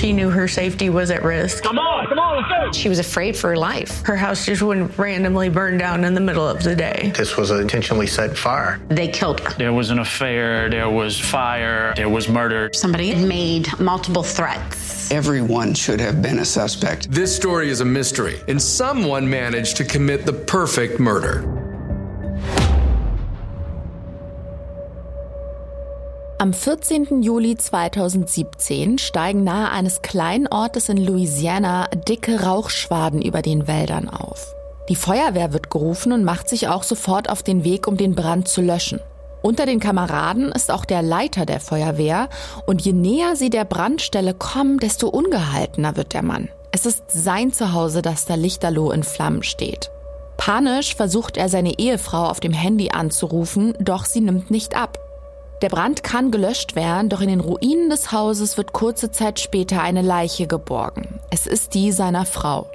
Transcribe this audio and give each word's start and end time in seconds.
She 0.00 0.14
knew 0.14 0.30
her 0.30 0.48
safety 0.48 0.88
was 0.88 1.10
at 1.10 1.22
risk. 1.22 1.62
Come 1.62 1.78
on, 1.78 2.06
come 2.06 2.18
on, 2.18 2.38
let's 2.38 2.48
go. 2.48 2.72
She 2.72 2.88
was 2.88 2.98
afraid 2.98 3.36
for 3.36 3.50
her 3.50 3.56
life. 3.58 4.02
Her 4.06 4.16
house 4.16 4.46
just 4.46 4.62
wouldn't 4.62 4.96
randomly 4.96 5.50
burn 5.50 5.76
down 5.76 6.04
in 6.04 6.14
the 6.14 6.22
middle 6.22 6.48
of 6.48 6.62
the 6.62 6.74
day. 6.74 7.12
This 7.14 7.36
was 7.36 7.50
an 7.50 7.60
intentionally 7.60 8.06
set 8.06 8.34
fire. 8.34 8.80
They 8.88 9.08
killed 9.08 9.40
her. 9.40 9.50
There 9.58 9.74
was 9.74 9.90
an 9.90 9.98
affair, 9.98 10.70
there 10.70 10.88
was 10.88 11.20
fire, 11.20 11.92
there 11.96 12.08
was 12.08 12.30
murder. 12.30 12.70
Somebody 12.72 13.08
had 13.10 13.28
made 13.28 13.78
multiple 13.78 14.22
threats. 14.22 15.10
Everyone 15.10 15.74
should 15.74 16.00
have 16.00 16.22
been 16.22 16.38
a 16.38 16.46
suspect. 16.46 17.10
This 17.10 17.36
story 17.36 17.68
is 17.68 17.82
a 17.82 17.84
mystery, 17.84 18.40
and 18.48 18.62
someone 18.62 19.28
managed 19.28 19.76
to 19.76 19.84
commit 19.84 20.24
the 20.24 20.32
perfect 20.32 20.98
murder. 20.98 21.59
Am 26.40 26.54
14. 26.54 27.20
Juli 27.20 27.54
2017 27.54 28.96
steigen 28.96 29.44
nahe 29.44 29.70
eines 29.70 30.00
kleinen 30.00 30.46
Ortes 30.46 30.88
in 30.88 30.96
Louisiana 30.96 31.88
dicke 32.08 32.40
Rauchschwaden 32.40 33.20
über 33.20 33.42
den 33.42 33.68
Wäldern 33.68 34.08
auf. 34.08 34.54
Die 34.88 34.96
Feuerwehr 34.96 35.52
wird 35.52 35.70
gerufen 35.70 36.12
und 36.12 36.24
macht 36.24 36.48
sich 36.48 36.68
auch 36.68 36.82
sofort 36.82 37.28
auf 37.28 37.42
den 37.42 37.62
Weg, 37.62 37.86
um 37.86 37.98
den 37.98 38.14
Brand 38.14 38.48
zu 38.48 38.62
löschen. 38.62 39.00
Unter 39.42 39.66
den 39.66 39.80
Kameraden 39.80 40.50
ist 40.50 40.70
auch 40.70 40.86
der 40.86 41.02
Leiter 41.02 41.44
der 41.44 41.60
Feuerwehr 41.60 42.30
und 42.64 42.80
je 42.80 42.94
näher 42.94 43.36
sie 43.36 43.50
der 43.50 43.66
Brandstelle 43.66 44.32
kommen, 44.32 44.78
desto 44.78 45.10
ungehaltener 45.10 45.96
wird 45.96 46.14
der 46.14 46.22
Mann. 46.22 46.48
Es 46.72 46.86
ist 46.86 47.02
sein 47.08 47.52
Zuhause, 47.52 48.00
das 48.00 48.24
da 48.24 48.34
lichterloh 48.34 48.92
in 48.92 49.02
Flammen 49.02 49.42
steht. 49.42 49.90
Panisch 50.38 50.94
versucht 50.94 51.36
er 51.36 51.50
seine 51.50 51.78
Ehefrau 51.78 52.24
auf 52.24 52.40
dem 52.40 52.54
Handy 52.54 52.92
anzurufen, 52.92 53.74
doch 53.78 54.06
sie 54.06 54.22
nimmt 54.22 54.50
nicht 54.50 54.74
ab. 54.74 54.98
Der 55.62 55.68
Brand 55.68 56.02
kann 56.02 56.30
gelöscht 56.30 56.74
werden, 56.74 57.10
doch 57.10 57.20
in 57.20 57.28
den 57.28 57.40
Ruinen 57.40 57.90
des 57.90 58.12
Hauses 58.12 58.56
wird 58.56 58.72
kurze 58.72 59.10
Zeit 59.10 59.40
später 59.40 59.82
eine 59.82 60.00
Leiche 60.00 60.46
geborgen. 60.46 61.20
Es 61.30 61.46
ist 61.46 61.74
die 61.74 61.92
seiner 61.92 62.24
Frau. 62.24 62.66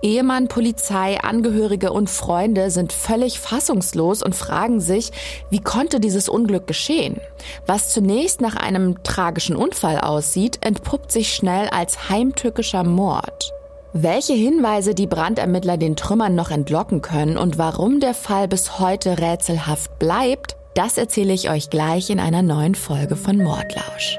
Ehemann, 0.00 0.48
Polizei, 0.48 1.18
Angehörige 1.20 1.92
und 1.92 2.10
Freunde 2.10 2.70
sind 2.70 2.92
völlig 2.92 3.40
fassungslos 3.40 4.22
und 4.22 4.34
fragen 4.34 4.80
sich, 4.80 5.12
wie 5.50 5.60
konnte 5.60 6.00
dieses 6.00 6.28
Unglück 6.28 6.66
geschehen? 6.66 7.20
Was 7.66 7.90
zunächst 7.90 8.40
nach 8.40 8.56
einem 8.56 9.02
tragischen 9.02 9.56
Unfall 9.56 9.98
aussieht, 9.98 10.58
entpuppt 10.60 11.10
sich 11.10 11.34
schnell 11.34 11.68
als 11.68 12.10
heimtückischer 12.10 12.84
Mord. 12.84 13.52
Welche 13.94 14.34
Hinweise 14.34 14.94
die 14.94 15.06
Brandermittler 15.06 15.76
den 15.76 15.96
Trümmern 15.96 16.34
noch 16.34 16.50
entlocken 16.50 17.00
können 17.00 17.38
und 17.38 17.58
warum 17.58 18.00
der 18.00 18.14
Fall 18.14 18.48
bis 18.48 18.78
heute 18.78 19.18
rätselhaft 19.18 19.98
bleibt, 19.98 20.56
das 20.74 20.98
erzähle 20.98 21.32
ich 21.32 21.50
euch 21.50 21.70
gleich 21.70 22.10
in 22.10 22.20
einer 22.20 22.42
neuen 22.42 22.74
Folge 22.74 23.16
von 23.16 23.36
Mordlausch. 23.38 24.18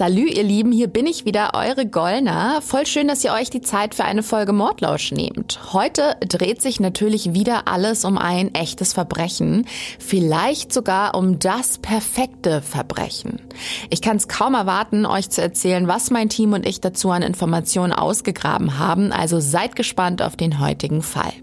Salü, 0.00 0.28
ihr 0.28 0.44
Lieben, 0.44 0.72
hier 0.72 0.88
bin 0.88 1.06
ich 1.06 1.26
wieder, 1.26 1.50
eure 1.52 1.84
Gollner. 1.84 2.62
Voll 2.62 2.86
schön, 2.86 3.06
dass 3.06 3.22
ihr 3.22 3.34
euch 3.34 3.50
die 3.50 3.60
Zeit 3.60 3.94
für 3.94 4.04
eine 4.04 4.22
Folge 4.22 4.54
Mordlausch 4.54 5.12
nehmt. 5.12 5.74
Heute 5.74 6.16
dreht 6.26 6.62
sich 6.62 6.80
natürlich 6.80 7.34
wieder 7.34 7.68
alles 7.68 8.06
um 8.06 8.16
ein 8.16 8.54
echtes 8.54 8.94
Verbrechen. 8.94 9.66
Vielleicht 9.98 10.72
sogar 10.72 11.14
um 11.14 11.38
das 11.38 11.76
perfekte 11.76 12.62
Verbrechen. 12.62 13.42
Ich 13.90 14.00
kann 14.00 14.16
es 14.16 14.26
kaum 14.26 14.54
erwarten, 14.54 15.04
euch 15.04 15.28
zu 15.28 15.42
erzählen, 15.42 15.86
was 15.86 16.10
mein 16.10 16.30
Team 16.30 16.54
und 16.54 16.64
ich 16.64 16.80
dazu 16.80 17.10
an 17.10 17.20
Informationen 17.20 17.92
ausgegraben 17.92 18.78
haben. 18.78 19.12
Also 19.12 19.38
seid 19.38 19.76
gespannt 19.76 20.22
auf 20.22 20.34
den 20.34 20.60
heutigen 20.60 21.02
Fall. 21.02 21.34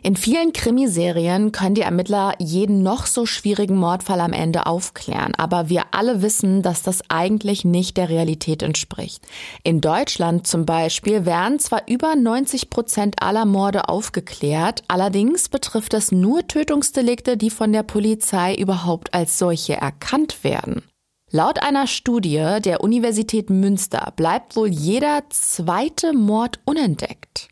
In 0.00 0.14
vielen 0.14 0.52
Krimiserien 0.52 1.50
können 1.50 1.74
die 1.74 1.80
Ermittler 1.80 2.34
jeden 2.38 2.84
noch 2.84 3.06
so 3.06 3.26
schwierigen 3.26 3.76
Mordfall 3.76 4.20
am 4.20 4.32
Ende 4.32 4.66
aufklären, 4.66 5.34
aber 5.36 5.68
wir 5.68 5.86
alle 5.90 6.22
wissen, 6.22 6.62
dass 6.62 6.82
das 6.82 7.02
eigentlich 7.08 7.64
nicht 7.64 7.96
der 7.96 8.08
Realität 8.08 8.62
entspricht. 8.62 9.26
In 9.64 9.80
Deutschland 9.80 10.46
zum 10.46 10.64
Beispiel 10.64 11.26
werden 11.26 11.58
zwar 11.58 11.82
über 11.88 12.14
90 12.14 12.70
Prozent 12.70 13.20
aller 13.22 13.44
Morde 13.44 13.88
aufgeklärt, 13.88 14.84
allerdings 14.86 15.48
betrifft 15.48 15.92
das 15.92 16.12
nur 16.12 16.46
Tötungsdelikte, 16.46 17.36
die 17.36 17.50
von 17.50 17.72
der 17.72 17.82
Polizei 17.82 18.54
überhaupt 18.54 19.12
als 19.12 19.36
solche 19.36 19.74
erkannt 19.74 20.44
werden. 20.44 20.84
Laut 21.30 21.60
einer 21.62 21.88
Studie 21.88 22.58
der 22.64 22.82
Universität 22.82 23.50
Münster 23.50 24.12
bleibt 24.16 24.54
wohl 24.54 24.68
jeder 24.68 25.24
zweite 25.28 26.12
Mord 26.12 26.60
unentdeckt. 26.64 27.48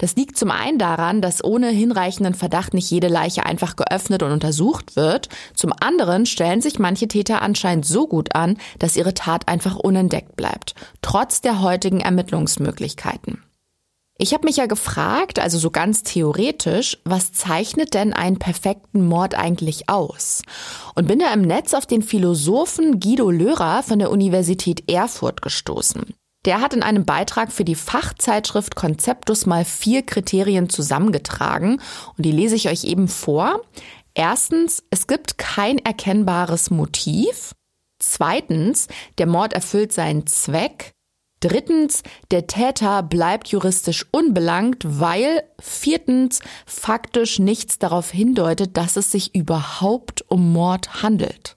Das 0.00 0.16
liegt 0.16 0.38
zum 0.38 0.50
einen 0.50 0.78
daran, 0.78 1.20
dass 1.20 1.44
ohne 1.44 1.68
hinreichenden 1.68 2.32
Verdacht 2.32 2.72
nicht 2.72 2.90
jede 2.90 3.08
Leiche 3.08 3.44
einfach 3.44 3.76
geöffnet 3.76 4.22
und 4.22 4.32
untersucht 4.32 4.96
wird. 4.96 5.28
Zum 5.54 5.74
anderen 5.78 6.24
stellen 6.24 6.62
sich 6.62 6.78
manche 6.78 7.06
Täter 7.06 7.42
anscheinend 7.42 7.84
so 7.84 8.08
gut 8.08 8.34
an, 8.34 8.56
dass 8.78 8.96
ihre 8.96 9.12
Tat 9.12 9.46
einfach 9.48 9.76
unentdeckt 9.76 10.36
bleibt, 10.36 10.74
trotz 11.02 11.42
der 11.42 11.60
heutigen 11.60 12.00
Ermittlungsmöglichkeiten. 12.00 13.44
Ich 14.16 14.32
habe 14.32 14.46
mich 14.46 14.56
ja 14.56 14.64
gefragt, 14.64 15.38
also 15.38 15.58
so 15.58 15.70
ganz 15.70 16.02
theoretisch, 16.02 16.96
was 17.04 17.32
zeichnet 17.32 17.92
denn 17.92 18.14
einen 18.14 18.38
perfekten 18.38 19.06
Mord 19.06 19.34
eigentlich 19.34 19.90
aus? 19.90 20.40
Und 20.94 21.08
bin 21.08 21.18
da 21.18 21.30
im 21.34 21.42
Netz 21.42 21.74
auf 21.74 21.84
den 21.84 22.00
Philosophen 22.00 23.00
Guido 23.00 23.30
Lörer 23.30 23.82
von 23.82 23.98
der 23.98 24.10
Universität 24.10 24.90
Erfurt 24.90 25.42
gestoßen. 25.42 26.14
Der 26.46 26.62
hat 26.62 26.72
in 26.72 26.82
einem 26.82 27.04
Beitrag 27.04 27.52
für 27.52 27.64
die 27.64 27.74
Fachzeitschrift 27.74 28.74
Konzeptus 28.74 29.44
mal 29.44 29.64
vier 29.64 30.02
Kriterien 30.02 30.70
zusammengetragen 30.70 31.82
und 32.16 32.24
die 32.24 32.32
lese 32.32 32.56
ich 32.56 32.68
euch 32.68 32.84
eben 32.84 33.08
vor. 33.08 33.60
Erstens, 34.14 34.82
es 34.90 35.06
gibt 35.06 35.36
kein 35.36 35.78
erkennbares 35.78 36.70
Motiv. 36.70 37.54
Zweitens, 37.98 38.88
der 39.18 39.26
Mord 39.26 39.52
erfüllt 39.52 39.92
seinen 39.92 40.26
Zweck. 40.26 40.92
Drittens, 41.40 42.02
der 42.30 42.46
Täter 42.46 43.02
bleibt 43.02 43.48
juristisch 43.48 44.06
unbelangt, 44.10 44.82
weil 44.84 45.42
viertens 45.58 46.40
faktisch 46.66 47.38
nichts 47.38 47.78
darauf 47.78 48.10
hindeutet, 48.10 48.76
dass 48.76 48.96
es 48.96 49.10
sich 49.10 49.34
überhaupt 49.34 50.22
um 50.28 50.52
Mord 50.52 51.02
handelt. 51.02 51.56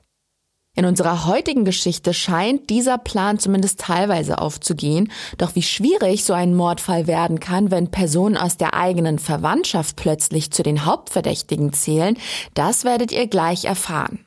In 0.75 0.85
unserer 0.85 1.28
heutigen 1.28 1.66
Geschichte 1.66 2.16
scheint 2.16 2.72
dieser 2.72 2.97
Plan 2.97 3.38
zumindest 3.38 3.79
teilweise 3.79 4.39
aufzugehen, 4.39 5.11
doch 5.38 5.53
wie 5.53 5.61
schwierig 5.61 6.25
so 6.25 6.34
ein 6.34 6.56
Mordfall 6.56 7.06
werden 7.06 7.39
kann, 7.39 7.69
wenn 7.69 7.91
Personen 7.91 8.38
aus 8.38 8.57
der 8.57 8.73
eigenen 8.73 9.19
Verwandtschaft 9.19 9.97
plötzlich 9.97 10.50
zu 10.50 10.63
den 10.63 10.84
Hauptverdächtigen 10.84 11.73
zählen, 11.73 12.17
das 12.56 12.85
werdet 12.85 13.11
ihr 13.11 13.28
gleich 13.28 13.66
erfahren. 13.66 14.25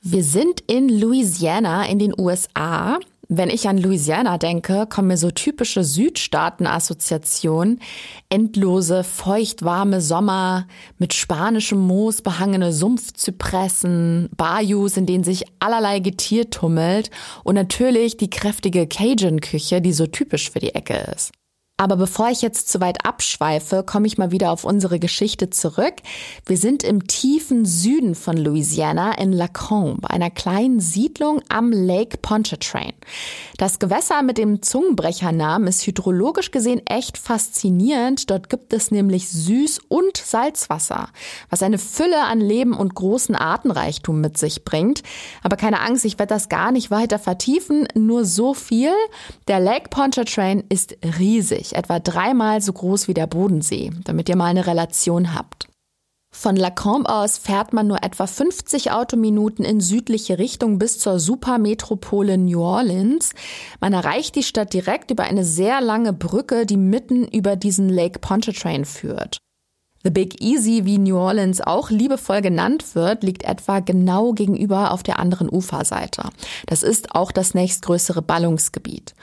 Wir 0.00 0.24
sind 0.24 0.62
in 0.66 0.88
Louisiana 0.88 1.86
in 1.86 1.98
den 1.98 2.14
USA 2.18 2.98
wenn 3.28 3.50
ich 3.50 3.68
an 3.68 3.76
Louisiana 3.76 4.38
denke, 4.38 4.86
kommen 4.88 5.08
mir 5.08 5.18
so 5.18 5.30
typische 5.30 5.84
Südstaaten-Assoziationen. 5.84 7.80
Endlose, 8.30 9.04
feuchtwarme 9.04 10.00
Sommer 10.00 10.66
mit 10.98 11.12
spanischem 11.12 11.78
Moos 11.78 12.22
behangene 12.22 12.72
Sumpfzypressen, 12.72 14.30
Bayous, 14.36 14.96
in 14.96 15.04
denen 15.04 15.24
sich 15.24 15.44
allerlei 15.60 16.00
Getier 16.00 16.48
tummelt 16.48 17.10
und 17.44 17.54
natürlich 17.54 18.16
die 18.16 18.30
kräftige 18.30 18.86
Cajun-Küche, 18.86 19.82
die 19.82 19.92
so 19.92 20.06
typisch 20.06 20.50
für 20.50 20.60
die 20.60 20.74
Ecke 20.74 20.94
ist. 21.14 21.32
Aber 21.80 21.96
bevor 21.96 22.28
ich 22.28 22.42
jetzt 22.42 22.68
zu 22.68 22.80
weit 22.80 23.06
abschweife, 23.06 23.84
komme 23.84 24.08
ich 24.08 24.18
mal 24.18 24.32
wieder 24.32 24.50
auf 24.50 24.64
unsere 24.64 24.98
Geschichte 24.98 25.48
zurück. 25.48 25.94
Wir 26.44 26.56
sind 26.56 26.82
im 26.82 27.06
tiefen 27.06 27.64
Süden 27.64 28.16
von 28.16 28.36
Louisiana 28.36 29.16
in 29.16 29.32
Lacombe, 29.32 30.10
einer 30.10 30.28
kleinen 30.28 30.80
Siedlung 30.80 31.40
am 31.48 31.70
Lake 31.70 32.18
Pontchartrain. 32.20 32.94
Das 33.58 33.78
Gewässer 33.78 34.24
mit 34.24 34.38
dem 34.38 34.60
Zungenbrechernamen 34.60 35.68
ist 35.68 35.86
hydrologisch 35.86 36.50
gesehen 36.50 36.84
echt 36.84 37.16
faszinierend. 37.16 38.28
Dort 38.28 38.48
gibt 38.50 38.72
es 38.72 38.90
nämlich 38.90 39.26
Süß- 39.26 39.80
und 39.86 40.16
Salzwasser, 40.16 41.10
was 41.48 41.62
eine 41.62 41.78
Fülle 41.78 42.24
an 42.24 42.40
Leben 42.40 42.72
und 42.74 42.96
großen 42.96 43.36
Artenreichtum 43.36 44.20
mit 44.20 44.36
sich 44.36 44.64
bringt. 44.64 45.04
Aber 45.44 45.54
keine 45.54 45.80
Angst, 45.80 46.04
ich 46.04 46.18
werde 46.18 46.34
das 46.34 46.48
gar 46.48 46.72
nicht 46.72 46.90
weiter 46.90 47.20
vertiefen, 47.20 47.86
nur 47.94 48.24
so 48.24 48.52
viel. 48.52 48.90
Der 49.46 49.60
Lake 49.60 49.90
Pontchartrain 49.90 50.64
ist 50.68 50.96
riesig 51.20 51.67
riesig, 51.68 51.76
etwa 51.76 51.98
dreimal 51.98 52.60
so 52.60 52.72
groß 52.72 53.08
wie 53.08 53.14
der 53.14 53.26
Bodensee, 53.26 53.90
damit 54.04 54.28
ihr 54.28 54.36
mal 54.36 54.46
eine 54.46 54.66
Relation 54.66 55.34
habt. 55.34 55.68
Von 56.30 56.56
Lacombe 56.56 57.08
aus 57.08 57.38
fährt 57.38 57.72
man 57.72 57.86
nur 57.86 58.02
etwa 58.02 58.26
50 58.26 58.92
Autominuten 58.92 59.64
in 59.64 59.80
südliche 59.80 60.38
Richtung 60.38 60.78
bis 60.78 60.98
zur 60.98 61.18
Supermetropole 61.18 62.36
New 62.36 62.60
Orleans. 62.60 63.32
Man 63.80 63.94
erreicht 63.94 64.34
die 64.34 64.42
Stadt 64.42 64.74
direkt 64.74 65.10
über 65.10 65.24
eine 65.24 65.42
sehr 65.44 65.80
lange 65.80 66.12
Brücke, 66.12 66.66
die 66.66 66.76
mitten 66.76 67.26
über 67.26 67.56
diesen 67.56 67.88
Lake 67.88 68.18
Pontchartrain 68.18 68.84
führt. 68.84 69.38
The 70.04 70.10
Big 70.10 70.40
Easy, 70.42 70.84
wie 70.84 70.98
New 70.98 71.16
Orleans 71.16 71.60
auch 71.60 71.90
liebevoll 71.90 72.40
genannt 72.40 72.94
wird, 72.94 73.24
liegt 73.24 73.42
etwa 73.42 73.80
genau 73.80 74.32
gegenüber 74.32 74.92
auf 74.92 75.02
der 75.02 75.18
anderen 75.18 75.50
Uferseite. 75.50 76.24
Das 76.66 76.82
ist 76.82 77.14
auch 77.14 77.32
das 77.32 77.54
nächstgrößere 77.54 78.22
Ballungsgebiet. 78.22 79.14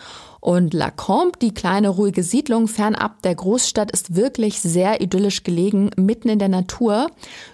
Und 0.45 0.75
Lacombe, 0.75 1.39
die 1.42 1.56
kleine 1.56 1.89
ruhige 1.89 2.21
Siedlung 2.21 2.68
fernab 2.68 3.24
der 3.24 3.33
Großstadt, 3.33 3.89
ist 3.89 4.15
wirklich 4.15 4.62
sehr 4.62 5.01
idyllisch 5.01 5.42
gelegen, 5.42 5.89
mitten 5.97 6.30
in 6.30 6.38
der 6.38 6.50
Natur. 6.50 7.09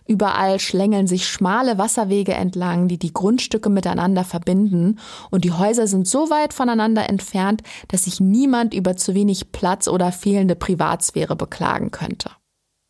Überall 0.07 0.59
schlängeln 0.59 1.07
sich 1.07 1.25
schmale 1.25 1.77
Wasserwege 1.77 2.33
entlang, 2.33 2.89
die 2.89 2.97
die 2.97 3.13
Grundstücke 3.13 3.69
miteinander 3.69 4.25
verbinden. 4.25 4.99
Und 5.29 5.45
die 5.45 5.53
Häuser 5.53 5.87
sind 5.87 6.05
so 6.05 6.29
weit 6.29 6.53
voneinander 6.53 7.09
entfernt, 7.09 7.63
dass 7.87 8.03
sich 8.03 8.19
niemand 8.19 8.73
über 8.73 8.97
zu 8.97 9.15
wenig 9.15 9.53
Platz 9.53 9.87
oder 9.87 10.11
fehlende 10.11 10.57
Privatsphäre 10.57 11.37
beklagen 11.37 11.91
könnte. 11.91 12.31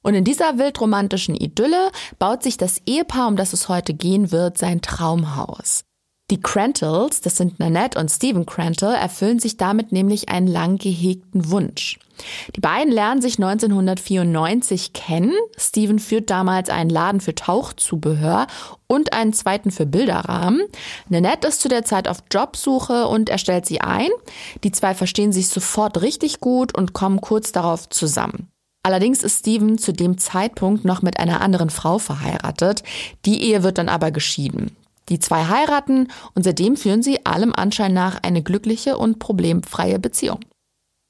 Und 0.02 0.16
in 0.16 0.24
dieser 0.24 0.58
wildromantischen 0.58 1.36
Idylle 1.36 1.92
baut 2.18 2.42
sich 2.42 2.58
das 2.58 2.82
Ehepaar, 2.88 3.28
um 3.28 3.36
das 3.36 3.54
es 3.54 3.70
heute 3.70 3.94
gehen 3.94 4.32
wird, 4.32 4.58
sein 4.58 4.82
Traumhaus. 4.82 5.84
Die 6.32 6.40
Crantles, 6.40 7.20
das 7.20 7.36
sind 7.36 7.60
Nanette 7.60 8.00
und 8.00 8.10
Stephen 8.10 8.46
Crantle, 8.46 8.96
erfüllen 8.96 9.40
sich 9.40 9.58
damit 9.58 9.92
nämlich 9.92 10.30
einen 10.30 10.48
lang 10.48 10.78
gehegten 10.78 11.52
Wunsch. 11.52 12.00
Die 12.56 12.62
beiden 12.62 12.94
lernen 12.94 13.22
sich 13.22 13.38
1994 13.38 14.94
kennen. 14.94 15.34
Stephen 15.58 16.00
führt 16.00 16.30
damals 16.30 16.70
einen 16.70 16.90
Laden 16.90 17.20
für 17.20 17.36
Tauchzubehör 17.36 18.48
und 18.88 19.12
einen 19.12 19.34
zweiten 19.34 19.72
für 19.72 19.86
Bilderrahmen. 19.86 20.62
Nanette 21.10 21.50
ist 21.50 21.60
zu 21.60 21.68
der 21.68 21.84
Zeit 21.84 22.08
auf 22.08 22.24
Jobsuche 22.32 23.08
und 23.08 23.30
er 23.30 23.38
stellt 23.38 23.66
sie 23.66 23.82
ein. 23.82 24.10
Die 24.64 24.72
zwei 24.72 24.96
verstehen 24.96 25.34
sich 25.34 25.50
sofort 25.50 26.02
richtig 26.02 26.40
gut 26.40 26.74
und 26.78 26.94
kommen 26.94 27.20
kurz 27.20 27.52
darauf 27.52 27.90
zusammen. 27.90 28.48
Allerdings 28.84 29.22
ist 29.22 29.40
Stephen 29.40 29.78
zu 29.78 29.92
dem 29.92 30.18
Zeitpunkt 30.18 30.86
noch 30.86 31.02
mit 31.02 31.20
einer 31.20 31.42
anderen 31.42 31.70
Frau 31.70 32.00
verheiratet. 32.00 32.84
Die 33.26 33.44
Ehe 33.44 33.64
wird 33.64 33.78
dann 33.78 33.90
aber 33.90 34.12
geschieden. 34.12 34.78
Die 35.12 35.20
zwei 35.20 35.46
heiraten 35.46 36.08
und 36.36 36.44
seitdem 36.44 36.78
führen 36.78 37.04
sie 37.04 37.26
allem 37.26 37.54
Anschein 37.54 37.94
nach 37.94 38.24
eine 38.24 38.42
glückliche 38.42 38.98
und 38.98 39.20
problemfreie 39.20 40.00
Beziehung. 40.00 40.40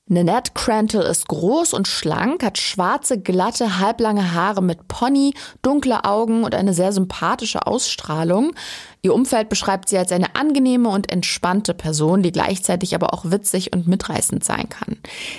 Nanette 0.10 0.54
Crantle 0.56 1.04
ist 1.04 1.28
groß 1.28 1.74
und 1.74 1.88
schlank, 1.88 2.44
hat 2.44 2.58
schwarze, 2.58 3.22
glatte, 3.22 3.80
halblange 3.80 4.34
Haare 4.34 4.62
mit 4.64 4.88
Pony, 4.88 5.36
dunkle 5.62 6.04
Augen 6.04 6.44
und 6.44 6.56
eine 6.56 6.74
sehr 6.74 6.92
sympathische 6.92 7.68
Ausstrahlung. 7.68 8.54
Ihr 9.04 9.14
Umfeld 9.14 9.50
beschreibt 9.50 9.88
sie 9.88 10.00
als 10.00 10.12
eine 10.12 10.36
angenehme 10.36 10.90
und 10.90 11.12
entspannte 11.12 11.76
Person, 11.76 12.24
die 12.24 12.32
gleichzeitig 12.32 12.96
aber 12.96 13.14
auch 13.14 13.30
witzig 13.30 13.72
und 13.72 13.88
mitreißend 13.88 14.44
sein 14.44 14.68
kann. 14.68 14.98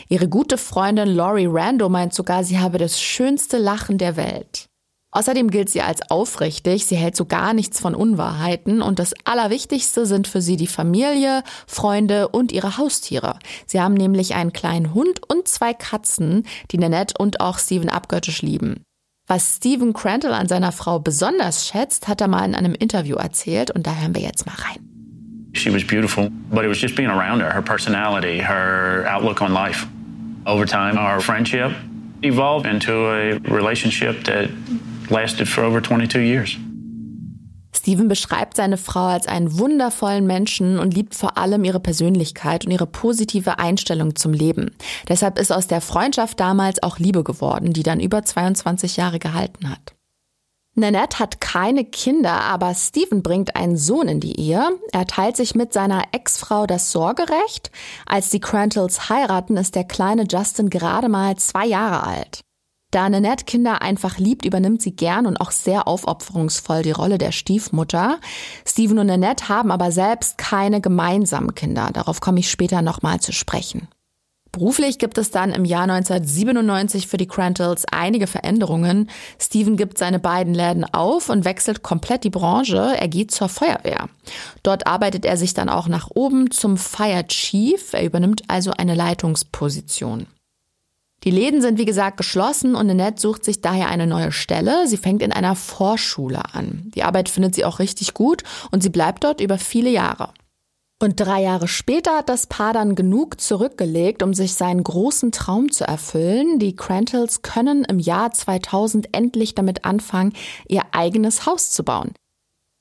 Ihre 0.08 0.28
gute 0.28 0.56
Freundin 0.56 1.08
Laurie 1.08 1.48
Rando 1.50 1.88
meint 1.88 2.14
sogar, 2.14 2.44
sie 2.44 2.60
habe 2.60 2.78
das 2.78 2.98
schönste 3.02 3.58
Lachen 3.58 3.98
der 3.98 4.16
Welt. 4.16 4.68
Außerdem 5.14 5.50
gilt 5.50 5.68
sie 5.68 5.82
als 5.82 6.10
aufrichtig, 6.10 6.86
sie 6.86 6.96
hält 6.96 7.16
so 7.16 7.26
gar 7.26 7.52
nichts 7.52 7.78
von 7.78 7.94
Unwahrheiten 7.94 8.80
und 8.80 8.98
das 8.98 9.12
Allerwichtigste 9.24 10.06
sind 10.06 10.26
für 10.26 10.40
sie 10.40 10.56
die 10.56 10.66
Familie, 10.66 11.44
Freunde 11.66 12.28
und 12.28 12.50
ihre 12.50 12.78
Haustiere. 12.78 13.38
Sie 13.66 13.78
haben 13.78 13.92
nämlich 13.92 14.34
einen 14.34 14.54
kleinen 14.54 14.94
Hund 14.94 15.20
und 15.28 15.46
zwei 15.46 15.74
Katzen, 15.74 16.44
die 16.70 16.78
Nanette 16.78 17.14
und 17.18 17.40
auch 17.40 17.58
Stephen 17.58 17.90
abgöttisch 17.90 18.40
lieben. 18.40 18.84
Was 19.26 19.56
Stephen 19.56 19.92
Crantle 19.92 20.34
an 20.34 20.48
seiner 20.48 20.72
Frau 20.72 20.98
besonders 20.98 21.68
schätzt, 21.68 22.08
hat 22.08 22.22
er 22.22 22.28
mal 22.28 22.46
in 22.46 22.54
einem 22.54 22.74
Interview 22.74 23.16
erzählt 23.16 23.70
und 23.70 23.86
da 23.86 23.94
hören 23.94 24.14
wir 24.14 24.22
jetzt 24.22 24.46
mal 24.46 24.56
rein. 24.56 24.78
She 25.52 25.70
was 25.70 25.86
beautiful, 25.86 26.30
but 26.50 26.64
it 26.64 26.70
was 26.70 26.80
just 26.80 26.96
being 26.96 27.10
around 27.10 27.42
her, 27.42 27.52
her 27.52 27.62
personality, 27.62 28.38
her 28.38 29.06
outlook 29.06 29.42
on 29.42 29.52
life. 29.52 29.86
Over 30.46 30.64
time, 30.64 30.96
our 30.96 31.20
friendship 31.20 31.72
evolved 32.22 32.66
into 32.66 32.92
a 32.92 33.38
relationship 33.50 34.24
that 34.24 34.48
lasted 35.10 35.48
for 35.48 35.64
over 35.64 35.82
22 35.82 36.22
years. 36.22 36.58
Steven 37.74 38.06
beschreibt 38.06 38.56
seine 38.56 38.76
Frau 38.76 39.06
als 39.06 39.26
einen 39.26 39.58
wundervollen 39.58 40.26
Menschen 40.26 40.78
und 40.78 40.94
liebt 40.94 41.14
vor 41.14 41.38
allem 41.38 41.64
ihre 41.64 41.80
Persönlichkeit 41.80 42.66
und 42.66 42.70
ihre 42.70 42.86
positive 42.86 43.58
Einstellung 43.58 44.14
zum 44.14 44.32
Leben. 44.32 44.70
Deshalb 45.08 45.38
ist 45.38 45.50
aus 45.50 45.66
der 45.66 45.80
Freundschaft 45.80 46.38
damals 46.38 46.82
auch 46.82 46.98
Liebe 46.98 47.24
geworden, 47.24 47.72
die 47.72 47.82
dann 47.82 47.98
über 47.98 48.22
22 48.22 48.98
Jahre 48.98 49.18
gehalten 49.18 49.70
hat. 49.70 49.94
Nanette 50.74 51.18
hat 51.18 51.40
keine 51.40 51.84
Kinder, 51.84 52.32
aber 52.32 52.74
Steven 52.74 53.22
bringt 53.22 53.56
einen 53.56 53.76
Sohn 53.76 54.08
in 54.08 54.20
die 54.20 54.40
Ehe. 54.40 54.70
Er 54.92 55.06
teilt 55.06 55.36
sich 55.36 55.54
mit 55.54 55.74
seiner 55.74 56.04
Ex-Frau 56.12 56.66
das 56.66 56.92
Sorgerecht. 56.92 57.70
Als 58.06 58.30
die 58.30 58.40
Crantles 58.40 59.10
heiraten, 59.10 59.58
ist 59.58 59.74
der 59.74 59.84
kleine 59.84 60.24
Justin 60.30 60.70
gerade 60.70 61.10
mal 61.10 61.36
zwei 61.36 61.66
Jahre 61.66 62.06
alt. 62.06 62.40
Da 62.92 63.08
Nanette 63.08 63.46
Kinder 63.46 63.80
einfach 63.80 64.18
liebt, 64.18 64.44
übernimmt 64.44 64.82
sie 64.82 64.94
gern 64.94 65.24
und 65.24 65.40
auch 65.40 65.50
sehr 65.50 65.88
aufopferungsvoll 65.88 66.82
die 66.82 66.90
Rolle 66.90 67.16
der 67.16 67.32
Stiefmutter. 67.32 68.20
Steven 68.66 68.98
und 68.98 69.06
Nanette 69.06 69.48
haben 69.48 69.70
aber 69.70 69.90
selbst 69.90 70.36
keine 70.36 70.82
gemeinsamen 70.82 71.54
Kinder. 71.54 71.88
Darauf 71.90 72.20
komme 72.20 72.40
ich 72.40 72.50
später 72.50 72.82
nochmal 72.82 73.18
zu 73.18 73.32
sprechen. 73.32 73.88
Beruflich 74.52 74.98
gibt 74.98 75.16
es 75.16 75.30
dann 75.30 75.52
im 75.52 75.64
Jahr 75.64 75.84
1997 75.84 77.06
für 77.06 77.16
die 77.16 77.26
Crantles 77.26 77.86
einige 77.90 78.26
Veränderungen. 78.26 79.08
Steven 79.40 79.78
gibt 79.78 79.96
seine 79.96 80.18
beiden 80.18 80.52
Läden 80.52 80.84
auf 80.84 81.30
und 81.30 81.46
wechselt 81.46 81.82
komplett 81.82 82.24
die 82.24 82.30
Branche. 82.30 82.94
Er 82.98 83.08
geht 83.08 83.30
zur 83.30 83.48
Feuerwehr. 83.48 84.10
Dort 84.62 84.86
arbeitet 84.86 85.24
er 85.24 85.38
sich 85.38 85.54
dann 85.54 85.70
auch 85.70 85.88
nach 85.88 86.10
oben 86.12 86.50
zum 86.50 86.76
Fire 86.76 87.26
Chief. 87.26 87.94
Er 87.94 88.04
übernimmt 88.04 88.42
also 88.48 88.72
eine 88.72 88.94
Leitungsposition. 88.94 90.26
Die 91.24 91.30
Läden 91.30 91.62
sind 91.62 91.78
wie 91.78 91.84
gesagt 91.84 92.16
geschlossen 92.16 92.74
und 92.74 92.90
Annette 92.90 93.20
sucht 93.20 93.44
sich 93.44 93.60
daher 93.60 93.88
eine 93.88 94.06
neue 94.06 94.32
Stelle. 94.32 94.88
Sie 94.88 94.96
fängt 94.96 95.22
in 95.22 95.32
einer 95.32 95.54
Vorschule 95.54 96.42
an. 96.52 96.90
Die 96.94 97.04
Arbeit 97.04 97.28
findet 97.28 97.54
sie 97.54 97.64
auch 97.64 97.78
richtig 97.78 98.12
gut 98.12 98.42
und 98.70 98.82
sie 98.82 98.90
bleibt 98.90 99.22
dort 99.22 99.40
über 99.40 99.58
viele 99.58 99.90
Jahre. 99.90 100.30
Und 101.00 101.18
drei 101.18 101.42
Jahre 101.42 101.66
später 101.66 102.16
hat 102.16 102.28
das 102.28 102.46
Paar 102.46 102.72
dann 102.72 102.94
genug 102.94 103.40
zurückgelegt, 103.40 104.22
um 104.22 104.34
sich 104.34 104.54
seinen 104.54 104.84
großen 104.84 105.32
Traum 105.32 105.72
zu 105.72 105.84
erfüllen. 105.84 106.60
Die 106.60 106.76
Crantles 106.76 107.42
können 107.42 107.84
im 107.84 107.98
Jahr 107.98 108.30
2000 108.30 109.08
endlich 109.12 109.56
damit 109.56 109.84
anfangen, 109.84 110.32
ihr 110.68 110.82
eigenes 110.92 111.44
Haus 111.44 111.70
zu 111.70 111.82
bauen. 111.82 112.12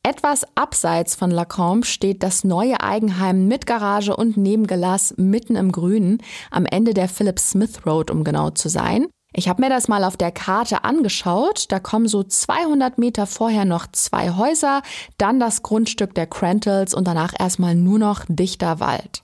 Etwas 0.03 0.45
abseits 0.55 1.13
von 1.13 1.29
Lacombe 1.29 1.85
steht 1.85 2.23
das 2.23 2.43
neue 2.43 2.81
Eigenheim 2.81 3.47
mit 3.47 3.67
Garage 3.67 4.15
und 4.15 4.35
Nebengelass 4.35 5.13
mitten 5.17 5.55
im 5.55 5.71
Grünen, 5.71 6.23
am 6.49 6.65
Ende 6.65 6.95
der 6.95 7.07
Philip 7.07 7.39
Smith 7.39 7.85
Road, 7.85 8.09
um 8.09 8.23
genau 8.23 8.49
zu 8.49 8.67
sein. 8.67 9.07
Ich 9.33 9.47
habe 9.47 9.61
mir 9.61 9.69
das 9.69 9.87
mal 9.87 10.03
auf 10.03 10.17
der 10.17 10.31
Karte 10.31 10.83
angeschaut. 10.83 11.65
Da 11.69 11.79
kommen 11.79 12.07
so 12.07 12.23
200 12.23 12.97
Meter 12.97 13.27
vorher 13.27 13.63
noch 13.63 13.85
zwei 13.91 14.31
Häuser, 14.31 14.81
dann 15.19 15.39
das 15.39 15.61
Grundstück 15.61 16.15
der 16.15 16.25
Crantles 16.25 16.95
und 16.95 17.07
danach 17.07 17.33
erstmal 17.39 17.75
nur 17.75 17.99
noch 17.99 18.25
dichter 18.27 18.79
Wald. 18.79 19.21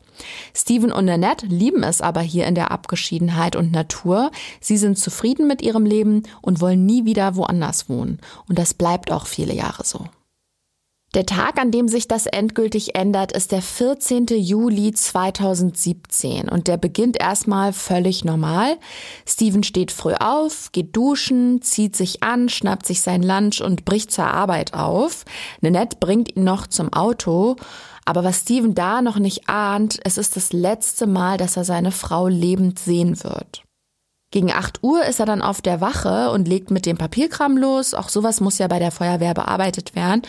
Steven 0.55 0.91
und 0.91 1.09
Annette 1.09 1.47
lieben 1.47 1.83
es 1.83 2.01
aber 2.01 2.21
hier 2.21 2.45
in 2.45 2.55
der 2.55 2.69
Abgeschiedenheit 2.69 3.55
und 3.55 3.71
Natur. 3.71 4.31
Sie 4.61 4.77
sind 4.77 4.97
zufrieden 4.97 5.47
mit 5.47 5.63
ihrem 5.63 5.85
Leben 5.85 6.23
und 6.41 6.61
wollen 6.61 6.85
nie 6.85 7.05
wieder 7.05 7.35
woanders 7.35 7.89
wohnen. 7.89 8.19
Und 8.47 8.59
das 8.59 8.75
bleibt 8.75 9.11
auch 9.11 9.25
viele 9.25 9.53
Jahre 9.53 9.83
so. 9.83 10.05
Der 11.15 11.25
Tag, 11.25 11.57
an 11.57 11.71
dem 11.71 11.87
sich 11.87 12.09
das 12.09 12.25
endgültig 12.25 12.95
ändert, 12.95 13.31
ist 13.31 13.53
der 13.53 13.61
14. 13.61 14.25
Juli 14.27 14.91
2017 14.91 16.49
und 16.49 16.67
der 16.67 16.75
beginnt 16.75 17.19
erstmal 17.19 17.71
völlig 17.71 18.25
normal. 18.25 18.77
Steven 19.25 19.63
steht 19.63 19.91
früh 19.91 20.13
auf, 20.13 20.71
geht 20.73 20.95
duschen, 20.95 21.61
zieht 21.61 21.95
sich 21.95 22.23
an, 22.23 22.49
schnappt 22.49 22.85
sich 22.85 23.01
sein 23.01 23.23
Lunch 23.23 23.61
und 23.61 23.85
bricht 23.85 24.11
zur 24.11 24.25
Arbeit 24.25 24.73
auf. 24.73 25.23
Nanette 25.61 25.97
bringt 25.99 26.35
ihn 26.35 26.43
noch 26.43 26.67
zum 26.67 26.91
Auto. 26.91 27.55
Aber 28.03 28.23
was 28.23 28.41
Steven 28.41 28.75
da 28.75 29.01
noch 29.01 29.17
nicht 29.17 29.49
ahnt, 29.49 29.99
es 30.03 30.17
ist 30.17 30.35
das 30.35 30.51
letzte 30.51 31.07
Mal, 31.07 31.37
dass 31.37 31.57
er 31.57 31.63
seine 31.63 31.91
Frau 31.91 32.27
lebend 32.27 32.79
sehen 32.79 33.23
wird. 33.23 33.63
Gegen 34.31 34.51
8 34.51 34.83
Uhr 34.83 35.05
ist 35.05 35.21
er 35.21 35.25
dann 35.25 35.41
auf 35.41 35.61
der 35.61 35.79
Wache 35.79 36.31
und 36.31 36.49
legt 36.49 36.69
mit 36.69 36.85
dem 36.85 36.97
Papierkram 36.97 37.55
los. 37.55 37.93
Auch 37.93 38.09
sowas 38.09 38.41
muss 38.41 38.57
ja 38.57 38.67
bei 38.67 38.77
der 38.77 38.91
Feuerwehr 38.91 39.33
bearbeitet 39.33 39.95
werden. 39.95 40.21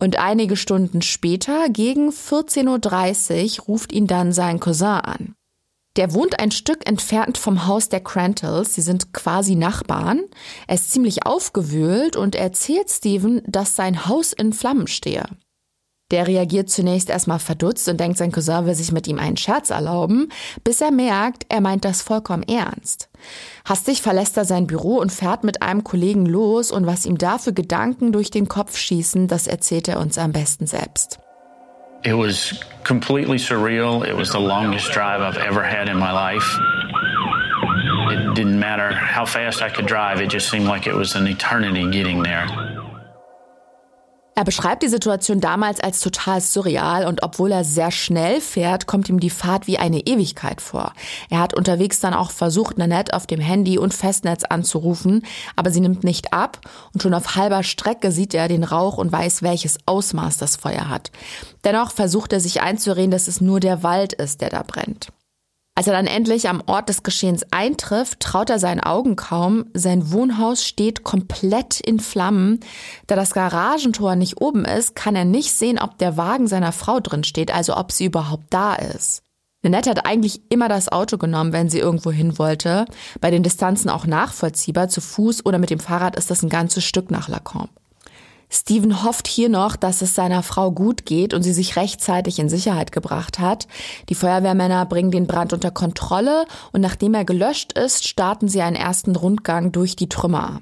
Und 0.00 0.18
einige 0.18 0.56
Stunden 0.56 1.02
später, 1.02 1.68
gegen 1.68 2.10
14.30 2.10 3.58
Uhr, 3.58 3.64
ruft 3.66 3.92
ihn 3.92 4.06
dann 4.06 4.32
sein 4.32 4.60
Cousin 4.60 4.86
an. 4.86 5.34
Der 5.96 6.14
wohnt 6.14 6.38
ein 6.38 6.52
Stück 6.52 6.88
entfernt 6.88 7.36
vom 7.36 7.66
Haus 7.66 7.88
der 7.88 7.98
Crantles. 7.98 8.76
Sie 8.76 8.82
sind 8.82 9.12
quasi 9.12 9.56
Nachbarn. 9.56 10.22
Er 10.68 10.76
ist 10.76 10.92
ziemlich 10.92 11.26
aufgewühlt 11.26 12.14
und 12.14 12.36
erzählt 12.36 12.88
Steven, 12.88 13.42
dass 13.46 13.74
sein 13.74 14.06
Haus 14.06 14.32
in 14.32 14.52
Flammen 14.52 14.86
stehe. 14.86 15.24
Der 16.10 16.26
reagiert 16.26 16.70
zunächst 16.70 17.10
erstmal 17.10 17.38
verdutzt 17.38 17.86
und 17.86 18.00
denkt, 18.00 18.16
sein 18.16 18.32
Cousin 18.32 18.64
will 18.64 18.74
sich 18.74 18.92
mit 18.92 19.06
ihm 19.06 19.18
einen 19.18 19.36
Scherz 19.36 19.68
erlauben, 19.68 20.30
bis 20.64 20.80
er 20.80 20.90
merkt, 20.90 21.44
er 21.50 21.60
meint 21.60 21.84
das 21.84 22.00
vollkommen 22.00 22.44
ernst. 22.44 23.10
Hastig 23.66 24.00
verlässt 24.00 24.38
er 24.38 24.46
sein 24.46 24.66
Büro 24.66 24.96
und 24.96 25.12
fährt 25.12 25.44
mit 25.44 25.60
einem 25.60 25.84
Kollegen 25.84 26.24
los 26.24 26.72
und 26.72 26.86
was 26.86 27.04
ihm 27.04 27.18
da 27.18 27.36
für 27.36 27.52
Gedanken 27.52 28.10
durch 28.12 28.30
den 28.30 28.48
Kopf 28.48 28.78
schießen, 28.78 29.28
das 29.28 29.46
erzählt 29.46 29.86
er 29.86 30.00
uns 30.00 30.16
am 30.16 30.32
besten 30.32 30.66
selbst. 30.66 31.18
It 32.04 32.16
was 32.16 32.54
completely 32.84 33.38
surreal. 33.38 34.02
It 34.02 34.16
was 34.16 34.30
the 34.30 34.38
longest 34.38 34.94
drive 34.94 35.20
I've 35.20 35.36
ever 35.36 35.62
had 35.62 35.88
in 35.88 35.98
my 35.98 36.12
life. 36.12 36.58
It 38.10 38.34
didn't 38.34 38.58
matter 38.58 38.94
how 38.94 39.26
fast 39.26 39.60
I 39.60 39.68
could 39.68 39.86
drive, 39.86 40.22
it 40.22 40.32
just 40.32 40.48
seemed 40.48 40.66
like 40.66 40.86
it 40.88 40.94
was 40.94 41.14
an 41.16 41.26
eternity 41.26 41.90
getting 41.90 42.22
there. 42.22 42.46
Er 44.38 44.44
beschreibt 44.44 44.84
die 44.84 44.88
Situation 44.88 45.40
damals 45.40 45.80
als 45.80 45.98
total 45.98 46.40
surreal 46.40 47.08
und 47.08 47.24
obwohl 47.24 47.50
er 47.50 47.64
sehr 47.64 47.90
schnell 47.90 48.40
fährt, 48.40 48.86
kommt 48.86 49.08
ihm 49.08 49.18
die 49.18 49.30
Fahrt 49.30 49.66
wie 49.66 49.78
eine 49.78 50.06
Ewigkeit 50.06 50.60
vor. 50.60 50.92
Er 51.28 51.40
hat 51.40 51.54
unterwegs 51.54 51.98
dann 51.98 52.14
auch 52.14 52.30
versucht, 52.30 52.78
Nanette 52.78 53.14
auf 53.14 53.26
dem 53.26 53.40
Handy 53.40 53.78
und 53.78 53.92
Festnetz 53.92 54.44
anzurufen, 54.44 55.24
aber 55.56 55.72
sie 55.72 55.80
nimmt 55.80 56.04
nicht 56.04 56.32
ab 56.32 56.60
und 56.94 57.02
schon 57.02 57.14
auf 57.14 57.34
halber 57.34 57.64
Strecke 57.64 58.12
sieht 58.12 58.32
er 58.32 58.46
den 58.46 58.62
Rauch 58.62 58.96
und 58.96 59.10
weiß, 59.10 59.42
welches 59.42 59.78
Ausmaß 59.86 60.36
das 60.36 60.54
Feuer 60.54 60.88
hat. 60.88 61.10
Dennoch 61.64 61.90
versucht 61.90 62.32
er 62.32 62.38
sich 62.38 62.60
einzureden, 62.60 63.10
dass 63.10 63.26
es 63.26 63.40
nur 63.40 63.58
der 63.58 63.82
Wald 63.82 64.12
ist, 64.12 64.40
der 64.40 64.50
da 64.50 64.62
brennt. 64.62 65.08
Als 65.78 65.86
er 65.86 65.92
dann 65.92 66.08
endlich 66.08 66.48
am 66.48 66.60
Ort 66.66 66.88
des 66.88 67.04
Geschehens 67.04 67.46
eintrifft, 67.52 68.18
traut 68.18 68.50
er 68.50 68.58
seinen 68.58 68.80
Augen 68.80 69.14
kaum. 69.14 69.66
Sein 69.74 70.10
Wohnhaus 70.10 70.66
steht 70.66 71.04
komplett 71.04 71.78
in 71.78 72.00
Flammen. 72.00 72.58
Da 73.06 73.14
das 73.14 73.30
Garagentor 73.30 74.16
nicht 74.16 74.40
oben 74.40 74.64
ist, 74.64 74.96
kann 74.96 75.14
er 75.14 75.24
nicht 75.24 75.52
sehen, 75.52 75.78
ob 75.78 75.96
der 75.98 76.16
Wagen 76.16 76.48
seiner 76.48 76.72
Frau 76.72 76.98
drin 76.98 77.22
steht, 77.22 77.54
also 77.54 77.76
ob 77.76 77.92
sie 77.92 78.06
überhaupt 78.06 78.46
da 78.50 78.74
ist. 78.74 79.22
Nanette 79.62 79.90
hat 79.90 80.04
eigentlich 80.04 80.40
immer 80.48 80.68
das 80.68 80.88
Auto 80.88 81.16
genommen, 81.16 81.52
wenn 81.52 81.68
sie 81.68 81.78
irgendwo 81.78 82.10
hin 82.10 82.40
wollte. 82.40 82.86
Bei 83.20 83.30
den 83.30 83.44
Distanzen 83.44 83.88
auch 83.88 84.04
nachvollziehbar. 84.04 84.88
Zu 84.88 85.00
Fuß 85.00 85.46
oder 85.46 85.58
mit 85.58 85.70
dem 85.70 85.78
Fahrrad 85.78 86.16
ist 86.16 86.28
das 86.28 86.42
ein 86.42 86.48
ganzes 86.48 86.82
Stück 86.82 87.12
nach 87.12 87.28
Lacombe. 87.28 87.70
Steven 88.50 89.04
hofft 89.04 89.28
hier 89.28 89.48
noch, 89.48 89.76
dass 89.76 90.00
es 90.00 90.14
seiner 90.14 90.42
Frau 90.42 90.72
gut 90.72 91.04
geht 91.04 91.34
und 91.34 91.42
sie 91.42 91.52
sich 91.52 91.76
rechtzeitig 91.76 92.38
in 92.38 92.48
Sicherheit 92.48 92.92
gebracht 92.92 93.38
hat. 93.38 93.68
Die 94.08 94.14
Feuerwehrmänner 94.14 94.86
bringen 94.86 95.10
den 95.10 95.26
Brand 95.26 95.52
unter 95.52 95.70
Kontrolle 95.70 96.46
und 96.72 96.80
nachdem 96.80 97.14
er 97.14 97.24
gelöscht 97.24 97.74
ist, 97.74 98.08
starten 98.08 98.48
sie 98.48 98.62
einen 98.62 98.76
ersten 98.76 99.16
Rundgang 99.16 99.70
durch 99.72 99.96
die 99.96 100.08
Trümmer. 100.08 100.60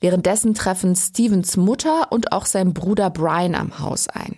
Währenddessen 0.00 0.54
treffen 0.54 0.94
Stevens 0.96 1.56
Mutter 1.56 2.10
und 2.10 2.32
auch 2.32 2.46
sein 2.46 2.74
Bruder 2.74 3.10
Brian 3.10 3.54
am 3.54 3.78
Haus 3.78 4.08
ein. 4.08 4.36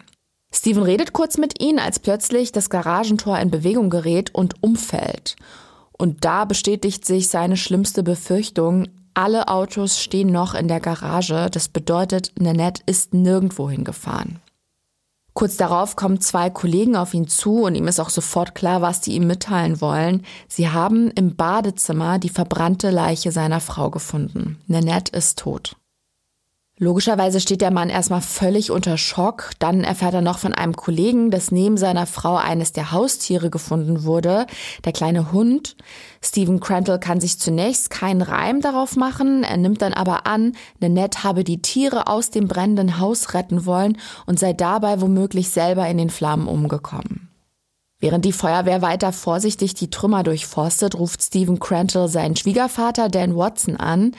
Steven 0.52 0.82
redet 0.82 1.12
kurz 1.12 1.38
mit 1.38 1.62
ihnen, 1.62 1.78
als 1.78 2.00
plötzlich 2.00 2.52
das 2.52 2.70
Garagentor 2.70 3.38
in 3.38 3.50
Bewegung 3.50 3.88
gerät 3.88 4.34
und 4.34 4.62
umfällt. 4.62 5.36
Und 5.92 6.24
da 6.24 6.44
bestätigt 6.44 7.04
sich 7.04 7.28
seine 7.28 7.56
schlimmste 7.56 8.02
Befürchtung, 8.02 8.88
alle 9.20 9.48
Autos 9.48 10.00
stehen 10.00 10.32
noch 10.32 10.54
in 10.54 10.66
der 10.66 10.80
Garage. 10.80 11.48
Das 11.52 11.68
bedeutet, 11.68 12.32
Nanette 12.38 12.82
ist 12.86 13.12
nirgendwo 13.12 13.68
hingefahren. 13.68 14.38
Kurz 15.34 15.56
darauf 15.58 15.94
kommen 15.94 16.20
zwei 16.20 16.48
Kollegen 16.48 16.96
auf 16.96 17.12
ihn 17.12 17.28
zu 17.28 17.64
und 17.64 17.74
ihm 17.74 17.86
ist 17.86 18.00
auch 18.00 18.08
sofort 18.10 18.54
klar, 18.54 18.80
was 18.80 19.02
die 19.02 19.12
ihm 19.12 19.26
mitteilen 19.26 19.80
wollen. 19.80 20.24
Sie 20.48 20.70
haben 20.70 21.10
im 21.10 21.36
Badezimmer 21.36 22.18
die 22.18 22.30
verbrannte 22.30 22.90
Leiche 22.90 23.30
seiner 23.30 23.60
Frau 23.60 23.90
gefunden. 23.90 24.58
Nanette 24.66 25.16
ist 25.16 25.38
tot. 25.38 25.76
Logischerweise 26.82 27.40
steht 27.40 27.60
der 27.60 27.70
Mann 27.70 27.90
erstmal 27.90 28.22
völlig 28.22 28.70
unter 28.70 28.96
Schock. 28.96 29.50
Dann 29.58 29.84
erfährt 29.84 30.14
er 30.14 30.22
noch 30.22 30.38
von 30.38 30.54
einem 30.54 30.74
Kollegen, 30.74 31.30
dass 31.30 31.52
neben 31.52 31.76
seiner 31.76 32.06
Frau 32.06 32.36
eines 32.36 32.72
der 32.72 32.90
Haustiere 32.90 33.50
gefunden 33.50 34.04
wurde, 34.04 34.46
der 34.86 34.92
kleine 34.92 35.30
Hund. 35.30 35.76
Stephen 36.22 36.58
Crantle 36.58 36.98
kann 36.98 37.20
sich 37.20 37.38
zunächst 37.38 37.90
keinen 37.90 38.22
Reim 38.22 38.62
darauf 38.62 38.96
machen. 38.96 39.44
Er 39.44 39.58
nimmt 39.58 39.82
dann 39.82 39.92
aber 39.92 40.26
an, 40.26 40.54
Nanette 40.78 41.22
habe 41.22 41.44
die 41.44 41.60
Tiere 41.60 42.06
aus 42.06 42.30
dem 42.30 42.48
brennenden 42.48 42.98
Haus 42.98 43.34
retten 43.34 43.66
wollen 43.66 43.98
und 44.24 44.38
sei 44.38 44.54
dabei 44.54 45.02
womöglich 45.02 45.50
selber 45.50 45.86
in 45.86 45.98
den 45.98 46.08
Flammen 46.08 46.48
umgekommen. 46.48 47.29
Während 48.00 48.24
die 48.24 48.32
Feuerwehr 48.32 48.80
weiter 48.80 49.12
vorsichtig 49.12 49.74
die 49.74 49.90
Trümmer 49.90 50.22
durchforstet, 50.22 50.98
ruft 50.98 51.22
Stephen 51.22 51.60
Crantle 51.60 52.08
seinen 52.08 52.34
Schwiegervater 52.34 53.10
Dan 53.10 53.36
Watson 53.36 53.76
an. 53.76 54.12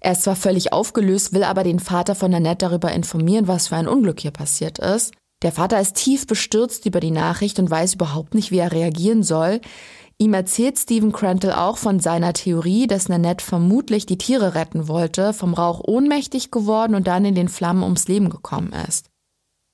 Er 0.00 0.12
ist 0.12 0.24
zwar 0.24 0.34
völlig 0.34 0.72
aufgelöst, 0.72 1.32
will 1.32 1.44
aber 1.44 1.62
den 1.62 1.78
Vater 1.78 2.16
von 2.16 2.34
Annette 2.34 2.66
darüber 2.66 2.90
informieren, 2.90 3.46
was 3.46 3.68
für 3.68 3.76
ein 3.76 3.86
Unglück 3.86 4.20
hier 4.20 4.32
passiert 4.32 4.80
ist. 4.80 5.14
Der 5.42 5.52
Vater 5.52 5.80
ist 5.80 5.94
tief 5.96 6.26
bestürzt 6.26 6.86
über 6.86 7.00
die 7.00 7.12
Nachricht 7.12 7.58
und 7.60 7.70
weiß 7.70 7.94
überhaupt 7.94 8.34
nicht, 8.34 8.50
wie 8.50 8.58
er 8.58 8.72
reagieren 8.72 9.22
soll. 9.22 9.60
Ihm 10.18 10.34
erzählt 10.34 10.78
Stephen 10.78 11.12
Crantle 11.12 11.58
auch 11.58 11.78
von 11.78 11.98
seiner 11.98 12.34
Theorie, 12.34 12.86
dass 12.86 13.08
Nanette 13.08 13.42
vermutlich 13.42 14.04
die 14.04 14.18
Tiere 14.18 14.54
retten 14.54 14.86
wollte, 14.86 15.32
vom 15.32 15.54
Rauch 15.54 15.80
ohnmächtig 15.82 16.50
geworden 16.50 16.94
und 16.94 17.06
dann 17.06 17.24
in 17.24 17.34
den 17.34 17.48
Flammen 17.48 17.84
ums 17.84 18.06
Leben 18.06 18.28
gekommen 18.28 18.74
ist. 18.86 19.09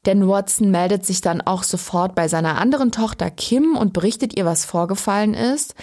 Denn 0.06 0.28
Watson 0.28 0.70
meldet 0.70 1.04
sich 1.04 1.20
dann 1.20 1.40
auch 1.40 1.64
sofort 1.64 2.14
bei 2.14 2.28
seiner 2.28 2.58
anderen 2.58 2.92
Tochter 2.92 3.30
Kim 3.30 3.76
und 3.76 3.92
berichtet 3.92 4.36
ihr, 4.36 4.44
was 4.44 4.64
vorgefallen 4.64 5.34
ist. 5.34 5.74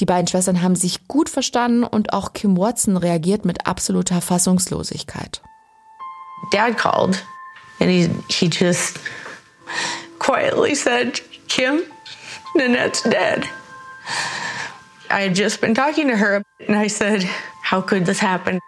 Die 0.00 0.04
beiden 0.04 0.26
Schwestern 0.26 0.62
haben 0.62 0.74
sich 0.74 1.06
gut 1.06 1.28
verstanden 1.28 1.84
und 1.84 2.12
auch 2.12 2.32
Kim 2.32 2.56
Watson 2.58 2.96
reagiert 2.96 3.44
mit 3.44 3.66
absoluter 3.66 4.20
Fassungslosigkeit. 4.20 5.42
Dad 6.50 6.76
called 6.76 7.24
and 7.80 7.90
he, 7.90 8.08
he 8.28 8.48
just 8.48 8.98
quietly 10.18 10.74
said, 10.74 11.20
Kim, 11.48 11.82
Nanette's 12.56 13.02
dead. 13.02 13.44
I 15.10 15.22
had 15.22 15.36
just 15.36 15.60
been 15.60 15.74
talking 15.74 16.08
to 16.08 16.16
her 16.16 16.42
and 16.66 16.76
I 16.76 16.88
said, 16.88 17.24
How 17.62 17.80
could 17.80 18.06
this 18.06 18.20
happen? 18.20 18.60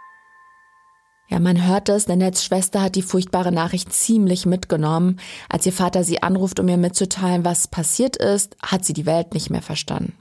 Ja, 1.30 1.38
man 1.38 1.64
hört 1.64 1.88
es, 1.88 2.08
Nanettes 2.08 2.44
Schwester 2.44 2.82
hat 2.82 2.96
die 2.96 3.02
furchtbare 3.02 3.52
Nachricht 3.52 3.92
ziemlich 3.92 4.46
mitgenommen. 4.46 5.20
Als 5.48 5.64
ihr 5.64 5.72
Vater 5.72 6.02
sie 6.02 6.24
anruft, 6.24 6.58
um 6.58 6.66
ihr 6.66 6.76
mitzuteilen, 6.76 7.44
was 7.44 7.68
passiert 7.68 8.16
ist, 8.16 8.56
hat 8.60 8.84
sie 8.84 8.94
die 8.94 9.06
Welt 9.06 9.32
nicht 9.32 9.48
mehr 9.48 9.62
verstanden. 9.62 10.14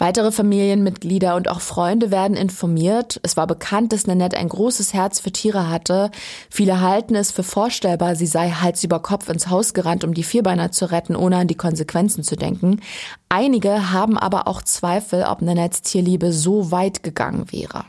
Weitere 0.00 0.30
Familienmitglieder 0.30 1.34
und 1.34 1.48
auch 1.48 1.60
Freunde 1.60 2.12
werden 2.12 2.36
informiert. 2.36 3.18
Es 3.24 3.36
war 3.36 3.48
bekannt, 3.48 3.92
dass 3.92 4.06
Nanette 4.06 4.36
ein 4.36 4.48
großes 4.48 4.94
Herz 4.94 5.18
für 5.18 5.32
Tiere 5.32 5.68
hatte. 5.68 6.12
Viele 6.48 6.80
halten 6.80 7.16
es 7.16 7.32
für 7.32 7.42
vorstellbar, 7.42 8.14
sie 8.14 8.28
sei 8.28 8.50
Hals 8.50 8.84
über 8.84 9.00
Kopf 9.00 9.28
ins 9.28 9.50
Haus 9.50 9.74
gerannt, 9.74 10.04
um 10.04 10.14
die 10.14 10.22
Vierbeiner 10.22 10.70
zu 10.70 10.88
retten, 10.92 11.16
ohne 11.16 11.38
an 11.38 11.48
die 11.48 11.56
Konsequenzen 11.56 12.22
zu 12.22 12.36
denken. 12.36 12.80
Einige 13.28 13.90
haben 13.90 14.16
aber 14.16 14.46
auch 14.46 14.62
Zweifel, 14.62 15.24
ob 15.24 15.42
Nanettes 15.42 15.82
Tierliebe 15.82 16.32
so 16.32 16.70
weit 16.70 17.02
gegangen 17.02 17.50
wäre. 17.50 17.84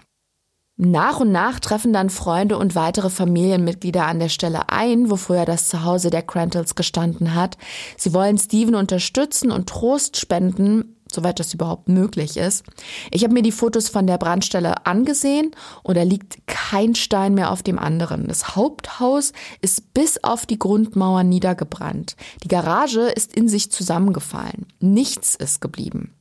Nach 0.82 1.20
und 1.20 1.34
nach 1.34 1.60
treffen 1.60 1.92
dann 1.92 2.10
Freunde 2.10 2.58
und 2.58 2.74
weitere 2.74 3.10
Familienmitglieder 3.10 4.06
an 4.06 4.20
der 4.20 4.30
Stelle 4.30 4.70
ein, 4.70 5.10
wo 5.10 5.18
früher 5.18 5.44
das 5.44 5.68
Zuhause 5.68 6.10
der 6.10 6.22
Crantles 6.22 6.74
gestanden 6.74 7.36
hat. 7.36 7.58
Sie 7.98 8.14
wollen 8.14 8.38
Steven 8.38 8.76
unterstützen 8.76 9.52
und 9.52 9.68
Trost 9.68 10.16
spenden, 10.16 10.96
soweit 11.12 11.42
das 11.42 11.54
überhaupt 11.54 11.90
möglich 11.90 12.38
ist. 12.38 12.64
Ich 13.12 13.26
habe 13.26 13.34
mir 13.34 13.42
die 13.42 13.52
Fotos 13.52 13.90
von 13.90 14.08
der 14.08 14.18
Brandstelle 14.18 14.86
angesehen 14.86 15.52
und 15.84 15.98
da 15.98 16.04
liegt 16.04 16.48
kein 16.48 16.96
Stein 16.96 17.34
mehr 17.34 17.52
auf 17.52 17.62
dem 17.62 17.78
anderen. 17.78 18.30
Das 18.30 18.56
Haupthaus 18.56 19.34
ist 19.60 19.94
bis 19.94 20.24
auf 20.24 20.46
die 20.46 20.60
Grundmauer 20.60 21.24
niedergebrannt. 21.24 22.16
Die 22.46 22.48
Garage 22.48 23.02
ist 23.02 23.36
in 23.36 23.50
sich 23.50 23.70
zusammengefallen. 23.70 24.66
Nichts 24.80 25.36
ist 25.36 25.60
geblieben. 25.60 26.14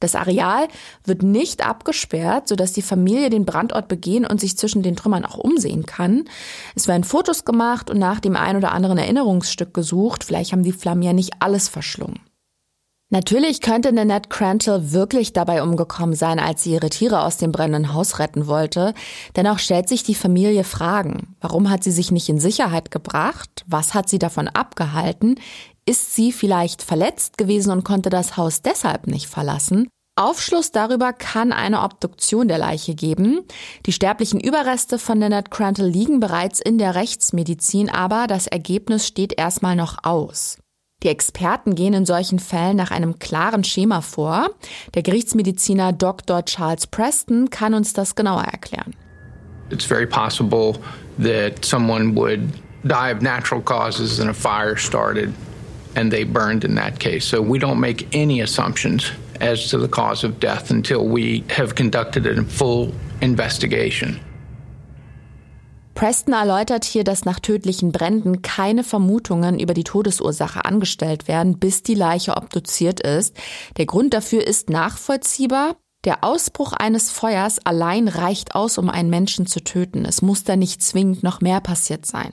Das 0.00 0.14
Areal 0.14 0.68
wird 1.04 1.22
nicht 1.22 1.66
abgesperrt, 1.66 2.48
sodass 2.48 2.72
die 2.72 2.82
Familie 2.82 3.30
den 3.30 3.46
Brandort 3.46 3.88
begehen 3.88 4.26
und 4.26 4.40
sich 4.40 4.58
zwischen 4.58 4.82
den 4.82 4.96
Trümmern 4.96 5.24
auch 5.24 5.38
umsehen 5.38 5.86
kann. 5.86 6.24
Es 6.74 6.86
werden 6.86 7.04
Fotos 7.04 7.44
gemacht 7.46 7.90
und 7.90 7.98
nach 7.98 8.20
dem 8.20 8.36
ein 8.36 8.56
oder 8.56 8.72
anderen 8.72 8.98
Erinnerungsstück 8.98 9.72
gesucht. 9.72 10.24
Vielleicht 10.24 10.52
haben 10.52 10.62
die 10.62 10.72
Flammen 10.72 11.02
ja 11.02 11.14
nicht 11.14 11.34
alles 11.40 11.68
verschlungen. 11.68 12.20
Natürlich 13.08 13.60
könnte 13.60 13.92
Nanette 13.92 14.28
Crantle 14.28 14.92
wirklich 14.92 15.32
dabei 15.32 15.62
umgekommen 15.62 16.16
sein, 16.16 16.40
als 16.40 16.64
sie 16.64 16.72
ihre 16.72 16.90
Tiere 16.90 17.22
aus 17.22 17.36
dem 17.36 17.52
brennenden 17.52 17.94
Haus 17.94 18.18
retten 18.18 18.48
wollte. 18.48 18.94
Dennoch 19.36 19.60
stellt 19.60 19.88
sich 19.88 20.02
die 20.02 20.16
Familie 20.16 20.64
Fragen. 20.64 21.36
Warum 21.40 21.70
hat 21.70 21.84
sie 21.84 21.92
sich 21.92 22.10
nicht 22.10 22.28
in 22.28 22.40
Sicherheit 22.40 22.90
gebracht? 22.90 23.64
Was 23.68 23.94
hat 23.94 24.08
sie 24.08 24.18
davon 24.18 24.48
abgehalten? 24.48 25.36
Ist 25.88 26.16
sie 26.16 26.32
vielleicht 26.32 26.82
verletzt 26.82 27.38
gewesen 27.38 27.70
und 27.70 27.84
konnte 27.84 28.10
das 28.10 28.36
Haus 28.36 28.60
deshalb 28.60 29.06
nicht 29.06 29.28
verlassen? 29.28 29.88
Aufschluss 30.16 30.72
darüber 30.72 31.12
kann 31.12 31.52
eine 31.52 31.82
Obduktion 31.82 32.48
der 32.48 32.58
Leiche 32.58 32.96
geben. 32.96 33.44
Die 33.84 33.92
sterblichen 33.92 34.40
Überreste 34.40 34.98
von 34.98 35.20
Nanette 35.20 35.50
Crantle 35.50 35.86
liegen 35.86 36.18
bereits 36.18 36.58
in 36.58 36.78
der 36.78 36.96
Rechtsmedizin, 36.96 37.88
aber 37.88 38.26
das 38.26 38.48
Ergebnis 38.48 39.06
steht 39.06 39.38
erstmal 39.38 39.76
noch 39.76 39.98
aus. 40.02 40.58
Die 41.04 41.08
Experten 41.08 41.76
gehen 41.76 41.94
in 41.94 42.04
solchen 42.04 42.40
Fällen 42.40 42.76
nach 42.76 42.90
einem 42.90 43.20
klaren 43.20 43.62
Schema 43.62 44.00
vor. 44.00 44.48
Der 44.94 45.02
Gerichtsmediziner 45.04 45.92
Dr. 45.92 46.44
Charles 46.46 46.88
Preston 46.88 47.48
kann 47.50 47.74
uns 47.74 47.92
das 47.92 48.16
genauer 48.16 48.42
erklären. 48.42 48.96
It's 49.70 49.84
very 49.84 50.06
possible 50.06 50.80
that 51.22 51.64
someone 51.64 52.16
would 52.16 52.40
die 52.82 53.12
of 53.14 53.22
natural 53.22 53.62
causes 53.62 54.18
and 54.18 54.30
a 54.30 54.34
fire 54.34 54.76
started 54.76 55.32
and 55.96 56.12
they 56.12 56.24
burned 56.24 56.64
in 56.64 56.74
that 56.76 57.00
case. 57.00 57.24
So 57.24 57.40
we 57.42 57.58
don't 57.58 57.80
make 57.80 58.06
any 58.12 58.42
assumptions 58.42 59.10
as 59.40 59.68
to 59.70 59.78
the 59.78 59.88
cause 59.88 60.24
of 60.24 60.38
death 60.38 60.70
until 60.70 61.06
we 61.06 61.44
have 61.50 61.74
conducted 61.74 62.26
a 62.26 62.44
full 62.44 62.92
investigation. 63.20 64.20
Preston 65.94 66.34
erläutert 66.34 66.84
hier, 66.84 67.04
dass 67.04 67.24
nach 67.24 67.40
tödlichen 67.40 67.90
Bränden 67.90 68.42
keine 68.42 68.84
Vermutungen 68.84 69.58
über 69.58 69.72
die 69.72 69.82
Todesursache 69.82 70.62
angestellt 70.66 71.26
werden, 71.26 71.58
bis 71.58 71.82
die 71.82 71.94
Leiche 71.94 72.36
obduziert 72.36 73.00
ist. 73.00 73.34
Der 73.78 73.86
Grund 73.86 74.12
dafür 74.12 74.46
ist 74.46 74.68
nachvollziehbar. 74.68 75.76
Der 76.06 76.22
Ausbruch 76.22 76.72
eines 76.72 77.10
Feuers 77.10 77.58
allein 77.66 78.06
reicht 78.06 78.54
aus, 78.54 78.78
um 78.78 78.88
einen 78.88 79.10
Menschen 79.10 79.46
zu 79.46 79.62
töten. 79.62 80.04
Es 80.04 80.22
muss 80.22 80.44
da 80.44 80.54
nicht 80.54 80.80
zwingend 80.80 81.24
noch 81.24 81.40
mehr 81.40 81.60
passiert 81.60 82.06
sein. 82.06 82.30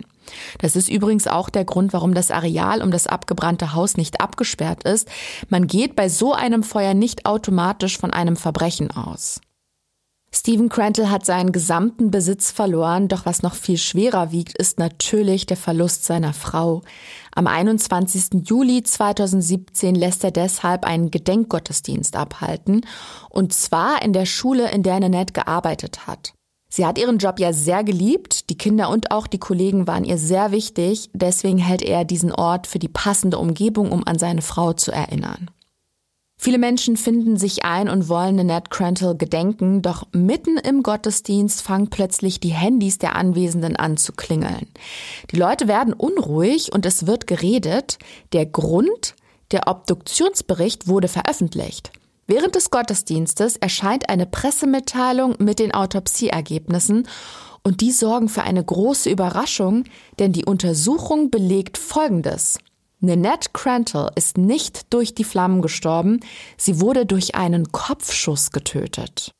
Das 0.59 0.75
ist 0.75 0.89
übrigens 0.89 1.27
auch 1.27 1.49
der 1.49 1.65
Grund, 1.65 1.91
warum 1.91 2.13
das 2.13 2.29
Areal 2.29 2.83
um 2.83 2.91
das 2.91 3.07
abgebrannte 3.07 3.73
Haus 3.73 3.97
nicht 3.97 4.21
abgesperrt 4.21 4.83
ist. 4.83 5.09
Man 5.49 5.65
geht 5.65 5.95
bei 5.95 6.07
so 6.07 6.33
einem 6.33 6.61
Feuer 6.61 6.93
nicht 6.93 7.25
automatisch 7.25 7.97
von 7.97 8.13
einem 8.13 8.35
Verbrechen 8.35 8.91
aus. 8.91 9.41
Stephen 10.35 10.67
Crantle 10.67 11.11
hat 11.11 11.27
seinen 11.27 11.51
gesamten 11.51 12.09
Besitz 12.09 12.49
verloren, 12.49 13.07
doch 13.07 13.27
was 13.27 13.43
noch 13.43 13.53
viel 13.53 13.77
schwerer 13.77 14.31
wiegt, 14.31 14.57
ist 14.57 14.79
natürlich 14.79 15.45
der 15.45 15.57
Verlust 15.57 16.05
seiner 16.05 16.33
Frau. 16.33 16.81
Am 17.35 17.45
21. 17.45 18.43
Juli 18.43 18.81
2017 18.81 19.93
lässt 19.93 20.23
er 20.23 20.31
deshalb 20.31 20.85
einen 20.85 21.11
Gedenkgottesdienst 21.11 22.15
abhalten, 22.15 22.81
und 23.29 23.53
zwar 23.53 24.01
in 24.01 24.11
der 24.11 24.25
Schule, 24.25 24.71
in 24.71 24.81
der 24.81 24.99
Nanette 24.99 25.33
gearbeitet 25.33 26.07
hat. 26.07 26.33
Sie 26.67 26.87
hat 26.87 26.97
ihren 26.97 27.19
Job 27.19 27.39
ja 27.39 27.53
sehr 27.53 27.83
geliebt, 27.83 28.49
die 28.49 28.57
Kinder 28.57 28.89
und 28.89 29.11
auch 29.11 29.27
die 29.27 29.37
Kollegen 29.37 29.85
waren 29.85 30.03
ihr 30.03 30.17
sehr 30.17 30.51
wichtig, 30.51 31.11
deswegen 31.13 31.59
hält 31.59 31.83
er 31.83 32.05
diesen 32.05 32.31
Ort 32.31 32.65
für 32.65 32.79
die 32.79 32.89
passende 32.89 33.37
Umgebung, 33.37 33.91
um 33.91 34.07
an 34.07 34.17
seine 34.17 34.41
Frau 34.41 34.73
zu 34.73 34.91
erinnern. 34.91 35.51
Viele 36.43 36.57
Menschen 36.57 36.97
finden 36.97 37.37
sich 37.37 37.63
ein 37.63 37.87
und 37.87 38.09
wollen 38.09 38.37
Annette 38.37 38.69
Crantle 38.69 39.15
gedenken, 39.15 39.81
doch 39.81 40.03
mitten 40.11 40.57
im 40.57 40.83
Gottesdienst 40.83 41.61
fangen 41.61 41.89
plötzlich 41.89 42.41
die 42.41 42.49
Handys 42.49 42.97
der 42.97 43.15
Anwesenden 43.15 43.77
an 43.77 43.95
zu 43.95 44.11
klingeln. 44.11 44.67
Die 45.31 45.37
Leute 45.37 45.69
werden 45.69 45.93
unruhig 45.93 46.73
und 46.73 46.85
es 46.85 47.07
wird 47.07 47.27
geredet. 47.27 47.97
Der 48.33 48.45
Grund, 48.45 49.15
der 49.51 49.69
Obduktionsbericht 49.69 50.89
wurde 50.89 51.07
veröffentlicht. 51.07 51.93
Während 52.27 52.55
des 52.55 52.71
Gottesdienstes 52.71 53.55
erscheint 53.55 54.09
eine 54.09 54.25
Pressemitteilung 54.25 55.35
mit 55.39 55.59
den 55.59 55.73
Autopsieergebnissen 55.73 57.07
und 57.63 57.79
die 57.79 57.93
sorgen 57.93 58.27
für 58.27 58.43
eine 58.43 58.65
große 58.65 59.09
Überraschung, 59.09 59.85
denn 60.19 60.33
die 60.33 60.43
Untersuchung 60.43 61.29
belegt 61.29 61.77
Folgendes. 61.77 62.57
Nanette 63.05 63.49
Crantle 63.51 64.11
ist 64.15 64.37
nicht 64.37 64.93
durch 64.93 65.13
die 65.13 65.25
Flammen 65.25 65.61
gestorben, 65.61 66.21
sie 66.55 66.79
wurde 66.79 67.05
durch 67.05 67.35
einen 67.35 67.73
Kopfschuss 67.73 68.51
getötet. 68.51 69.33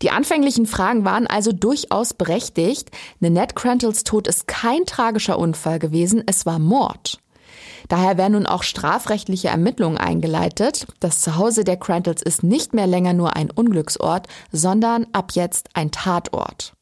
Die 0.00 0.10
anfänglichen 0.10 0.66
Fragen 0.66 1.04
waren 1.04 1.26
also 1.26 1.50
durchaus 1.50 2.14
berechtigt. 2.14 2.92
Nanette 3.18 3.56
Crantles 3.56 4.04
Tod 4.04 4.28
ist 4.28 4.46
kein 4.46 4.86
tragischer 4.86 5.40
Unfall 5.40 5.80
gewesen, 5.80 6.22
es 6.26 6.46
war 6.46 6.60
Mord. 6.60 7.18
Daher 7.88 8.16
werden 8.16 8.34
nun 8.34 8.46
auch 8.46 8.62
strafrechtliche 8.62 9.48
Ermittlungen 9.48 9.98
eingeleitet. 9.98 10.86
Das 11.00 11.20
Zuhause 11.20 11.64
der 11.64 11.76
Crantles 11.76 12.22
ist 12.22 12.44
nicht 12.44 12.74
mehr 12.74 12.86
länger 12.86 13.12
nur 13.12 13.34
ein 13.34 13.50
Unglücksort, 13.50 14.28
sondern 14.52 15.08
ab 15.12 15.32
jetzt 15.34 15.68
ein 15.74 15.90
Tatort 15.90 16.74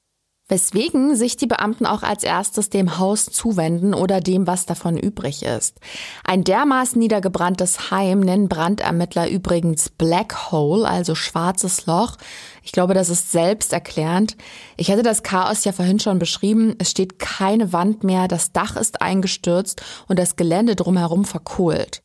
weswegen 0.52 1.16
sich 1.16 1.38
die 1.38 1.47
Beamten 1.47 1.87
auch 1.87 2.02
als 2.02 2.25
erstes 2.25 2.68
dem 2.68 2.99
Haus 2.99 3.25
zuwenden 3.25 3.94
oder 3.94 4.21
dem, 4.21 4.47
was 4.47 4.66
davon 4.66 4.99
übrig 4.99 5.42
ist. 5.42 5.80
Ein 6.25 6.44
dermaßen 6.44 6.99
niedergebranntes 6.99 7.90
Heim 7.90 8.21
nennen 8.21 8.50
Brandermittler 8.50 9.30
übrigens 9.30 9.88
Black 9.88 10.52
Hole, 10.52 10.87
also 10.87 11.14
schwarzes 11.14 11.87
Loch. 11.87 12.18
Ich 12.62 12.73
glaube, 12.73 12.92
das 12.92 13.09
ist 13.09 13.32
selbsterklärend. 13.32 14.37
Ich 14.76 14.90
hatte 14.90 15.02
das 15.02 15.23
Chaos 15.23 15.64
ja 15.64 15.73
vorhin 15.73 16.00
schon 16.00 16.18
beschrieben. 16.18 16.75
Es 16.78 16.90
steht 16.90 17.18
keine 17.18 17.73
Wand 17.73 18.04
mehr, 18.04 18.28
das 18.28 18.52
Dach 18.52 18.76
ist 18.76 19.00
eingestürzt 19.00 19.82
und 20.06 20.18
das 20.18 20.37
Gelände 20.37 20.76
drumherum 20.76 21.25
verkohlt. 21.25 22.02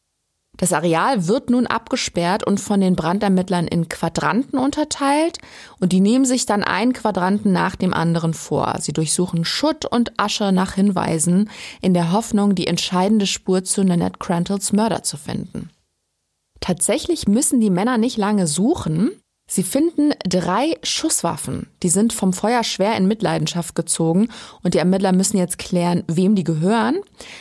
Das 0.57 0.73
Areal 0.73 1.27
wird 1.27 1.51
nun 1.51 1.67
abgesperrt 1.67 2.45
und 2.45 2.59
von 2.59 2.81
den 2.81 2.95
Brandermittlern 2.95 3.67
in 3.67 3.89
Quadranten 3.89 4.57
unterteilt 4.57 5.37
und 5.79 5.93
die 5.93 5.99
nehmen 5.99 6.25
sich 6.25 6.47
dann 6.47 6.63
einen 6.63 6.93
Quadranten 6.93 7.51
nach 7.51 7.75
dem 7.75 7.93
anderen 7.93 8.33
vor. 8.33 8.75
Sie 8.79 8.91
durchsuchen 8.91 9.45
Schutt 9.45 9.85
und 9.85 10.19
Asche 10.19 10.51
nach 10.51 10.73
Hinweisen 10.73 11.49
in 11.81 11.93
der 11.93 12.11
Hoffnung, 12.11 12.55
die 12.55 12.67
entscheidende 12.67 13.27
Spur 13.27 13.63
zu 13.63 13.83
Nanette 13.83 14.17
Crantles 14.17 14.73
Mörder 14.73 15.03
zu 15.03 15.15
finden. 15.15 15.69
Tatsächlich 16.59 17.27
müssen 17.27 17.59
die 17.59 17.69
Männer 17.69 17.99
nicht 17.99 18.17
lange 18.17 18.47
suchen. 18.47 19.11
Sie 19.49 19.63
finden 19.63 20.13
drei 20.27 20.77
Schusswaffen. 20.83 21.67
Die 21.81 21.89
sind 21.89 22.11
vom 22.11 22.33
Feuer 22.33 22.63
schwer 22.65 22.97
in 22.97 23.07
Mitleidenschaft 23.07 23.75
gezogen 23.75 24.27
und 24.61 24.73
die 24.73 24.79
Ermittler 24.79 25.13
müssen 25.13 25.37
jetzt 25.37 25.57
klären, 25.57 26.03
wem 26.07 26.35
die 26.35 26.43
gehören. 26.43 26.97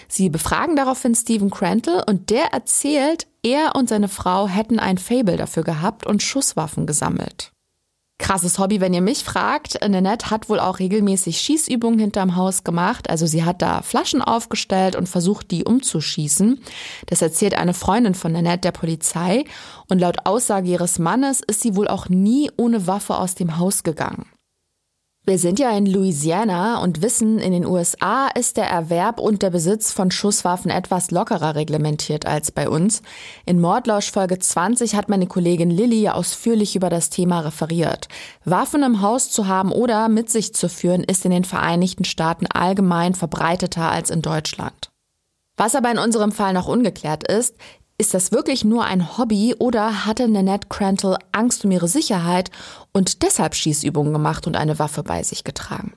Sie 0.06 0.30
befragen 0.30 0.76
daraufhin 0.76 1.16
Stephen 1.16 1.50
Crantle 1.50 2.04
und 2.06 2.30
der 2.30 2.52
erzählt, 2.52 3.26
er 3.42 3.74
und 3.74 3.88
seine 3.88 4.08
Frau 4.08 4.46
hätten 4.46 4.78
ein 4.78 4.98
Fable 4.98 5.36
dafür 5.36 5.64
gehabt 5.64 6.06
und 6.06 6.22
Schusswaffen 6.22 6.86
gesammelt. 6.86 7.52
Krasses 8.18 8.58
Hobby, 8.58 8.80
wenn 8.80 8.94
ihr 8.94 9.02
mich 9.02 9.24
fragt. 9.24 9.78
Nanette 9.86 10.30
hat 10.30 10.48
wohl 10.48 10.58
auch 10.58 10.78
regelmäßig 10.78 11.38
Schießübungen 11.38 11.98
hinterm 11.98 12.36
Haus 12.36 12.64
gemacht. 12.64 13.10
Also 13.10 13.26
sie 13.26 13.44
hat 13.44 13.62
da 13.62 13.82
Flaschen 13.82 14.22
aufgestellt 14.22 14.96
und 14.96 15.08
versucht, 15.08 15.50
die 15.50 15.64
umzuschießen. 15.64 16.60
Das 17.06 17.22
erzählt 17.22 17.56
eine 17.56 17.74
Freundin 17.74 18.14
von 18.14 18.32
Nanette 18.32 18.62
der 18.62 18.72
Polizei. 18.72 19.44
Und 19.88 20.00
laut 20.00 20.24
Aussage 20.24 20.68
ihres 20.68 20.98
Mannes 20.98 21.40
ist 21.46 21.60
sie 21.60 21.76
wohl 21.76 21.88
auch 21.88 22.08
nie 22.08 22.50
ohne 22.56 22.86
Waffe 22.86 23.16
aus 23.16 23.34
dem 23.34 23.58
Haus 23.58 23.82
gegangen. 23.82 24.26
Wir 25.28 25.40
sind 25.40 25.58
ja 25.58 25.76
in 25.76 25.86
Louisiana 25.86 26.80
und 26.80 27.02
wissen, 27.02 27.40
in 27.40 27.50
den 27.50 27.66
USA 27.66 28.28
ist 28.28 28.56
der 28.56 28.70
Erwerb 28.70 29.18
und 29.18 29.42
der 29.42 29.50
Besitz 29.50 29.90
von 29.90 30.12
Schusswaffen 30.12 30.70
etwas 30.70 31.10
lockerer 31.10 31.56
reglementiert 31.56 32.26
als 32.26 32.52
bei 32.52 32.68
uns. 32.68 33.02
In 33.44 33.60
Mordlausch 33.60 34.12
Folge 34.12 34.38
20 34.38 34.94
hat 34.94 35.08
meine 35.08 35.26
Kollegin 35.26 35.68
Lilly 35.68 36.08
ausführlich 36.10 36.76
über 36.76 36.90
das 36.90 37.10
Thema 37.10 37.40
referiert. 37.40 38.06
Waffen 38.44 38.84
im 38.84 39.02
Haus 39.02 39.28
zu 39.28 39.48
haben 39.48 39.72
oder 39.72 40.08
mit 40.08 40.30
sich 40.30 40.54
zu 40.54 40.68
führen, 40.68 41.02
ist 41.02 41.24
in 41.24 41.32
den 41.32 41.44
Vereinigten 41.44 42.04
Staaten 42.04 42.46
allgemein 42.46 43.16
verbreiteter 43.16 43.90
als 43.90 44.10
in 44.10 44.22
Deutschland. 44.22 44.92
Was 45.56 45.74
aber 45.74 45.90
in 45.90 45.98
unserem 45.98 46.30
Fall 46.30 46.52
noch 46.52 46.68
ungeklärt 46.68 47.26
ist, 47.26 47.56
ist 47.98 48.14
das 48.14 48.32
wirklich 48.32 48.64
nur 48.64 48.84
ein 48.84 49.16
Hobby 49.16 49.54
oder 49.58 50.04
hatte 50.06 50.28
Nanette 50.28 50.68
Crantle 50.68 51.18
Angst 51.32 51.64
um 51.64 51.70
ihre 51.70 51.88
Sicherheit 51.88 52.50
und 52.92 53.22
deshalb 53.22 53.54
Schießübungen 53.54 54.12
gemacht 54.12 54.46
und 54.46 54.56
eine 54.56 54.78
Waffe 54.78 55.02
bei 55.02 55.22
sich 55.22 55.44
getragen? 55.44 55.94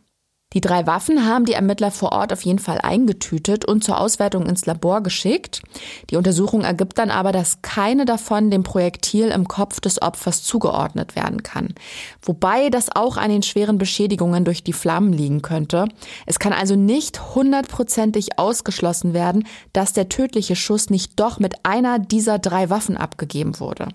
Die 0.53 0.61
drei 0.61 0.87
Waffen 0.87 1.27
haben 1.27 1.45
die 1.45 1.53
Ermittler 1.53 1.91
vor 1.91 2.11
Ort 2.11 2.33
auf 2.33 2.41
jeden 2.41 2.57
Fall 2.57 2.79
eingetütet 2.81 3.65
und 3.65 3.83
zur 3.83 3.99
Auswertung 3.99 4.47
ins 4.47 4.65
Labor 4.65 5.03
geschickt. 5.03 5.61
Die 6.09 6.15
Untersuchung 6.15 6.61
ergibt 6.61 6.97
dann 6.97 7.11
aber, 7.11 7.31
dass 7.31 7.61
keine 7.61 8.05
davon 8.05 8.49
dem 8.49 8.63
Projektil 8.63 9.27
im 9.27 9.47
Kopf 9.47 9.79
des 9.79 10.01
Opfers 10.01 10.41
zugeordnet 10.41 11.15
werden 11.15 11.43
kann. 11.43 11.75
Wobei 12.23 12.71
das 12.71 12.89
auch 12.95 13.17
an 13.17 13.29
den 13.29 13.43
schweren 13.43 13.77
Beschädigungen 13.77 14.43
durch 14.43 14.63
die 14.63 14.73
Flammen 14.73 15.13
liegen 15.13 15.43
könnte. 15.43 15.87
Es 16.25 16.39
kann 16.39 16.53
also 16.53 16.75
nicht 16.75 17.35
hundertprozentig 17.35 18.39
ausgeschlossen 18.39 19.13
werden, 19.13 19.45
dass 19.71 19.93
der 19.93 20.09
tödliche 20.09 20.55
Schuss 20.55 20.89
nicht 20.89 21.19
doch 21.19 21.37
mit 21.37 21.63
einer 21.63 21.99
dieser 21.99 22.39
drei 22.39 22.71
Waffen 22.71 22.97
abgegeben 22.97 23.59
wurde. 23.59 23.89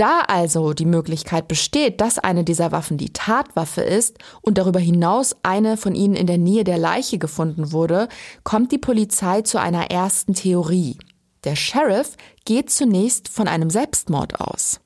Da 0.00 0.20
also 0.28 0.72
die 0.72 0.86
Möglichkeit 0.86 1.46
besteht, 1.46 2.00
dass 2.00 2.18
eine 2.18 2.42
dieser 2.42 2.72
Waffen 2.72 2.96
die 2.96 3.12
Tatwaffe 3.12 3.82
ist 3.82 4.16
und 4.40 4.56
darüber 4.56 4.80
hinaus 4.80 5.36
eine 5.42 5.76
von 5.76 5.94
ihnen 5.94 6.16
in 6.16 6.26
der 6.26 6.38
Nähe 6.38 6.64
der 6.64 6.78
Leiche 6.78 7.18
gefunden 7.18 7.70
wurde, 7.70 8.08
kommt 8.42 8.72
die 8.72 8.78
Polizei 8.78 9.42
zu 9.42 9.60
einer 9.60 9.90
ersten 9.90 10.32
Theorie. 10.32 10.96
Der 11.44 11.54
Sheriff 11.54 12.16
geht 12.46 12.70
zunächst 12.70 13.28
von 13.28 13.46
einem 13.46 13.68
Selbstmord 13.68 14.40
aus. 14.40 14.80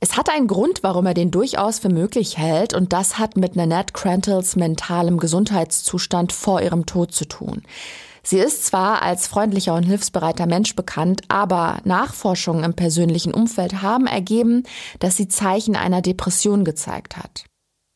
Es 0.00 0.18
hat 0.18 0.28
einen 0.28 0.48
Grund, 0.48 0.82
warum 0.82 1.06
er 1.06 1.14
den 1.14 1.30
durchaus 1.30 1.78
für 1.78 1.88
möglich 1.88 2.36
hält, 2.36 2.74
und 2.74 2.92
das 2.92 3.18
hat 3.18 3.38
mit 3.38 3.56
Nanette 3.56 3.94
Crantles 3.94 4.54
mentalem 4.54 5.16
Gesundheitszustand 5.16 6.32
vor 6.32 6.60
ihrem 6.60 6.84
Tod 6.84 7.14
zu 7.14 7.24
tun. 7.24 7.62
Sie 8.22 8.38
ist 8.38 8.66
zwar 8.66 9.02
als 9.02 9.26
freundlicher 9.26 9.74
und 9.74 9.84
hilfsbereiter 9.84 10.46
Mensch 10.46 10.76
bekannt, 10.76 11.22
aber 11.28 11.78
Nachforschungen 11.84 12.64
im 12.64 12.74
persönlichen 12.74 13.32
Umfeld 13.32 13.82
haben 13.82 14.06
ergeben, 14.06 14.64
dass 14.98 15.16
sie 15.16 15.28
Zeichen 15.28 15.76
einer 15.76 16.02
Depression 16.02 16.64
gezeigt 16.64 17.16
hat. 17.16 17.44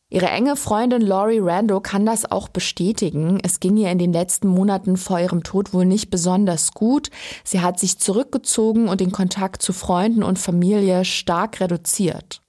Ihre 0.09 0.27
enge 0.27 0.55
Freundin 0.55 1.01
Laurie 1.01 1.39
Rando 1.39 1.81
kann 1.81 2.05
das 2.05 2.29
auch 2.31 2.47
bestätigen. 2.47 3.39
Es 3.43 3.59
ging 3.59 3.75
ihr 3.75 3.91
in 3.91 3.97
den 3.97 4.13
letzten 4.13 4.47
Monaten 4.47 4.97
vor 4.97 5.19
ihrem 5.19 5.43
Tod 5.43 5.73
wohl 5.73 5.85
nicht 5.85 6.09
besonders 6.09 6.73
gut. 6.73 7.09
Sie 7.43 7.61
hat 7.61 7.79
sich 7.79 7.99
zurückgezogen 7.99 8.87
und 8.87 9.01
den 9.01 9.11
Kontakt 9.11 9.61
zu 9.61 9.73
Freunden 9.73 10.23
und 10.23 10.37
Familie 10.37 11.05
stark 11.05 11.59
reduziert. 11.59 12.41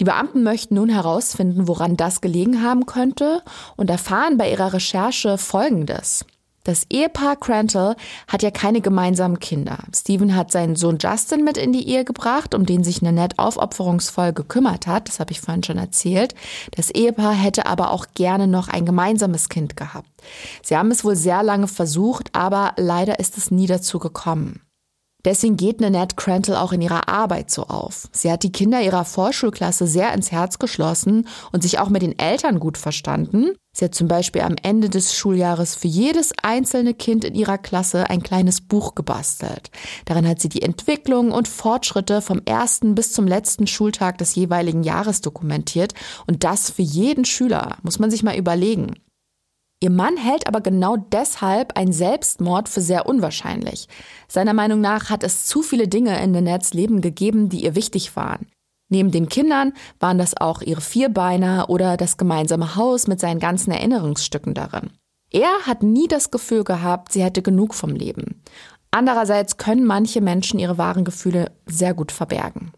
Die 0.00 0.04
Beamten 0.04 0.42
möchten 0.42 0.74
nun 0.74 0.90
herausfinden, 0.90 1.66
woran 1.66 1.96
das 1.96 2.20
gelegen 2.20 2.62
haben 2.62 2.86
könnte 2.86 3.42
und 3.76 3.88
erfahren 3.88 4.36
bei 4.36 4.50
ihrer 4.50 4.72
Recherche 4.72 5.38
Folgendes. 5.38 6.24
Das 6.64 6.86
Ehepaar 6.90 7.36
Crantle 7.36 7.96
hat 8.28 8.44
ja 8.44 8.52
keine 8.52 8.80
gemeinsamen 8.80 9.40
Kinder. 9.40 9.78
Stephen 9.94 10.36
hat 10.36 10.52
seinen 10.52 10.76
Sohn 10.76 10.98
Justin 11.00 11.42
mit 11.42 11.56
in 11.56 11.72
die 11.72 11.88
Ehe 11.88 12.04
gebracht, 12.04 12.54
um 12.54 12.66
den 12.66 12.84
sich 12.84 13.02
Nanette 13.02 13.38
aufopferungsvoll 13.40 14.32
gekümmert 14.32 14.86
hat. 14.86 15.08
Das 15.08 15.18
habe 15.18 15.32
ich 15.32 15.40
vorhin 15.40 15.64
schon 15.64 15.78
erzählt. 15.78 16.36
Das 16.76 16.90
Ehepaar 16.90 17.34
hätte 17.34 17.66
aber 17.66 17.90
auch 17.90 18.06
gerne 18.14 18.46
noch 18.46 18.68
ein 18.68 18.86
gemeinsames 18.86 19.48
Kind 19.48 19.76
gehabt. 19.76 20.08
Sie 20.62 20.76
haben 20.76 20.92
es 20.92 21.04
wohl 21.04 21.16
sehr 21.16 21.42
lange 21.42 21.66
versucht, 21.66 22.28
aber 22.32 22.74
leider 22.76 23.18
ist 23.18 23.38
es 23.38 23.50
nie 23.50 23.66
dazu 23.66 23.98
gekommen. 23.98 24.60
Deswegen 25.24 25.56
geht 25.56 25.80
Nanette 25.80 26.16
Crantle 26.16 26.60
auch 26.60 26.72
in 26.72 26.80
ihrer 26.80 27.08
Arbeit 27.08 27.50
so 27.50 27.64
auf. 27.64 28.08
Sie 28.12 28.30
hat 28.30 28.42
die 28.42 28.50
Kinder 28.50 28.82
ihrer 28.82 29.04
Vorschulklasse 29.04 29.86
sehr 29.86 30.12
ins 30.14 30.32
Herz 30.32 30.58
geschlossen 30.58 31.28
und 31.52 31.62
sich 31.62 31.78
auch 31.78 31.88
mit 31.88 32.02
den 32.02 32.18
Eltern 32.18 32.58
gut 32.58 32.76
verstanden. 32.76 33.52
Sie 33.74 33.84
hat 33.84 33.94
zum 33.94 34.08
Beispiel 34.08 34.42
am 34.42 34.56
Ende 34.62 34.90
des 34.90 35.14
Schuljahres 35.14 35.76
für 35.76 35.86
jedes 35.86 36.32
einzelne 36.42 36.92
Kind 36.92 37.24
in 37.24 37.34
ihrer 37.34 37.56
Klasse 37.56 38.10
ein 38.10 38.22
kleines 38.22 38.60
Buch 38.60 38.94
gebastelt. 38.94 39.70
Darin 40.04 40.26
hat 40.28 40.40
sie 40.40 40.48
die 40.48 40.62
Entwicklung 40.62 41.30
und 41.30 41.48
Fortschritte 41.48 42.20
vom 42.20 42.42
ersten 42.44 42.94
bis 42.94 43.12
zum 43.12 43.26
letzten 43.26 43.66
Schultag 43.66 44.18
des 44.18 44.34
jeweiligen 44.34 44.82
Jahres 44.82 45.20
dokumentiert 45.20 45.94
und 46.26 46.44
das 46.44 46.68
für 46.70 46.82
jeden 46.82 47.24
Schüler, 47.24 47.78
muss 47.82 47.98
man 47.98 48.10
sich 48.10 48.22
mal 48.22 48.36
überlegen. 48.36 48.96
Ihr 49.82 49.90
Mann 49.90 50.16
hält 50.16 50.46
aber 50.46 50.60
genau 50.60 50.96
deshalb 50.96 51.76
ein 51.76 51.92
Selbstmord 51.92 52.68
für 52.68 52.80
sehr 52.80 53.04
unwahrscheinlich. 53.06 53.88
Seiner 54.28 54.52
Meinung 54.52 54.80
nach 54.80 55.10
hat 55.10 55.24
es 55.24 55.46
zu 55.46 55.60
viele 55.60 55.88
Dinge 55.88 56.22
in 56.22 56.30
Nanets 56.30 56.72
Leben 56.72 57.00
gegeben, 57.00 57.48
die 57.48 57.64
ihr 57.64 57.74
wichtig 57.74 58.14
waren. 58.14 58.46
Neben 58.90 59.10
den 59.10 59.28
Kindern 59.28 59.72
waren 59.98 60.18
das 60.18 60.36
auch 60.36 60.62
ihre 60.62 60.80
Vierbeiner 60.80 61.68
oder 61.68 61.96
das 61.96 62.16
gemeinsame 62.16 62.76
Haus 62.76 63.08
mit 63.08 63.18
seinen 63.18 63.40
ganzen 63.40 63.72
Erinnerungsstücken 63.72 64.54
darin. 64.54 64.90
Er 65.32 65.50
hat 65.66 65.82
nie 65.82 66.06
das 66.06 66.30
Gefühl 66.30 66.62
gehabt, 66.62 67.10
sie 67.10 67.24
hätte 67.24 67.42
genug 67.42 67.74
vom 67.74 67.90
Leben. 67.90 68.40
Andererseits 68.92 69.56
können 69.56 69.84
manche 69.84 70.20
Menschen 70.20 70.60
ihre 70.60 70.78
wahren 70.78 71.04
Gefühle 71.04 71.50
sehr 71.66 71.92
gut 71.92 72.12
verbergen. 72.12 72.70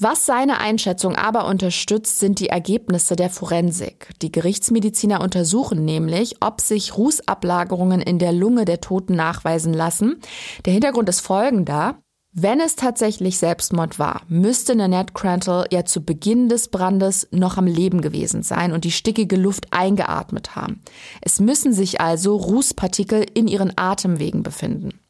Was 0.00 0.26
seine 0.26 0.60
Einschätzung 0.60 1.16
aber 1.16 1.48
unterstützt, 1.48 2.20
sind 2.20 2.38
die 2.38 2.50
Ergebnisse 2.50 3.16
der 3.16 3.30
Forensik. 3.30 4.10
Die 4.22 4.30
Gerichtsmediziner 4.30 5.20
untersuchen 5.20 5.84
nämlich, 5.84 6.36
ob 6.38 6.60
sich 6.60 6.96
Rußablagerungen 6.96 8.00
in 8.00 8.20
der 8.20 8.32
Lunge 8.32 8.64
der 8.64 8.80
Toten 8.80 9.16
nachweisen 9.16 9.72
lassen. 9.72 10.20
Der 10.66 10.72
Hintergrund 10.72 11.08
ist 11.08 11.20
folgender. 11.20 11.98
Wenn 12.32 12.60
es 12.60 12.76
tatsächlich 12.76 13.38
Selbstmord 13.38 13.98
war, 13.98 14.22
müsste 14.28 14.76
Nanette 14.76 15.14
Crantle 15.14 15.64
ja 15.72 15.84
zu 15.84 16.04
Beginn 16.04 16.48
des 16.48 16.68
Brandes 16.68 17.26
noch 17.32 17.56
am 17.56 17.66
Leben 17.66 18.00
gewesen 18.00 18.44
sein 18.44 18.72
und 18.72 18.84
die 18.84 18.92
stickige 18.92 19.36
Luft 19.36 19.72
eingeatmet 19.72 20.54
haben. 20.54 20.80
Es 21.22 21.40
müssen 21.40 21.72
sich 21.72 22.00
also 22.00 22.36
Rußpartikel 22.36 23.26
in 23.34 23.48
ihren 23.48 23.72
Atemwegen 23.76 24.44
befinden. 24.44 25.00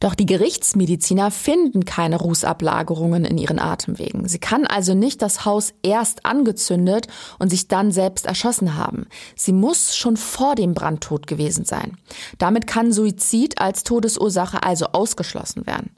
Doch 0.00 0.14
die 0.14 0.24
Gerichtsmediziner 0.24 1.30
finden 1.30 1.84
keine 1.84 2.16
Rußablagerungen 2.16 3.26
in 3.26 3.36
ihren 3.36 3.58
Atemwegen. 3.58 4.26
Sie 4.26 4.38
kann 4.38 4.66
also 4.66 4.94
nicht 4.94 5.20
das 5.20 5.44
Haus 5.44 5.74
erst 5.82 6.24
angezündet 6.24 7.06
und 7.38 7.50
sich 7.50 7.68
dann 7.68 7.92
selbst 7.92 8.24
erschossen 8.24 8.76
haben. 8.76 9.06
Sie 9.36 9.52
muss 9.52 9.94
schon 9.94 10.16
vor 10.16 10.54
dem 10.54 10.72
Brand 10.72 11.02
tot 11.02 11.26
gewesen 11.26 11.66
sein. 11.66 11.98
Damit 12.38 12.66
kann 12.66 12.92
Suizid 12.92 13.60
als 13.60 13.84
Todesursache 13.84 14.62
also 14.62 14.86
ausgeschlossen 14.86 15.66
werden. 15.66 15.90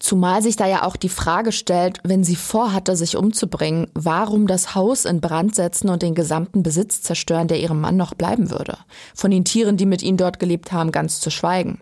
Zumal 0.00 0.42
sich 0.42 0.56
da 0.56 0.66
ja 0.66 0.82
auch 0.82 0.96
die 0.96 1.08
Frage 1.08 1.52
stellt, 1.52 2.00
wenn 2.02 2.24
sie 2.24 2.34
vorhatte, 2.34 2.96
sich 2.96 3.16
umzubringen, 3.16 3.86
warum 3.94 4.48
das 4.48 4.74
Haus 4.74 5.04
in 5.04 5.20
Brand 5.20 5.54
setzen 5.54 5.88
und 5.88 6.02
den 6.02 6.16
gesamten 6.16 6.64
Besitz 6.64 7.02
zerstören, 7.02 7.46
der 7.46 7.60
ihrem 7.60 7.80
Mann 7.80 7.96
noch 7.96 8.14
bleiben 8.14 8.50
würde. 8.50 8.76
Von 9.14 9.30
den 9.30 9.44
Tieren, 9.44 9.76
die 9.76 9.86
mit 9.86 10.02
ihnen 10.02 10.18
dort 10.18 10.40
gelebt 10.40 10.72
haben, 10.72 10.90
ganz 10.90 11.20
zu 11.20 11.30
schweigen. 11.30 11.80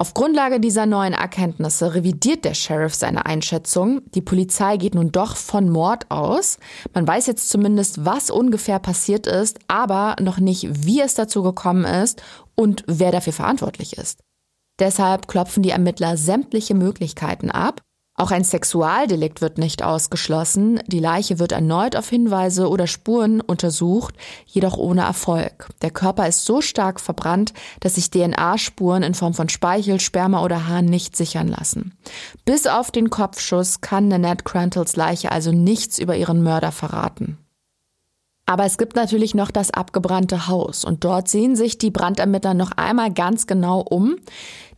Auf 0.00 0.14
Grundlage 0.14 0.60
dieser 0.60 0.86
neuen 0.86 1.12
Erkenntnisse 1.12 1.94
revidiert 1.94 2.46
der 2.46 2.54
Sheriff 2.54 2.94
seine 2.94 3.26
Einschätzung. 3.26 4.00
Die 4.14 4.22
Polizei 4.22 4.78
geht 4.78 4.94
nun 4.94 5.12
doch 5.12 5.36
von 5.36 5.68
Mord 5.68 6.10
aus. 6.10 6.58
Man 6.94 7.06
weiß 7.06 7.26
jetzt 7.26 7.50
zumindest, 7.50 8.02
was 8.02 8.30
ungefähr 8.30 8.78
passiert 8.78 9.26
ist, 9.26 9.58
aber 9.68 10.16
noch 10.18 10.38
nicht, 10.38 10.86
wie 10.86 11.02
es 11.02 11.12
dazu 11.12 11.42
gekommen 11.42 11.84
ist 11.84 12.22
und 12.54 12.82
wer 12.86 13.12
dafür 13.12 13.34
verantwortlich 13.34 13.98
ist. 13.98 14.20
Deshalb 14.78 15.28
klopfen 15.28 15.62
die 15.62 15.68
Ermittler 15.68 16.16
sämtliche 16.16 16.74
Möglichkeiten 16.74 17.50
ab 17.50 17.82
auch 18.20 18.30
ein 18.30 18.44
Sexualdelikt 18.44 19.40
wird 19.40 19.58
nicht 19.58 19.82
ausgeschlossen. 19.82 20.80
Die 20.86 21.00
Leiche 21.00 21.38
wird 21.38 21.52
erneut 21.52 21.96
auf 21.96 22.08
Hinweise 22.08 22.68
oder 22.68 22.86
Spuren 22.86 23.40
untersucht, 23.40 24.14
jedoch 24.46 24.76
ohne 24.76 25.02
Erfolg. 25.02 25.68
Der 25.82 25.90
Körper 25.90 26.28
ist 26.28 26.44
so 26.44 26.60
stark 26.60 27.00
verbrannt, 27.00 27.52
dass 27.80 27.94
sich 27.94 28.10
DNA-Spuren 28.10 29.02
in 29.02 29.14
Form 29.14 29.34
von 29.34 29.48
Speichel, 29.48 30.00
Sperma 30.00 30.44
oder 30.44 30.68
Haar 30.68 30.82
nicht 30.82 31.16
sichern 31.16 31.48
lassen. 31.48 31.96
Bis 32.44 32.66
auf 32.66 32.90
den 32.90 33.10
Kopfschuss 33.10 33.80
kann 33.80 34.08
Nanette 34.08 34.44
Crantles 34.44 34.96
Leiche 34.96 35.32
also 35.32 35.50
nichts 35.50 35.98
über 35.98 36.16
ihren 36.16 36.42
Mörder 36.42 36.72
verraten. 36.72 37.38
Aber 38.50 38.64
es 38.64 38.78
gibt 38.78 38.96
natürlich 38.96 39.36
noch 39.36 39.52
das 39.52 39.70
abgebrannte 39.70 40.48
Haus 40.48 40.84
und 40.84 41.04
dort 41.04 41.28
sehen 41.28 41.54
sich 41.54 41.78
die 41.78 41.92
Brandermittler 41.92 42.52
noch 42.52 42.72
einmal 42.72 43.12
ganz 43.12 43.46
genau 43.46 43.78
um. 43.78 44.16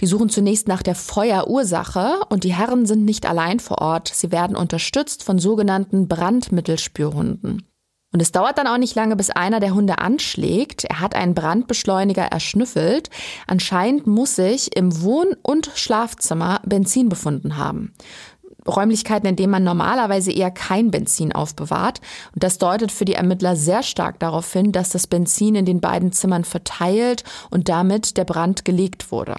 Die 0.02 0.06
suchen 0.06 0.28
zunächst 0.28 0.68
nach 0.68 0.82
der 0.82 0.94
Feuerursache 0.94 2.20
und 2.28 2.44
die 2.44 2.52
Herren 2.52 2.84
sind 2.84 3.06
nicht 3.06 3.24
allein 3.24 3.60
vor 3.60 3.78
Ort. 3.78 4.12
Sie 4.14 4.30
werden 4.30 4.56
unterstützt 4.56 5.24
von 5.24 5.38
sogenannten 5.38 6.06
Brandmittelspürhunden. 6.06 7.62
Und 8.12 8.20
es 8.20 8.30
dauert 8.30 8.58
dann 8.58 8.66
auch 8.66 8.76
nicht 8.76 8.94
lange, 8.94 9.16
bis 9.16 9.30
einer 9.30 9.58
der 9.58 9.74
Hunde 9.74 9.98
anschlägt. 9.98 10.84
Er 10.84 11.00
hat 11.00 11.14
einen 11.14 11.34
Brandbeschleuniger 11.34 12.24
erschnüffelt. 12.24 13.08
Anscheinend 13.46 14.06
muss 14.06 14.36
sich 14.36 14.76
im 14.76 15.00
Wohn- 15.00 15.34
und 15.42 15.70
Schlafzimmer 15.74 16.60
Benzin 16.66 17.08
befunden 17.08 17.56
haben. 17.56 17.94
Räumlichkeiten, 18.66 19.28
in 19.28 19.36
denen 19.36 19.50
man 19.50 19.64
normalerweise 19.64 20.32
eher 20.32 20.50
kein 20.50 20.90
Benzin 20.90 21.32
aufbewahrt. 21.32 22.00
Und 22.34 22.42
das 22.42 22.58
deutet 22.58 22.92
für 22.92 23.04
die 23.04 23.14
Ermittler 23.14 23.56
sehr 23.56 23.82
stark 23.82 24.18
darauf 24.18 24.52
hin, 24.52 24.72
dass 24.72 24.90
das 24.90 25.06
Benzin 25.06 25.54
in 25.54 25.64
den 25.64 25.80
beiden 25.80 26.12
Zimmern 26.12 26.44
verteilt 26.44 27.24
und 27.50 27.68
damit 27.68 28.16
der 28.16 28.24
Brand 28.24 28.64
gelegt 28.64 29.12
wurde. 29.12 29.38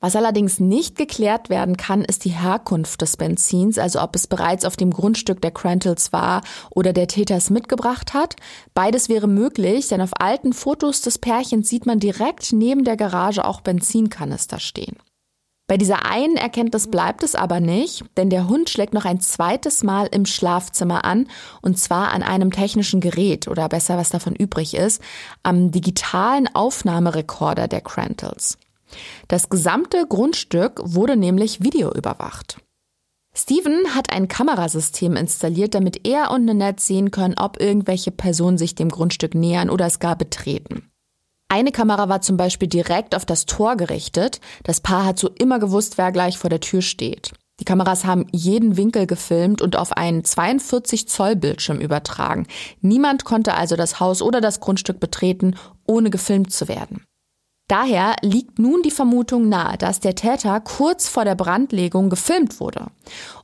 Was 0.00 0.14
allerdings 0.14 0.60
nicht 0.60 0.96
geklärt 0.96 1.50
werden 1.50 1.76
kann, 1.76 2.04
ist 2.04 2.24
die 2.24 2.30
Herkunft 2.30 3.02
des 3.02 3.16
Benzins, 3.16 3.78
also 3.78 4.00
ob 4.00 4.14
es 4.14 4.28
bereits 4.28 4.64
auf 4.64 4.76
dem 4.76 4.92
Grundstück 4.92 5.42
der 5.42 5.50
Crantles 5.50 6.12
war 6.12 6.42
oder 6.70 6.92
der 6.92 7.08
Täter 7.08 7.34
es 7.34 7.50
mitgebracht 7.50 8.14
hat. 8.14 8.36
Beides 8.74 9.08
wäre 9.08 9.26
möglich, 9.26 9.88
denn 9.88 10.00
auf 10.00 10.20
alten 10.20 10.52
Fotos 10.52 11.00
des 11.00 11.18
Pärchens 11.18 11.68
sieht 11.68 11.84
man 11.84 11.98
direkt 11.98 12.52
neben 12.52 12.84
der 12.84 12.96
Garage 12.96 13.44
auch 13.44 13.60
Benzinkanister 13.60 14.60
stehen. 14.60 14.96
Bei 15.68 15.76
dieser 15.76 16.06
einen 16.06 16.38
Erkenntnis 16.38 16.86
bleibt 16.86 17.22
es 17.22 17.34
aber 17.34 17.60
nicht, 17.60 18.02
denn 18.16 18.30
der 18.30 18.48
Hund 18.48 18.70
schlägt 18.70 18.94
noch 18.94 19.04
ein 19.04 19.20
zweites 19.20 19.84
Mal 19.84 20.08
im 20.10 20.24
Schlafzimmer 20.24 21.04
an, 21.04 21.28
und 21.60 21.78
zwar 21.78 22.12
an 22.12 22.22
einem 22.22 22.50
technischen 22.50 23.02
Gerät 23.02 23.48
oder 23.48 23.68
besser, 23.68 23.98
was 23.98 24.08
davon 24.08 24.34
übrig 24.34 24.74
ist, 24.74 25.02
am 25.42 25.70
digitalen 25.70 26.48
Aufnahmerekorder 26.54 27.68
der 27.68 27.82
Crantles. 27.82 28.56
Das 29.28 29.50
gesamte 29.50 30.06
Grundstück 30.08 30.80
wurde 30.82 31.18
nämlich 31.18 31.62
videoüberwacht. 31.62 32.56
Steven 33.34 33.94
hat 33.94 34.10
ein 34.10 34.26
Kamerasystem 34.26 35.16
installiert, 35.16 35.74
damit 35.74 36.08
er 36.08 36.30
und 36.30 36.46
Nanette 36.46 36.82
sehen 36.82 37.10
können, 37.10 37.34
ob 37.38 37.60
irgendwelche 37.60 38.10
Personen 38.10 38.56
sich 38.56 38.74
dem 38.74 38.88
Grundstück 38.88 39.34
nähern 39.34 39.68
oder 39.68 39.84
es 39.84 39.98
gar 39.98 40.16
betreten. 40.16 40.90
Eine 41.50 41.72
Kamera 41.72 42.10
war 42.10 42.20
zum 42.20 42.36
Beispiel 42.36 42.68
direkt 42.68 43.14
auf 43.14 43.24
das 43.24 43.46
Tor 43.46 43.76
gerichtet. 43.76 44.40
Das 44.64 44.80
Paar 44.80 45.06
hat 45.06 45.18
so 45.18 45.30
immer 45.30 45.58
gewusst, 45.58 45.96
wer 45.96 46.12
gleich 46.12 46.36
vor 46.36 46.50
der 46.50 46.60
Tür 46.60 46.82
steht. 46.82 47.32
Die 47.60 47.64
Kameras 47.64 48.04
haben 48.04 48.26
jeden 48.32 48.76
Winkel 48.76 49.06
gefilmt 49.06 49.62
und 49.62 49.74
auf 49.74 49.92
einen 49.92 50.24
42 50.24 51.08
Zoll 51.08 51.36
Bildschirm 51.36 51.80
übertragen. 51.80 52.46
Niemand 52.82 53.24
konnte 53.24 53.54
also 53.54 53.76
das 53.76 53.98
Haus 53.98 54.22
oder 54.22 54.40
das 54.40 54.60
Grundstück 54.60 55.00
betreten, 55.00 55.56
ohne 55.86 56.10
gefilmt 56.10 56.52
zu 56.52 56.68
werden. 56.68 57.02
Daher 57.66 58.16
liegt 58.22 58.58
nun 58.58 58.82
die 58.82 58.90
Vermutung 58.90 59.48
nahe, 59.48 59.76
dass 59.76 60.00
der 60.00 60.14
Täter 60.14 60.60
kurz 60.60 61.08
vor 61.08 61.24
der 61.24 61.34
Brandlegung 61.34 62.10
gefilmt 62.10 62.60
wurde 62.60 62.86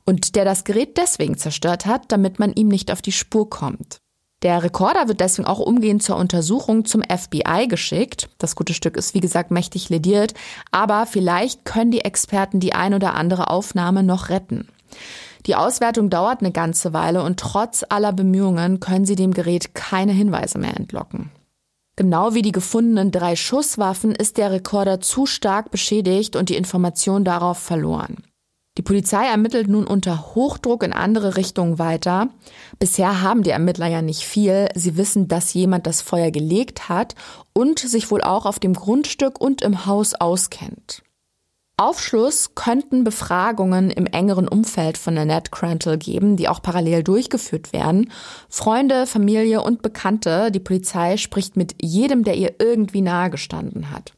und 0.05 0.35
der 0.35 0.45
das 0.45 0.63
Gerät 0.63 0.97
deswegen 0.97 1.37
zerstört 1.37 1.85
hat, 1.85 2.11
damit 2.11 2.39
man 2.39 2.53
ihm 2.53 2.67
nicht 2.67 2.91
auf 2.91 3.01
die 3.01 3.11
Spur 3.11 3.49
kommt. 3.49 3.99
Der 4.45 4.61
Rekorder 4.61 5.07
wird 5.07 5.21
deswegen 5.21 5.47
auch 5.47 5.57
umgehend 5.57 6.03
zur 6.03 6.17
Untersuchung 6.17 6.85
zum 6.85 7.01
FBI 7.01 7.67
geschickt. 7.67 8.29
Das 8.37 8.55
gute 8.55 8.75
Stück 8.75 8.95
ist 8.95 9.15
wie 9.15 9.19
gesagt 9.19 9.49
mächtig 9.49 9.89
lediert, 9.89 10.35
aber 10.69 11.07
vielleicht 11.07 11.65
können 11.65 11.89
die 11.89 12.01
Experten 12.01 12.59
die 12.59 12.73
ein 12.73 12.93
oder 12.93 13.15
andere 13.15 13.49
Aufnahme 13.49 14.03
noch 14.03 14.29
retten. 14.29 14.67
Die 15.47 15.55
Auswertung 15.55 16.11
dauert 16.11 16.41
eine 16.41 16.51
ganze 16.51 16.93
Weile 16.93 17.23
und 17.23 17.39
trotz 17.39 17.83
aller 17.89 18.13
Bemühungen 18.13 18.79
können 18.79 19.05
sie 19.05 19.15
dem 19.15 19.33
Gerät 19.33 19.73
keine 19.73 20.11
Hinweise 20.11 20.59
mehr 20.59 20.77
entlocken. 20.77 21.31
Genau 21.95 22.35
wie 22.35 22.43
die 22.43 22.51
gefundenen 22.51 23.09
drei 23.09 23.35
Schusswaffen 23.35 24.13
ist 24.13 24.37
der 24.37 24.51
Rekorder 24.51 25.01
zu 25.01 25.25
stark 25.25 25.71
beschädigt 25.71 26.35
und 26.35 26.49
die 26.49 26.55
Information 26.55 27.23
darauf 27.23 27.57
verloren. 27.57 28.17
Die 28.77 28.81
Polizei 28.81 29.25
ermittelt 29.25 29.69
nun 29.69 29.87
unter 29.87 30.35
Hochdruck 30.35 30.83
in 30.83 30.91
andere 30.91 31.37
Richtungen 31.37 31.79
weiter. 31.79 32.29
Bisher 32.77 33.21
haben 33.21 33.41
die 33.43 33.51
Ermittler 33.51 33.87
ja 33.87 34.01
nicht 34.01 34.23
viel. 34.23 34.67
Sie 34.75 34.97
wissen, 34.97 35.29
dass 35.29 35.53
jemand 35.53 35.87
das 35.87 36.01
Feuer 36.01 36.29
gelegt 36.29 36.89
hat 36.89 37.15
und 37.53 37.79
sich 37.79 38.11
wohl 38.11 38.21
auch 38.21 38.45
auf 38.45 38.59
dem 38.59 38.73
Grundstück 38.73 39.39
und 39.39 39.61
im 39.61 39.85
Haus 39.85 40.13
auskennt. 40.13 41.03
Aufschluss 41.77 42.55
könnten 42.55 43.03
Befragungen 43.03 43.91
im 43.91 44.05
engeren 44.05 44.47
Umfeld 44.47 44.97
von 44.97 45.17
Annette 45.17 45.51
Crantle 45.51 45.97
geben, 45.97 46.37
die 46.37 46.47
auch 46.47 46.61
parallel 46.61 47.03
durchgeführt 47.03 47.73
werden. 47.73 48.11
Freunde, 48.47 49.05
Familie 49.07 49.61
und 49.61 49.81
Bekannte, 49.81 50.51
die 50.51 50.61
Polizei 50.61 51.17
spricht 51.17 51.57
mit 51.57 51.75
jedem, 51.81 52.23
der 52.23 52.35
ihr 52.35 52.55
irgendwie 52.59 53.01
nahegestanden 53.01 53.91
hat. 53.91 54.13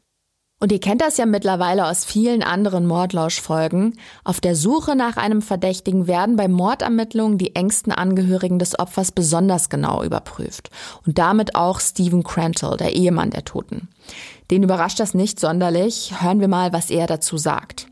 Und 0.60 0.72
ihr 0.72 0.80
kennt 0.80 1.02
das 1.02 1.16
ja 1.18 1.26
mittlerweile 1.26 1.86
aus 1.86 2.04
vielen 2.04 2.42
anderen 2.42 2.84
Mordlauschfolgen. 2.84 3.96
Auf 4.24 4.40
der 4.40 4.56
Suche 4.56 4.96
nach 4.96 5.16
einem 5.16 5.40
Verdächtigen 5.40 6.08
werden 6.08 6.34
bei 6.34 6.48
Mordermittlungen 6.48 7.38
die 7.38 7.54
engsten 7.54 7.92
Angehörigen 7.92 8.58
des 8.58 8.76
Opfers 8.76 9.12
besonders 9.12 9.68
genau 9.68 10.02
überprüft. 10.02 10.70
Und 11.06 11.18
damit 11.18 11.54
auch 11.54 11.78
Stephen 11.78 12.24
Crantle, 12.24 12.76
der 12.76 12.96
Ehemann 12.96 13.30
der 13.30 13.44
Toten. 13.44 13.88
Den 14.50 14.64
überrascht 14.64 14.98
das 14.98 15.14
nicht 15.14 15.38
sonderlich. 15.38 16.14
Hören 16.20 16.40
wir 16.40 16.48
mal, 16.48 16.72
was 16.72 16.90
er 16.90 17.06
dazu 17.06 17.38
sagt. 17.38 17.86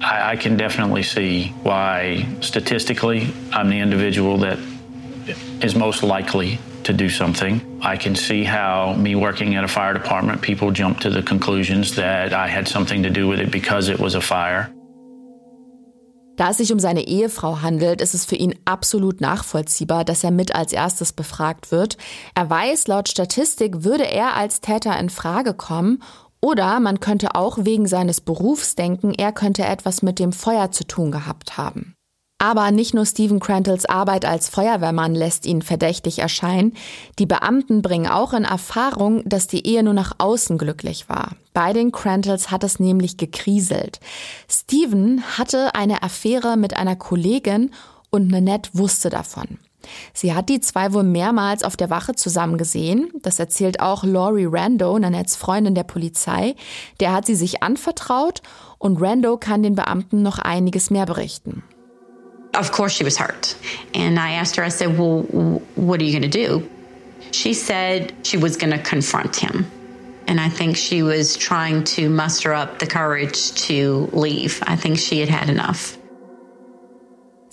I, 0.00 0.34
I 0.34 0.36
can 0.36 0.56
definitely 0.56 1.02
see 1.02 1.52
why 1.62 2.26
statistically 2.40 3.30
I'm 3.52 3.68
the 3.68 3.80
individual 3.80 4.38
that 4.40 4.58
is 5.60 5.76
most 5.76 6.02
likely 6.02 6.58
to 6.84 6.92
do 6.92 7.08
something. 7.08 7.60
I 7.82 7.96
can 7.96 8.14
see 8.14 8.44
how 8.44 8.94
me 8.94 9.14
working 9.14 9.56
at 9.56 9.64
a 9.64 9.68
fire 9.68 9.94
department, 9.94 10.42
people 10.42 10.70
jump 10.72 11.00
to 11.00 11.10
the 11.10 11.22
conclusions 11.22 11.94
that 11.96 12.32
I 12.32 12.48
had 12.48 12.68
something 12.68 13.02
to 13.02 13.10
do 13.10 13.28
with 13.28 13.40
it 13.40 13.50
because 13.50 13.90
it 13.90 13.98
was 13.98 14.14
a 14.14 14.20
fire. 14.20 14.70
Da 16.36 16.50
es 16.50 16.56
sich 16.56 16.72
um 16.72 16.78
seine 16.78 17.06
Ehefrau 17.06 17.60
handelt, 17.60 18.00
ist 18.00 18.14
es 18.14 18.24
für 18.24 18.36
ihn 18.36 18.54
absolut 18.64 19.20
nachvollziehbar, 19.20 20.04
dass 20.04 20.24
er 20.24 20.30
mit 20.30 20.54
als 20.54 20.72
erstes 20.72 21.12
befragt 21.12 21.70
wird. 21.70 21.98
Er 22.34 22.48
weiß, 22.48 22.86
laut 22.88 23.08
Statistik 23.08 23.84
würde 23.84 24.10
er 24.10 24.34
als 24.34 24.60
Täter 24.60 24.98
in 24.98 25.10
Frage 25.10 25.52
kommen 25.52 26.02
oder 26.40 26.80
man 26.80 27.00
könnte 27.00 27.34
auch 27.34 27.58
wegen 27.60 27.86
seines 27.86 28.20
Berufs 28.20 28.74
denken, 28.74 29.12
er 29.14 29.32
könnte 29.32 29.64
etwas 29.64 30.02
mit 30.02 30.18
dem 30.18 30.32
Feuer 30.32 30.72
zu 30.72 30.84
tun 30.84 31.12
gehabt 31.12 31.56
haben. 31.56 31.94
Aber 32.42 32.72
nicht 32.72 32.92
nur 32.92 33.06
Stephen 33.06 33.38
Crantles 33.38 33.84
Arbeit 33.84 34.24
als 34.24 34.48
Feuerwehrmann 34.48 35.14
lässt 35.14 35.46
ihn 35.46 35.62
verdächtig 35.62 36.18
erscheinen. 36.18 36.74
Die 37.20 37.24
Beamten 37.24 37.82
bringen 37.82 38.08
auch 38.08 38.32
in 38.32 38.42
Erfahrung, 38.42 39.22
dass 39.24 39.46
die 39.46 39.64
Ehe 39.64 39.84
nur 39.84 39.94
nach 39.94 40.14
außen 40.18 40.58
glücklich 40.58 41.08
war. 41.08 41.36
Bei 41.54 41.72
den 41.72 41.92
Crantles 41.92 42.50
hat 42.50 42.64
es 42.64 42.80
nämlich 42.80 43.16
gekriselt. 43.16 44.00
Stephen 44.50 45.22
hatte 45.38 45.76
eine 45.76 46.02
Affäre 46.02 46.56
mit 46.56 46.76
einer 46.76 46.96
Kollegin 46.96 47.70
und 48.10 48.26
Nanette 48.26 48.70
wusste 48.72 49.08
davon. 49.08 49.58
Sie 50.12 50.34
hat 50.34 50.48
die 50.48 50.60
zwei 50.60 50.92
wohl 50.92 51.04
mehrmals 51.04 51.62
auf 51.62 51.76
der 51.76 51.90
Wache 51.90 52.16
zusammen 52.16 52.58
gesehen. 52.58 53.12
Das 53.22 53.38
erzählt 53.38 53.78
auch 53.78 54.02
Laurie 54.02 54.48
Rando, 54.50 54.98
Nanettes 54.98 55.36
Freundin 55.36 55.76
der 55.76 55.84
Polizei. 55.84 56.56
Der 56.98 57.12
hat 57.12 57.24
sie 57.24 57.36
sich 57.36 57.62
anvertraut 57.62 58.42
und 58.78 59.00
Rando 59.00 59.36
kann 59.36 59.62
den 59.62 59.76
Beamten 59.76 60.22
noch 60.22 60.40
einiges 60.40 60.90
mehr 60.90 61.06
berichten. 61.06 61.62
Of 62.54 62.70
course, 62.72 62.92
she 62.92 63.04
was 63.04 63.16
hurt. 63.16 63.56
And 63.94 64.18
I 64.18 64.32
asked 64.32 64.56
her, 64.56 64.64
I 64.64 64.68
said, 64.68 64.98
Well, 64.98 65.22
what 65.74 66.00
are 66.00 66.04
you 66.04 66.12
going 66.12 66.30
to 66.30 66.46
do? 66.46 66.68
She 67.30 67.54
said 67.54 68.12
she 68.22 68.36
was 68.36 68.56
going 68.56 68.72
to 68.72 68.78
confront 68.78 69.36
him. 69.36 69.70
And 70.26 70.38
I 70.38 70.48
think 70.48 70.76
she 70.76 71.02
was 71.02 71.36
trying 71.36 71.84
to 71.96 72.08
muster 72.08 72.52
up 72.52 72.78
the 72.78 72.86
courage 72.86 73.52
to 73.66 74.08
leave. 74.12 74.62
I 74.66 74.76
think 74.76 74.98
she 74.98 75.20
had 75.20 75.28
had 75.28 75.48
enough. 75.48 75.98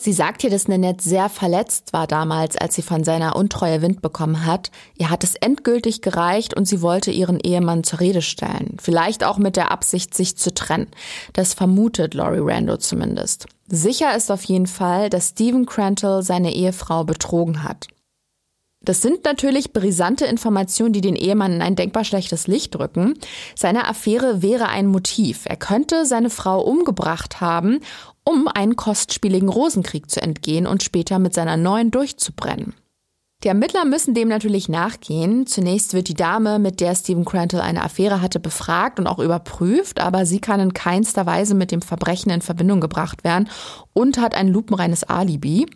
Sie 0.01 0.13
sagt 0.13 0.41
hier, 0.41 0.49
dass 0.49 0.69
Nanette 0.69 1.03
sehr 1.03 1.27
verletzt 1.27 1.91
war 1.91 2.07
damals, 2.07 2.55
als 2.55 2.75
sie 2.75 2.81
von 2.81 3.03
seiner 3.03 3.35
Untreue 3.35 3.81
Wind 3.81 4.01
bekommen 4.01 4.45
hat. 4.45 4.71
Ihr 4.97 5.09
hat 5.09 5.25
es 5.25 5.35
endgültig 5.35 6.01
gereicht 6.01 6.53
und 6.53 6.69
sie 6.69 6.81
wollte 6.81 7.11
ihren 7.11 7.37
Ehemann 7.37 7.83
zur 7.83 7.99
Rede 7.99 8.21
stellen. 8.21 8.77
Vielleicht 8.81 9.25
auch 9.25 9.37
mit 9.37 9.57
der 9.57 9.71
Absicht, 9.71 10.13
sich 10.13 10.37
zu 10.37 10.53
trennen. 10.53 10.87
Das 11.33 11.53
vermutet 11.53 12.13
Laurie 12.13 12.39
Rando 12.39 12.77
zumindest. 12.77 13.47
Sicher 13.71 14.15
ist 14.15 14.31
auf 14.31 14.43
jeden 14.45 14.67
Fall, 14.67 15.09
dass 15.09 15.29
Stephen 15.29 15.65
Crantle 15.65 16.23
seine 16.23 16.53
Ehefrau 16.53 17.03
betrogen 17.03 17.63
hat. 17.63 17.87
Das 18.81 19.01
sind 19.01 19.25
natürlich 19.25 19.73
brisante 19.73 20.25
Informationen, 20.25 20.93
die 20.93 21.01
den 21.01 21.15
Ehemann 21.15 21.53
in 21.53 21.61
ein 21.61 21.75
denkbar 21.75 22.05
schlechtes 22.05 22.47
Licht 22.47 22.73
drücken. 22.73 23.15
Seine 23.55 23.87
Affäre 23.87 24.41
wäre 24.41 24.69
ein 24.69 24.87
Motiv. 24.87 25.41
Er 25.45 25.57
könnte 25.57 26.05
seine 26.05 26.29
Frau 26.29 26.61
umgebracht 26.61 27.41
haben, 27.41 27.81
um 28.23 28.47
einen 28.47 28.75
kostspieligen 28.75 29.49
Rosenkrieg 29.49 30.09
zu 30.09 30.21
entgehen 30.21 30.65
und 30.65 30.81
später 30.81 31.19
mit 31.19 31.33
seiner 31.33 31.57
neuen 31.57 31.91
durchzubrennen. 31.91 32.73
Die 33.45 33.47
Ermittler 33.47 33.85
müssen 33.85 34.13
dem 34.13 34.27
natürlich 34.27 34.67
nachgehen. 34.67 35.47
Zunächst 35.47 35.93
wird 35.93 36.09
die 36.09 36.13
Dame, 36.13 36.59
mit 36.59 36.81
der 36.81 36.93
Stephen 36.93 37.23
Crantle 37.23 37.63
eine 37.63 37.81
Affäre 37.81 38.21
hatte, 38.21 38.37
befragt 38.37 38.99
und 38.99 39.07
auch 39.07 39.19
überprüft, 39.19 40.01
aber 40.01 40.25
sie 40.25 40.41
kann 40.41 40.59
in 40.59 40.73
keinster 40.73 41.25
Weise 41.25 41.55
mit 41.55 41.71
dem 41.71 41.81
Verbrechen 41.81 42.33
in 42.33 42.41
Verbindung 42.41 42.81
gebracht 42.81 43.23
werden 43.23 43.47
und 43.93 44.19
hat 44.19 44.35
ein 44.35 44.49
lupenreines 44.49 45.05
Alibi. 45.05 45.67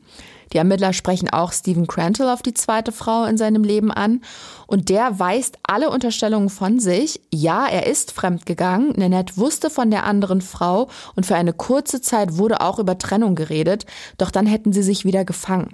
Die 0.52 0.58
Ermittler 0.58 0.92
sprechen 0.92 1.30
auch 1.30 1.54
Stephen 1.54 1.88
Crantle 1.88 2.34
auf 2.34 2.42
die 2.42 2.54
zweite 2.54 2.92
Frau 2.92 3.24
in 3.24 3.38
seinem 3.38 3.64
Leben 3.64 3.92
an 3.92 4.20
und 4.68 4.90
der 4.90 5.18
weist 5.20 5.58
alle 5.64 5.90
Unterstellungen 5.90 6.50
von 6.50 6.82
sich. 6.82 7.22
Ja, 7.34 7.66
er 7.66 7.88
ist 7.88 8.12
fremdgegangen. 8.12 8.92
Nanette 8.98 9.38
wusste 9.38 9.70
von 9.70 9.90
der 9.90 10.04
anderen 10.04 10.42
Frau 10.42 10.90
und 11.16 11.26
für 11.26 11.36
eine 11.36 11.54
kurze 11.54 12.02
Zeit 12.02 12.36
wurde 12.36 12.60
auch 12.60 12.78
über 12.78 12.98
Trennung 12.98 13.36
geredet, 13.36 13.86
doch 14.18 14.32
dann 14.32 14.48
hätten 14.48 14.74
sie 14.74 14.84
sich 14.84 15.06
wieder 15.06 15.24
gefangen. 15.24 15.70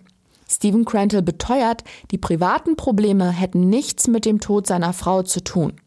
Stephen 0.50 0.84
Crantle 0.84 1.22
beteuert, 1.22 1.84
die 2.12 2.18
privaten 2.18 2.76
Probleme 2.76 3.30
hätten 3.30 3.70
nichts 3.70 4.08
mit 4.08 4.26
dem 4.26 4.40
Tod 4.40 4.68
seiner 4.68 4.94
Frau 4.94 5.22
zu 5.22 5.44
tun. 5.44 5.80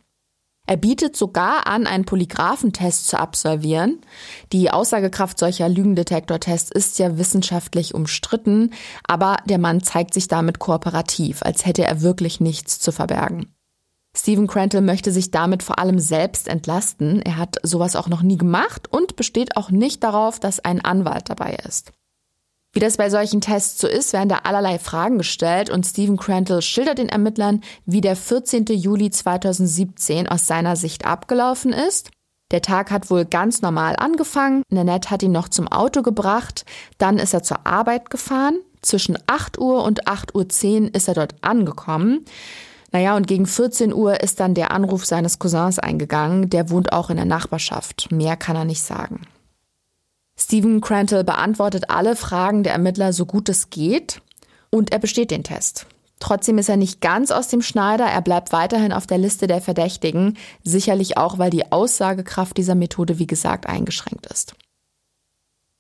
Er 0.64 0.76
bietet 0.76 1.16
sogar 1.16 1.66
an, 1.66 1.88
einen 1.88 2.04
Polygraphentest 2.04 3.08
zu 3.08 3.18
absolvieren. 3.18 4.00
Die 4.52 4.70
Aussagekraft 4.70 5.38
solcher 5.38 5.68
Lügendetektortests 5.68 6.70
ist 6.70 7.00
ja 7.00 7.18
wissenschaftlich 7.18 7.94
umstritten, 7.94 8.70
aber 9.04 9.38
der 9.44 9.58
Mann 9.58 9.82
zeigt 9.82 10.14
sich 10.14 10.28
damit 10.28 10.60
kooperativ, 10.60 11.42
als 11.42 11.66
hätte 11.66 11.84
er 11.84 12.00
wirklich 12.00 12.40
nichts 12.40 12.78
zu 12.78 12.92
verbergen. 12.92 13.52
Stephen 14.16 14.46
Crantle 14.46 14.82
möchte 14.82 15.10
sich 15.10 15.30
damit 15.30 15.62
vor 15.62 15.78
allem 15.78 15.98
selbst 15.98 16.46
entlasten. 16.46 17.22
Er 17.22 17.38
hat 17.38 17.56
sowas 17.62 17.96
auch 17.96 18.08
noch 18.08 18.22
nie 18.22 18.36
gemacht 18.36 18.86
und 18.92 19.16
besteht 19.16 19.56
auch 19.56 19.70
nicht 19.70 20.04
darauf, 20.04 20.38
dass 20.38 20.60
ein 20.60 20.84
Anwalt 20.84 21.30
dabei 21.30 21.54
ist. 21.66 21.92
Wie 22.74 22.80
das 22.80 22.96
bei 22.96 23.10
solchen 23.10 23.42
Tests 23.42 23.78
so 23.78 23.86
ist, 23.86 24.14
werden 24.14 24.30
da 24.30 24.40
allerlei 24.44 24.78
Fragen 24.78 25.18
gestellt 25.18 25.68
und 25.68 25.84
Stephen 25.84 26.16
Crantle 26.16 26.62
schildert 26.62 26.98
den 26.98 27.10
Ermittlern, 27.10 27.60
wie 27.84 28.00
der 28.00 28.16
14. 28.16 28.64
Juli 28.66 29.10
2017 29.10 30.26
aus 30.26 30.46
seiner 30.46 30.74
Sicht 30.76 31.04
abgelaufen 31.04 31.74
ist. 31.74 32.10
Der 32.50 32.62
Tag 32.62 32.90
hat 32.90 33.10
wohl 33.10 33.26
ganz 33.26 33.60
normal 33.60 33.96
angefangen. 33.96 34.62
Nanette 34.70 35.10
hat 35.10 35.22
ihn 35.22 35.32
noch 35.32 35.48
zum 35.48 35.68
Auto 35.68 36.02
gebracht. 36.02 36.64
Dann 36.98 37.18
ist 37.18 37.34
er 37.34 37.42
zur 37.42 37.66
Arbeit 37.66 38.08
gefahren. 38.10 38.58
Zwischen 38.80 39.18
8 39.26 39.58
Uhr 39.58 39.84
und 39.84 40.06
8.10 40.06 40.82
Uhr 40.82 40.94
ist 40.94 41.08
er 41.08 41.14
dort 41.14 41.34
angekommen. 41.42 42.24
Naja, 42.90 43.16
und 43.16 43.26
gegen 43.26 43.46
14 43.46 43.92
Uhr 43.92 44.20
ist 44.20 44.40
dann 44.40 44.54
der 44.54 44.70
Anruf 44.70 45.06
seines 45.06 45.38
Cousins 45.38 45.78
eingegangen. 45.78 46.50
Der 46.50 46.68
wohnt 46.68 46.92
auch 46.92 47.08
in 47.08 47.16
der 47.16 47.24
Nachbarschaft. 47.26 48.10
Mehr 48.12 48.36
kann 48.36 48.56
er 48.56 48.66
nicht 48.66 48.82
sagen. 48.82 49.22
Stephen 50.42 50.80
Crantle 50.80 51.22
beantwortet 51.22 51.88
alle 51.88 52.16
Fragen 52.16 52.64
der 52.64 52.72
Ermittler 52.72 53.12
so 53.12 53.26
gut 53.26 53.48
es 53.48 53.70
geht 53.70 54.20
und 54.70 54.92
er 54.92 54.98
besteht 54.98 55.30
den 55.30 55.44
Test. 55.44 55.86
Trotzdem 56.18 56.58
ist 56.58 56.68
er 56.68 56.76
nicht 56.76 57.00
ganz 57.00 57.30
aus 57.30 57.46
dem 57.46 57.62
Schneider, 57.62 58.04
er 58.06 58.22
bleibt 58.22 58.52
weiterhin 58.52 58.92
auf 58.92 59.06
der 59.06 59.18
Liste 59.18 59.46
der 59.46 59.60
Verdächtigen, 59.60 60.36
sicherlich 60.64 61.16
auch, 61.16 61.38
weil 61.38 61.50
die 61.50 61.70
Aussagekraft 61.70 62.56
dieser 62.56 62.74
Methode, 62.74 63.20
wie 63.20 63.26
gesagt, 63.26 63.66
eingeschränkt 63.66 64.26
ist. 64.26 64.54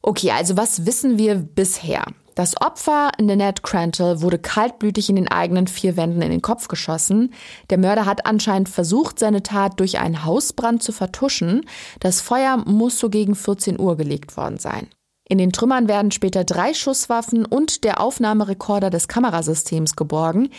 Okay, 0.02 0.32
also 0.32 0.56
was 0.56 0.84
wissen 0.84 1.16
wir 1.16 1.36
bisher? 1.36 2.04
Das 2.34 2.60
Opfer, 2.60 3.12
Nanette 3.20 3.62
Crantle, 3.62 4.22
wurde 4.22 4.38
kaltblütig 4.38 5.08
in 5.10 5.16
den 5.16 5.28
eigenen 5.28 5.66
vier 5.66 5.96
Wänden 5.96 6.22
in 6.22 6.30
den 6.30 6.42
Kopf 6.42 6.66
geschossen. 6.66 7.32
Der 7.70 7.78
Mörder 7.78 8.06
hat 8.06 8.26
anscheinend 8.26 8.68
versucht, 8.68 9.18
seine 9.18 9.42
Tat 9.42 9.78
durch 9.78 9.98
einen 9.98 10.24
Hausbrand 10.24 10.82
zu 10.82 10.92
vertuschen. 10.92 11.66
Das 12.00 12.20
Feuer 12.20 12.56
muss 12.56 12.98
so 12.98 13.10
gegen 13.10 13.34
14 13.34 13.78
Uhr 13.78 13.96
gelegt 13.96 14.36
worden 14.36 14.58
sein. 14.58 14.88
In 15.32 15.38
den 15.38 15.50
Trümmern 15.50 15.88
werden 15.88 16.10
später 16.10 16.44
drei 16.44 16.74
Schusswaffen 16.74 17.46
und 17.46 17.84
der 17.84 18.02
Aufnahmerekorder 18.02 18.90
des 18.90 19.08
Kamerasystems 19.08 19.96
geborgen. 19.96 20.50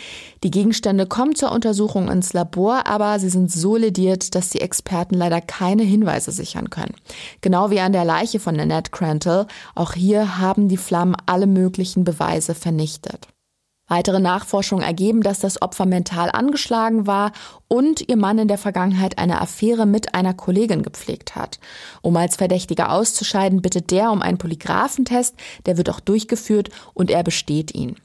Die 0.42 0.50
Gegenstände 0.50 1.06
kommen 1.06 1.36
zur 1.36 1.52
Untersuchung 1.52 2.08
ins 2.10 2.32
Labor, 2.32 2.84
aber 2.88 3.20
sie 3.20 3.28
sind 3.28 3.52
so 3.52 3.76
lediert, 3.76 4.34
dass 4.34 4.50
die 4.50 4.60
Experten 4.60 5.14
leider 5.14 5.40
keine 5.40 5.84
Hinweise 5.84 6.32
sichern 6.32 6.70
können. 6.70 6.96
Genau 7.40 7.70
wie 7.70 7.78
an 7.78 7.92
der 7.92 8.04
Leiche 8.04 8.40
von 8.40 8.56
Nanette 8.56 8.90
Crantle. 8.90 9.46
Auch 9.76 9.92
hier 9.92 10.38
haben 10.38 10.66
die 10.66 10.76
Flammen 10.76 11.14
alle 11.24 11.46
möglichen 11.46 12.02
Beweise 12.02 12.56
vernichtet. 12.56 13.28
Weitere 13.86 14.18
Nachforschungen 14.18 14.82
ergeben, 14.82 15.22
dass 15.22 15.40
das 15.40 15.60
Opfer 15.60 15.84
mental 15.84 16.30
angeschlagen 16.30 17.06
war 17.06 17.32
und 17.68 18.08
ihr 18.08 18.16
Mann 18.16 18.38
in 18.38 18.48
der 18.48 18.56
Vergangenheit 18.56 19.18
eine 19.18 19.42
Affäre 19.42 19.84
mit 19.84 20.14
einer 20.14 20.32
Kollegin 20.32 20.82
gepflegt 20.82 21.36
hat. 21.36 21.58
Um 22.00 22.16
als 22.16 22.36
Verdächtiger 22.36 22.90
auszuscheiden, 22.90 23.60
bittet 23.60 23.90
der 23.90 24.10
um 24.10 24.22
einen 24.22 24.38
Polygraphentest, 24.38 25.34
der 25.66 25.76
wird 25.76 25.90
auch 25.90 26.00
durchgeführt 26.00 26.70
und 26.94 27.10
er 27.10 27.22
besteht 27.22 27.74
ihn. 27.74 27.96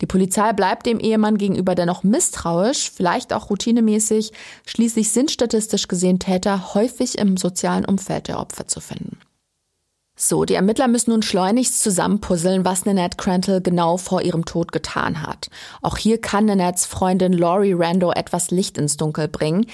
Die 0.00 0.06
Polizei 0.06 0.52
bleibt 0.52 0.86
dem 0.86 0.98
Ehemann 0.98 1.38
gegenüber 1.38 1.76
dennoch 1.76 2.02
misstrauisch, 2.02 2.90
vielleicht 2.90 3.32
auch 3.32 3.48
routinemäßig. 3.48 4.32
Schließlich 4.66 5.10
sind 5.10 5.30
statistisch 5.30 5.86
gesehen 5.86 6.18
Täter 6.18 6.74
häufig 6.74 7.16
im 7.16 7.36
sozialen 7.36 7.84
Umfeld 7.84 8.26
der 8.26 8.40
Opfer 8.40 8.66
zu 8.66 8.80
finden. 8.80 9.18
So, 10.20 10.44
die 10.44 10.54
Ermittler 10.54 10.88
müssen 10.88 11.10
nun 11.10 11.22
schleunigst 11.22 11.80
zusammenpuzzeln, 11.80 12.64
was 12.64 12.84
Nanette 12.84 13.16
Crantle 13.16 13.62
genau 13.62 13.98
vor 13.98 14.20
ihrem 14.20 14.44
Tod 14.44 14.72
getan 14.72 15.22
hat. 15.22 15.48
Auch 15.80 15.96
hier 15.96 16.20
kann 16.20 16.46
Nanettes 16.46 16.86
Freundin 16.86 17.32
Laurie 17.32 17.72
Rando 17.72 18.10
etwas 18.10 18.50
Licht 18.50 18.78
ins 18.78 18.96
Dunkel 18.96 19.28
bringen. 19.28 19.66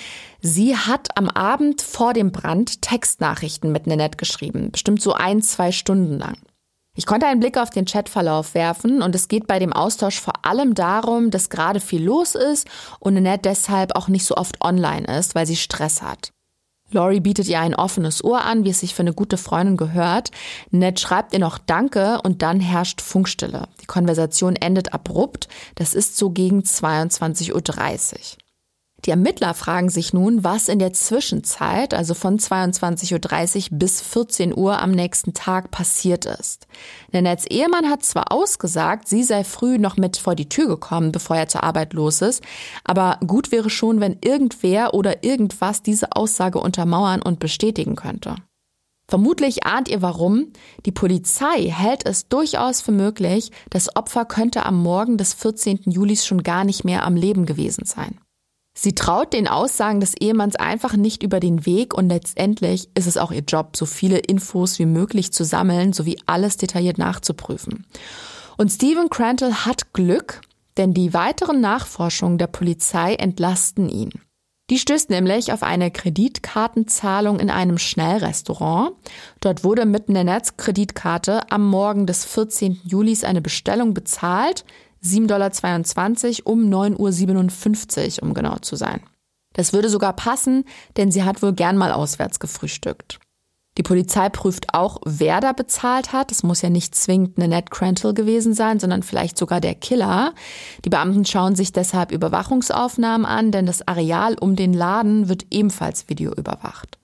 Sie 0.42 0.76
hat 0.76 1.16
am 1.16 1.30
Abend 1.30 1.80
vor 1.80 2.12
dem 2.12 2.30
Brand 2.30 2.82
Textnachrichten 2.82 3.72
mit 3.72 3.86
Nanette 3.86 4.18
geschrieben, 4.18 4.70
bestimmt 4.70 5.00
so 5.00 5.14
ein, 5.14 5.40
zwei 5.40 5.72
Stunden 5.72 6.18
lang. 6.18 6.36
Ich 6.94 7.06
konnte 7.06 7.26
einen 7.26 7.40
Blick 7.40 7.56
auf 7.56 7.70
den 7.70 7.86
Chatverlauf 7.86 8.52
werfen 8.52 9.00
und 9.00 9.14
es 9.14 9.28
geht 9.28 9.46
bei 9.46 9.58
dem 9.58 9.72
Austausch 9.72 10.20
vor 10.20 10.44
allem 10.44 10.74
darum, 10.74 11.30
dass 11.30 11.48
gerade 11.48 11.80
viel 11.80 12.04
los 12.04 12.34
ist 12.34 12.68
und 13.00 13.14
Nanette 13.14 13.48
deshalb 13.48 13.96
auch 13.96 14.08
nicht 14.08 14.26
so 14.26 14.36
oft 14.36 14.60
online 14.60 15.06
ist, 15.06 15.34
weil 15.34 15.46
sie 15.46 15.56
Stress 15.56 16.02
hat. 16.02 16.34
Laurie 16.94 17.20
bietet 17.20 17.48
ihr 17.48 17.60
ein 17.60 17.74
offenes 17.74 18.24
Ohr 18.24 18.42
an, 18.42 18.64
wie 18.64 18.70
es 18.70 18.80
sich 18.80 18.94
für 18.94 19.02
eine 19.02 19.12
gute 19.12 19.36
Freundin 19.36 19.76
gehört. 19.76 20.30
Ned 20.70 20.98
schreibt 21.00 21.34
ihr 21.34 21.40
noch 21.40 21.58
Danke 21.58 22.20
und 22.22 22.40
dann 22.42 22.60
herrscht 22.60 23.00
Funkstille. 23.02 23.68
Die 23.82 23.86
Konversation 23.86 24.56
endet 24.56 24.94
abrupt. 24.94 25.48
Das 25.74 25.94
ist 25.94 26.16
so 26.16 26.30
gegen 26.30 26.60
22.30 26.60 27.52
Uhr. 27.52 28.43
Die 29.04 29.10
Ermittler 29.10 29.52
fragen 29.52 29.90
sich 29.90 30.14
nun, 30.14 30.44
was 30.44 30.68
in 30.68 30.78
der 30.78 30.94
Zwischenzeit, 30.94 31.92
also 31.92 32.14
von 32.14 32.38
22.30 32.38 33.72
Uhr 33.72 33.78
bis 33.78 34.00
14 34.00 34.56
Uhr 34.56 34.80
am 34.80 34.92
nächsten 34.92 35.34
Tag 35.34 35.70
passiert 35.70 36.24
ist. 36.24 36.66
Nanets 37.12 37.44
Ehemann 37.46 37.90
hat 37.90 38.02
zwar 38.02 38.32
ausgesagt, 38.32 39.06
sie 39.06 39.22
sei 39.22 39.44
früh 39.44 39.76
noch 39.76 39.98
mit 39.98 40.16
vor 40.16 40.34
die 40.34 40.48
Tür 40.48 40.68
gekommen, 40.68 41.12
bevor 41.12 41.36
er 41.36 41.48
zur 41.48 41.64
Arbeit 41.64 41.92
los 41.92 42.22
ist, 42.22 42.42
aber 42.82 43.18
gut 43.26 43.52
wäre 43.52 43.68
schon, 43.68 44.00
wenn 44.00 44.16
irgendwer 44.24 44.94
oder 44.94 45.22
irgendwas 45.22 45.82
diese 45.82 46.12
Aussage 46.12 46.58
untermauern 46.58 47.20
und 47.20 47.40
bestätigen 47.40 47.96
könnte. 47.96 48.36
Vermutlich 49.06 49.66
ahnt 49.66 49.88
ihr 49.88 50.00
warum. 50.00 50.52
Die 50.86 50.92
Polizei 50.92 51.68
hält 51.68 52.06
es 52.06 52.28
durchaus 52.28 52.80
für 52.80 52.92
möglich, 52.92 53.50
das 53.68 53.94
Opfer 53.96 54.24
könnte 54.24 54.64
am 54.64 54.82
Morgen 54.82 55.18
des 55.18 55.34
14. 55.34 55.80
Julis 55.84 56.24
schon 56.24 56.42
gar 56.42 56.64
nicht 56.64 56.84
mehr 56.84 57.04
am 57.04 57.16
Leben 57.16 57.44
gewesen 57.44 57.84
sein. 57.84 58.18
Sie 58.76 58.94
traut 58.94 59.32
den 59.32 59.46
Aussagen 59.46 60.00
des 60.00 60.14
Ehemanns 60.16 60.56
einfach 60.56 60.96
nicht 60.96 61.22
über 61.22 61.38
den 61.38 61.64
Weg 61.64 61.94
und 61.94 62.08
letztendlich 62.08 62.90
ist 62.94 63.06
es 63.06 63.16
auch 63.16 63.30
ihr 63.30 63.44
Job, 63.46 63.76
so 63.76 63.86
viele 63.86 64.18
Infos 64.18 64.80
wie 64.80 64.86
möglich 64.86 65.32
zu 65.32 65.44
sammeln 65.44 65.92
sowie 65.92 66.18
alles 66.26 66.56
detailliert 66.56 66.98
nachzuprüfen. 66.98 67.86
Und 68.56 68.70
Stephen 68.70 69.10
Crantle 69.10 69.64
hat 69.64 69.92
Glück, 69.92 70.40
denn 70.76 70.92
die 70.92 71.14
weiteren 71.14 71.60
Nachforschungen 71.60 72.38
der 72.38 72.48
Polizei 72.48 73.14
entlasten 73.14 73.88
ihn. 73.88 74.10
Die 74.70 74.78
stößt 74.78 75.10
nämlich 75.10 75.52
auf 75.52 75.62
eine 75.62 75.90
Kreditkartenzahlung 75.90 77.38
in 77.38 77.50
einem 77.50 77.76
Schnellrestaurant. 77.76 78.92
Dort 79.40 79.62
wurde 79.62 79.84
mit 79.84 80.08
Nenettes 80.08 80.56
Kreditkarte 80.56 81.50
am 81.50 81.68
Morgen 81.68 82.06
des 82.06 82.24
14. 82.24 82.80
Julis 82.82 83.24
eine 83.24 83.42
Bestellung 83.42 83.92
bezahlt, 83.92 84.64
7,22 85.04 86.44
Dollar 86.44 86.52
um 86.52 86.68
9.57 86.68 88.16
Uhr, 88.16 88.22
um 88.22 88.34
genau 88.34 88.56
zu 88.56 88.76
sein. 88.76 89.00
Das 89.52 89.72
würde 89.72 89.88
sogar 89.88 90.14
passen, 90.14 90.64
denn 90.96 91.12
sie 91.12 91.22
hat 91.22 91.42
wohl 91.42 91.52
gern 91.52 91.76
mal 91.76 91.92
auswärts 91.92 92.40
gefrühstückt. 92.40 93.20
Die 93.76 93.82
Polizei 93.82 94.28
prüft 94.28 94.72
auch, 94.72 94.98
wer 95.04 95.40
da 95.40 95.52
bezahlt 95.52 96.12
hat. 96.12 96.30
Es 96.30 96.44
muss 96.44 96.62
ja 96.62 96.70
nicht 96.70 96.94
zwingend 96.94 97.38
Nanette 97.38 97.70
Crantle 97.70 98.14
gewesen 98.14 98.54
sein, 98.54 98.78
sondern 98.78 99.02
vielleicht 99.02 99.36
sogar 99.36 99.60
der 99.60 99.74
Killer. 99.74 100.32
Die 100.84 100.90
Beamten 100.90 101.24
schauen 101.24 101.56
sich 101.56 101.72
deshalb 101.72 102.12
Überwachungsaufnahmen 102.12 103.26
an, 103.26 103.50
denn 103.50 103.66
das 103.66 103.86
Areal 103.86 104.36
um 104.38 104.54
den 104.54 104.72
Laden 104.72 105.28
wird 105.28 105.46
ebenfalls 105.50 106.08
videoüberwacht. 106.08 106.98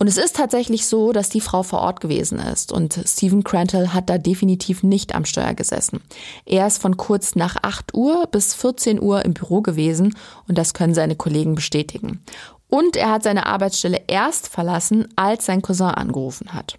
Und 0.00 0.06
es 0.06 0.16
ist 0.16 0.36
tatsächlich 0.36 0.86
so, 0.86 1.12
dass 1.12 1.28
die 1.28 1.42
Frau 1.42 1.62
vor 1.62 1.80
Ort 1.80 2.00
gewesen 2.00 2.38
ist 2.38 2.72
und 2.72 2.98
Stephen 3.04 3.44
Crantle 3.44 3.92
hat 3.92 4.08
da 4.08 4.16
definitiv 4.16 4.82
nicht 4.82 5.14
am 5.14 5.26
Steuer 5.26 5.52
gesessen. 5.52 6.00
Er 6.46 6.66
ist 6.66 6.80
von 6.80 6.96
kurz 6.96 7.34
nach 7.34 7.56
8 7.60 7.92
Uhr 7.92 8.26
bis 8.30 8.54
14 8.54 8.98
Uhr 8.98 9.22
im 9.26 9.34
Büro 9.34 9.60
gewesen 9.60 10.16
und 10.48 10.56
das 10.56 10.72
können 10.72 10.94
seine 10.94 11.16
Kollegen 11.16 11.54
bestätigen. 11.54 12.24
Und 12.68 12.96
er 12.96 13.10
hat 13.10 13.24
seine 13.24 13.44
Arbeitsstelle 13.44 14.00
erst 14.06 14.48
verlassen, 14.48 15.06
als 15.16 15.44
sein 15.44 15.60
Cousin 15.60 15.88
angerufen 15.88 16.54
hat. 16.54 16.78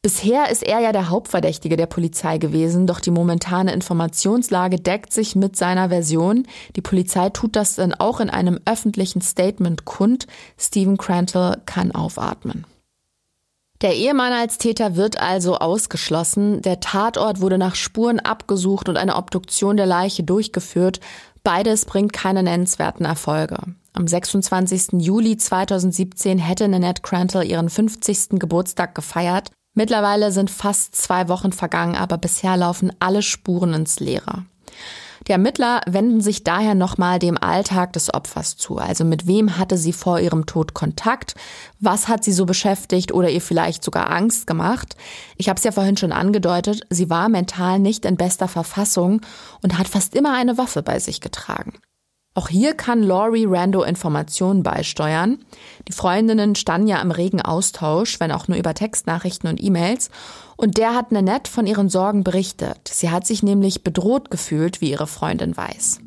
Bisher 0.00 0.48
ist 0.48 0.62
er 0.62 0.78
ja 0.78 0.92
der 0.92 1.08
Hauptverdächtige 1.08 1.76
der 1.76 1.86
Polizei 1.86 2.38
gewesen, 2.38 2.86
doch 2.86 3.00
die 3.00 3.10
momentane 3.10 3.72
Informationslage 3.72 4.76
deckt 4.76 5.12
sich 5.12 5.34
mit 5.34 5.56
seiner 5.56 5.88
Version. 5.88 6.46
Die 6.76 6.80
Polizei 6.80 7.30
tut 7.30 7.56
das 7.56 7.74
dann 7.74 7.94
auch 7.94 8.20
in 8.20 8.30
einem 8.30 8.60
öffentlichen 8.64 9.22
Statement 9.22 9.86
kund. 9.86 10.28
Stephen 10.56 10.98
Crantle 10.98 11.60
kann 11.66 11.90
aufatmen. 11.90 12.64
Der 13.80 13.96
Ehemann 13.96 14.32
als 14.32 14.58
Täter 14.58 14.94
wird 14.94 15.20
also 15.20 15.58
ausgeschlossen. 15.58 16.62
Der 16.62 16.78
Tatort 16.78 17.40
wurde 17.40 17.58
nach 17.58 17.74
Spuren 17.74 18.20
abgesucht 18.20 18.88
und 18.88 18.96
eine 18.96 19.16
Obduktion 19.16 19.76
der 19.76 19.86
Leiche 19.86 20.22
durchgeführt. 20.22 21.00
Beides 21.42 21.84
bringt 21.84 22.12
keine 22.12 22.44
nennenswerten 22.44 23.04
Erfolge. 23.04 23.58
Am 23.94 24.06
26. 24.06 25.00
Juli 25.00 25.36
2017 25.36 26.38
hätte 26.38 26.68
Nanette 26.68 27.02
Crantle 27.02 27.44
ihren 27.44 27.68
50. 27.68 28.38
Geburtstag 28.38 28.94
gefeiert. 28.94 29.50
Mittlerweile 29.78 30.32
sind 30.32 30.50
fast 30.50 30.96
zwei 30.96 31.28
Wochen 31.28 31.52
vergangen, 31.52 31.94
aber 31.94 32.18
bisher 32.18 32.56
laufen 32.56 32.90
alle 32.98 33.22
Spuren 33.22 33.74
ins 33.74 34.00
Leere. 34.00 34.44
Die 35.28 35.30
Ermittler 35.30 35.82
wenden 35.86 36.20
sich 36.20 36.42
daher 36.42 36.74
nochmal 36.74 37.20
dem 37.20 37.38
Alltag 37.38 37.92
des 37.92 38.12
Opfers 38.12 38.56
zu. 38.56 38.78
Also 38.78 39.04
mit 39.04 39.28
wem 39.28 39.56
hatte 39.56 39.78
sie 39.78 39.92
vor 39.92 40.18
ihrem 40.18 40.46
Tod 40.46 40.74
Kontakt? 40.74 41.36
Was 41.78 42.08
hat 42.08 42.24
sie 42.24 42.32
so 42.32 42.44
beschäftigt 42.44 43.12
oder 43.12 43.30
ihr 43.30 43.40
vielleicht 43.40 43.84
sogar 43.84 44.10
Angst 44.10 44.48
gemacht? 44.48 44.96
Ich 45.36 45.48
habe 45.48 45.58
es 45.58 45.64
ja 45.64 45.70
vorhin 45.70 45.96
schon 45.96 46.10
angedeutet, 46.10 46.80
sie 46.90 47.08
war 47.08 47.28
mental 47.28 47.78
nicht 47.78 48.04
in 48.04 48.16
bester 48.16 48.48
Verfassung 48.48 49.20
und 49.62 49.78
hat 49.78 49.86
fast 49.86 50.16
immer 50.16 50.34
eine 50.34 50.58
Waffe 50.58 50.82
bei 50.82 50.98
sich 50.98 51.20
getragen. 51.20 51.74
Auch 52.38 52.50
hier 52.50 52.74
kann 52.74 53.02
Laurie 53.02 53.46
Rando 53.46 53.82
Informationen 53.82 54.62
beisteuern. 54.62 55.38
Die 55.88 55.92
Freundinnen 55.92 56.54
standen 56.54 56.86
ja 56.86 57.02
im 57.02 57.10
regen 57.10 57.42
Austausch, 57.42 58.20
wenn 58.20 58.30
auch 58.30 58.46
nur 58.46 58.56
über 58.56 58.74
Textnachrichten 58.74 59.50
und 59.50 59.60
E-Mails. 59.60 60.08
Und 60.56 60.76
der 60.76 60.94
hat 60.94 61.10
Nanette 61.10 61.50
von 61.50 61.66
ihren 61.66 61.88
Sorgen 61.88 62.22
berichtet. 62.22 62.78
Sie 62.86 63.10
hat 63.10 63.26
sich 63.26 63.42
nämlich 63.42 63.82
bedroht 63.82 64.30
gefühlt, 64.30 64.80
wie 64.80 64.92
ihre 64.92 65.08
Freundin 65.08 65.56
weiß. 65.56 65.98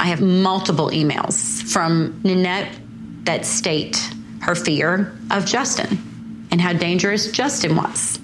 I 0.00 0.08
have 0.08 0.22
multiple 0.22 0.88
emails 0.92 1.62
from 1.66 2.12
Nanette 2.22 2.68
that 3.24 3.44
state 3.44 3.98
her 4.46 4.54
fear 4.54 5.10
of 5.36 5.46
Justin 5.52 5.98
and 6.52 6.64
how 6.64 6.78
dangerous 6.78 7.28
Justin 7.36 7.76
was 7.76 8.20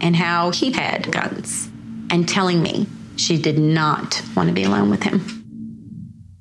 and 0.00 0.14
how 0.14 0.52
he 0.52 0.72
had 0.72 1.10
guns 1.10 1.68
and 2.12 2.32
telling 2.32 2.62
me 2.62 2.86
she 3.16 3.36
did 3.36 3.58
not 3.58 4.22
want 4.36 4.48
to 4.48 4.54
be 4.54 4.62
alone 4.62 4.92
with 4.92 5.02
him. 5.02 5.41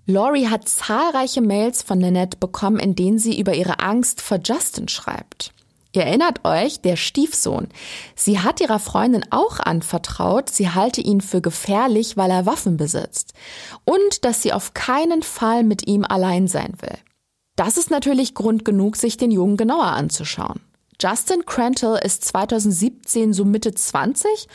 Laurie 0.06 0.48
hat 0.48 0.68
zahlreiche 0.68 1.42
Mails 1.42 1.84
von 1.84 2.00
Nanette 2.00 2.38
bekommen, 2.38 2.80
in 2.80 2.96
denen 2.96 3.20
sie 3.20 3.40
über 3.40 3.54
ihre 3.54 3.80
Angst 3.80 4.22
vor 4.22 4.40
Justin 4.44 4.88
schreibt. 4.88 5.54
Ihr 5.94 6.04
erinnert 6.04 6.46
euch, 6.46 6.80
der 6.80 6.96
Stiefsohn. 6.96 7.68
Sie 8.16 8.40
hat 8.40 8.62
ihrer 8.62 8.80
Freundin 8.80 9.26
auch 9.30 9.60
anvertraut, 9.60 10.50
sie 10.50 10.70
halte 10.70 11.02
ihn 11.02 11.20
für 11.20 11.42
gefährlich, 11.42 12.16
weil 12.16 12.32
er 12.32 12.46
Waffen 12.46 12.78
besitzt. 12.78 13.34
Und 13.84 14.24
dass 14.24 14.42
sie 14.42 14.54
auf 14.54 14.74
keinen 14.74 15.22
Fall 15.22 15.64
mit 15.64 15.88
ihm 15.88 16.06
allein 16.06 16.48
sein 16.48 16.74
will. 16.80 16.98
Das 17.58 17.78
ist 17.78 17.92
natürlich 17.92 18.34
Grund 18.34 18.64
genug, 18.64 18.96
sich 18.96 19.18
den 19.18 19.32
Jungen 19.32 19.58
genauer 19.58 19.88
anzuschauen. 19.88 20.62
Justin 21.02 21.46
Crantle 21.46 22.00
ist 22.00 22.24
2017 22.26 23.34
so 23.34 23.44
Mitte 23.44 23.74
20 23.74 24.48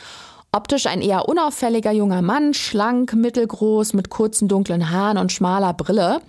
Optisch 0.57 0.87
ein 0.87 1.03
eher 1.03 1.29
unauffälliger 1.29 1.91
junger 1.91 2.23
Mann, 2.23 2.55
schlank, 2.55 3.13
mittelgroß, 3.13 3.93
mit 3.93 4.09
kurzen 4.09 4.47
dunklen 4.47 4.89
Haaren 4.89 5.19
und 5.19 5.31
schmaler 5.31 5.71
Brille. 5.71 6.19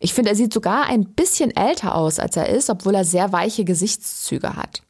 Ich 0.00 0.14
finde, 0.14 0.30
er 0.30 0.36
sieht 0.36 0.54
sogar 0.54 0.86
ein 0.86 1.04
bisschen 1.04 1.54
älter 1.54 1.94
aus, 1.94 2.18
als 2.18 2.34
er 2.38 2.48
ist, 2.48 2.70
obwohl 2.70 2.94
er 2.94 3.04
sehr 3.04 3.30
weiche 3.32 3.66
Gesichtszüge 3.66 4.56
hat. 4.56 4.80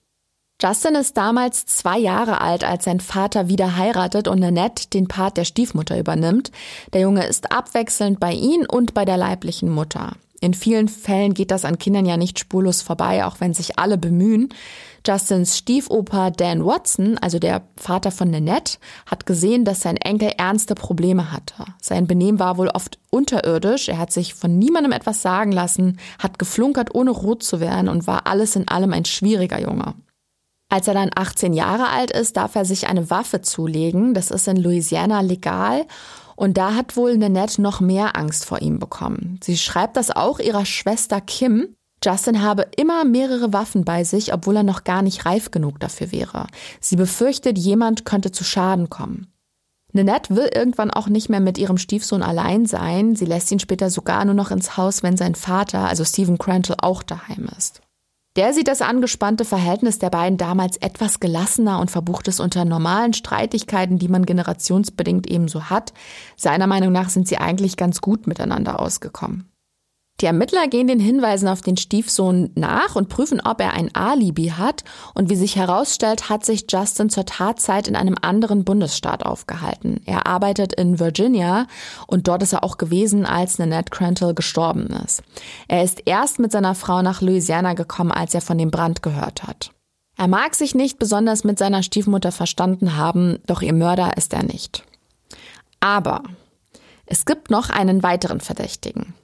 Justin 0.62 0.94
ist 0.94 1.16
damals 1.16 1.66
zwei 1.66 1.98
Jahre 1.98 2.40
alt, 2.40 2.62
als 2.62 2.84
sein 2.84 3.00
Vater 3.00 3.48
wieder 3.48 3.76
heiratet 3.76 4.28
und 4.28 4.38
Nanette 4.38 4.88
den 4.88 5.08
Part 5.08 5.38
der 5.38 5.44
Stiefmutter 5.44 5.98
übernimmt. 5.98 6.52
Der 6.92 7.00
Junge 7.00 7.26
ist 7.26 7.50
abwechselnd 7.50 8.20
bei 8.20 8.32
ihm 8.32 8.64
und 8.70 8.94
bei 8.94 9.04
der 9.04 9.16
leiblichen 9.16 9.70
Mutter. 9.70 10.12
In 10.44 10.52
vielen 10.52 10.88
Fällen 10.88 11.32
geht 11.32 11.50
das 11.50 11.64
an 11.64 11.78
Kindern 11.78 12.04
ja 12.04 12.18
nicht 12.18 12.38
spurlos 12.38 12.82
vorbei, 12.82 13.24
auch 13.24 13.36
wenn 13.40 13.54
sich 13.54 13.78
alle 13.78 13.96
bemühen. 13.96 14.50
Justins 15.06 15.56
Stiefoper 15.56 16.30
Dan 16.32 16.66
Watson, 16.66 17.16
also 17.16 17.38
der 17.38 17.62
Vater 17.78 18.10
von 18.10 18.30
Nanette, 18.30 18.76
hat 19.06 19.24
gesehen, 19.24 19.64
dass 19.64 19.80
sein 19.80 19.96
Enkel 19.96 20.32
ernste 20.36 20.74
Probleme 20.74 21.32
hatte. 21.32 21.64
Sein 21.80 22.06
Benehmen 22.06 22.40
war 22.40 22.58
wohl 22.58 22.68
oft 22.68 22.98
unterirdisch, 23.08 23.88
er 23.88 23.96
hat 23.96 24.12
sich 24.12 24.34
von 24.34 24.58
niemandem 24.58 24.92
etwas 24.92 25.22
sagen 25.22 25.50
lassen, 25.50 25.98
hat 26.18 26.38
geflunkert, 26.38 26.94
ohne 26.94 27.12
rot 27.12 27.42
zu 27.42 27.58
werden 27.58 27.88
und 27.88 28.06
war 28.06 28.26
alles 28.26 28.54
in 28.54 28.68
allem 28.68 28.92
ein 28.92 29.06
schwieriger 29.06 29.62
Junge. 29.62 29.94
Als 30.68 30.88
er 30.88 30.94
dann 30.94 31.10
18 31.14 31.54
Jahre 31.54 31.88
alt 31.88 32.10
ist, 32.10 32.36
darf 32.36 32.54
er 32.54 32.66
sich 32.66 32.86
eine 32.86 33.08
Waffe 33.08 33.40
zulegen. 33.40 34.12
Das 34.12 34.30
ist 34.30 34.46
in 34.46 34.56
Louisiana 34.56 35.22
legal. 35.22 35.86
Und 36.36 36.56
da 36.56 36.74
hat 36.74 36.96
wohl 36.96 37.16
Nanette 37.16 37.62
noch 37.62 37.80
mehr 37.80 38.16
Angst 38.16 38.44
vor 38.44 38.60
ihm 38.60 38.78
bekommen. 38.78 39.38
Sie 39.42 39.56
schreibt 39.56 39.96
das 39.96 40.10
auch 40.10 40.38
ihrer 40.38 40.64
Schwester 40.64 41.20
Kim, 41.20 41.74
Justin 42.04 42.42
habe 42.42 42.66
immer 42.76 43.04
mehrere 43.04 43.52
Waffen 43.54 43.84
bei 43.84 44.04
sich, 44.04 44.34
obwohl 44.34 44.56
er 44.56 44.62
noch 44.62 44.84
gar 44.84 45.00
nicht 45.00 45.24
reif 45.24 45.50
genug 45.50 45.80
dafür 45.80 46.12
wäre. 46.12 46.46
Sie 46.80 46.96
befürchtet, 46.96 47.56
jemand 47.56 48.04
könnte 48.04 48.30
zu 48.30 48.44
Schaden 48.44 48.90
kommen. 48.90 49.32
Nanette 49.92 50.34
will 50.34 50.50
irgendwann 50.52 50.90
auch 50.90 51.08
nicht 51.08 51.30
mehr 51.30 51.40
mit 51.40 51.56
ihrem 51.56 51.78
Stiefsohn 51.78 52.22
allein 52.22 52.66
sein. 52.66 53.14
Sie 53.16 53.24
lässt 53.24 53.50
ihn 53.52 53.60
später 53.60 53.90
sogar 53.90 54.24
nur 54.24 54.34
noch 54.34 54.50
ins 54.50 54.76
Haus, 54.76 55.02
wenn 55.02 55.16
sein 55.16 55.34
Vater, 55.34 55.88
also 55.88 56.04
Stephen 56.04 56.36
Crantle, 56.36 56.76
auch 56.80 57.02
daheim 57.02 57.48
ist. 57.56 57.80
Der 58.36 58.52
sieht 58.52 58.66
das 58.66 58.82
angespannte 58.82 59.44
Verhältnis 59.44 60.00
der 60.00 60.10
beiden 60.10 60.36
damals 60.38 60.76
etwas 60.78 61.20
gelassener 61.20 61.78
und 61.78 61.92
verbucht 61.92 62.26
es 62.26 62.40
unter 62.40 62.64
normalen 62.64 63.12
Streitigkeiten, 63.12 63.98
die 63.98 64.08
man 64.08 64.26
generationsbedingt 64.26 65.28
ebenso 65.28 65.70
hat. 65.70 65.92
Seiner 66.36 66.66
Meinung 66.66 66.90
nach 66.90 67.10
sind 67.10 67.28
sie 67.28 67.38
eigentlich 67.38 67.76
ganz 67.76 68.00
gut 68.00 68.26
miteinander 68.26 68.80
ausgekommen. 68.80 69.53
Die 70.20 70.26
Ermittler 70.26 70.68
gehen 70.68 70.86
den 70.86 71.00
Hinweisen 71.00 71.48
auf 71.48 71.60
den 71.60 71.76
Stiefsohn 71.76 72.50
nach 72.54 72.94
und 72.94 73.08
prüfen, 73.08 73.40
ob 73.40 73.60
er 73.60 73.72
ein 73.72 73.92
Alibi 73.96 74.52
hat. 74.56 74.84
Und 75.12 75.28
wie 75.28 75.34
sich 75.34 75.56
herausstellt, 75.56 76.30
hat 76.30 76.44
sich 76.44 76.66
Justin 76.70 77.10
zur 77.10 77.26
Tatzeit 77.26 77.88
in 77.88 77.96
einem 77.96 78.14
anderen 78.22 78.64
Bundesstaat 78.64 79.26
aufgehalten. 79.26 80.00
Er 80.06 80.28
arbeitet 80.28 80.72
in 80.74 81.00
Virginia 81.00 81.66
und 82.06 82.28
dort 82.28 82.44
ist 82.44 82.52
er 82.52 82.62
auch 82.62 82.78
gewesen, 82.78 83.26
als 83.26 83.58
Nanette 83.58 83.90
Crantle 83.90 84.34
gestorben 84.34 84.86
ist. 85.04 85.24
Er 85.66 85.82
ist 85.82 86.02
erst 86.06 86.38
mit 86.38 86.52
seiner 86.52 86.76
Frau 86.76 87.02
nach 87.02 87.20
Louisiana 87.20 87.74
gekommen, 87.74 88.12
als 88.12 88.34
er 88.34 88.40
von 88.40 88.56
dem 88.56 88.70
Brand 88.70 89.02
gehört 89.02 89.42
hat. 89.42 89.72
Er 90.16 90.28
mag 90.28 90.54
sich 90.54 90.76
nicht 90.76 91.00
besonders 91.00 91.42
mit 91.42 91.58
seiner 91.58 91.82
Stiefmutter 91.82 92.30
verstanden 92.30 92.96
haben, 92.96 93.40
doch 93.46 93.62
ihr 93.62 93.74
Mörder 93.74 94.16
ist 94.16 94.32
er 94.32 94.44
nicht. 94.44 94.84
Aber 95.80 96.22
es 97.04 97.26
gibt 97.26 97.50
noch 97.50 97.68
einen 97.68 98.04
weiteren 98.04 98.40
Verdächtigen. 98.40 99.14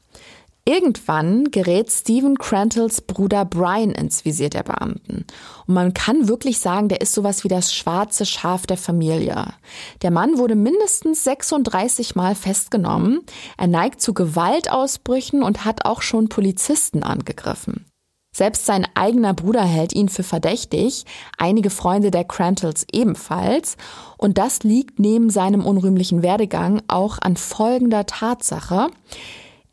Irgendwann 0.65 1.51
gerät 1.51 1.91
Stephen 1.91 2.37
Crantles 2.37 3.01
Bruder 3.01 3.45
Brian 3.45 3.93
ins 3.93 4.25
Visier 4.25 4.51
der 4.51 4.63
Beamten. 4.63 5.25
Und 5.67 5.75
man 5.75 5.95
kann 5.95 6.29
wirklich 6.29 6.61
sagen, 6.61 6.89
der 6.89 7.01
ist 7.01 7.15
sowas 7.15 7.45
wie 7.45 7.49
das 7.49 7.75
schwarze 7.75 8.27
Schaf 8.27 8.67
der 8.67 8.77
Familie. 8.77 9.55
Der 10.03 10.11
Mann 10.11 10.39
wurde 10.39 10.55
mindestens 10.55 11.25
36 11.25 12.15
Mal 12.15 12.35
festgenommen. 12.35 13.21
Er 13.57 13.69
neigt 13.69 14.01
zu 14.03 14.13
Gewaltausbrüchen 14.13 15.43
und 15.43 15.65
hat 15.65 15.87
auch 15.87 16.03
schon 16.03 16.29
Polizisten 16.29 17.03
angegriffen. 17.03 17.87
Selbst 18.33 18.65
sein 18.65 18.87
eigener 18.95 19.35
Bruder 19.35 19.65
hält 19.65 19.93
ihn 19.93 20.09
für 20.09 20.23
verdächtig, 20.23 21.05
einige 21.37 21.69
Freunde 21.69 22.13
der 22.13 22.25
Crantles 22.25 22.87
ebenfalls. 22.93 23.77
Und 24.19 24.39
das 24.39 24.63
liegt 24.63 25.01
neben 25.01 25.31
seinem 25.31 25.67
unrühmlichen 25.67 26.23
Werdegang 26.23 26.81
auch 26.87 27.19
an 27.21 27.37
folgender 27.37 28.07
Tatsache. 28.07 28.89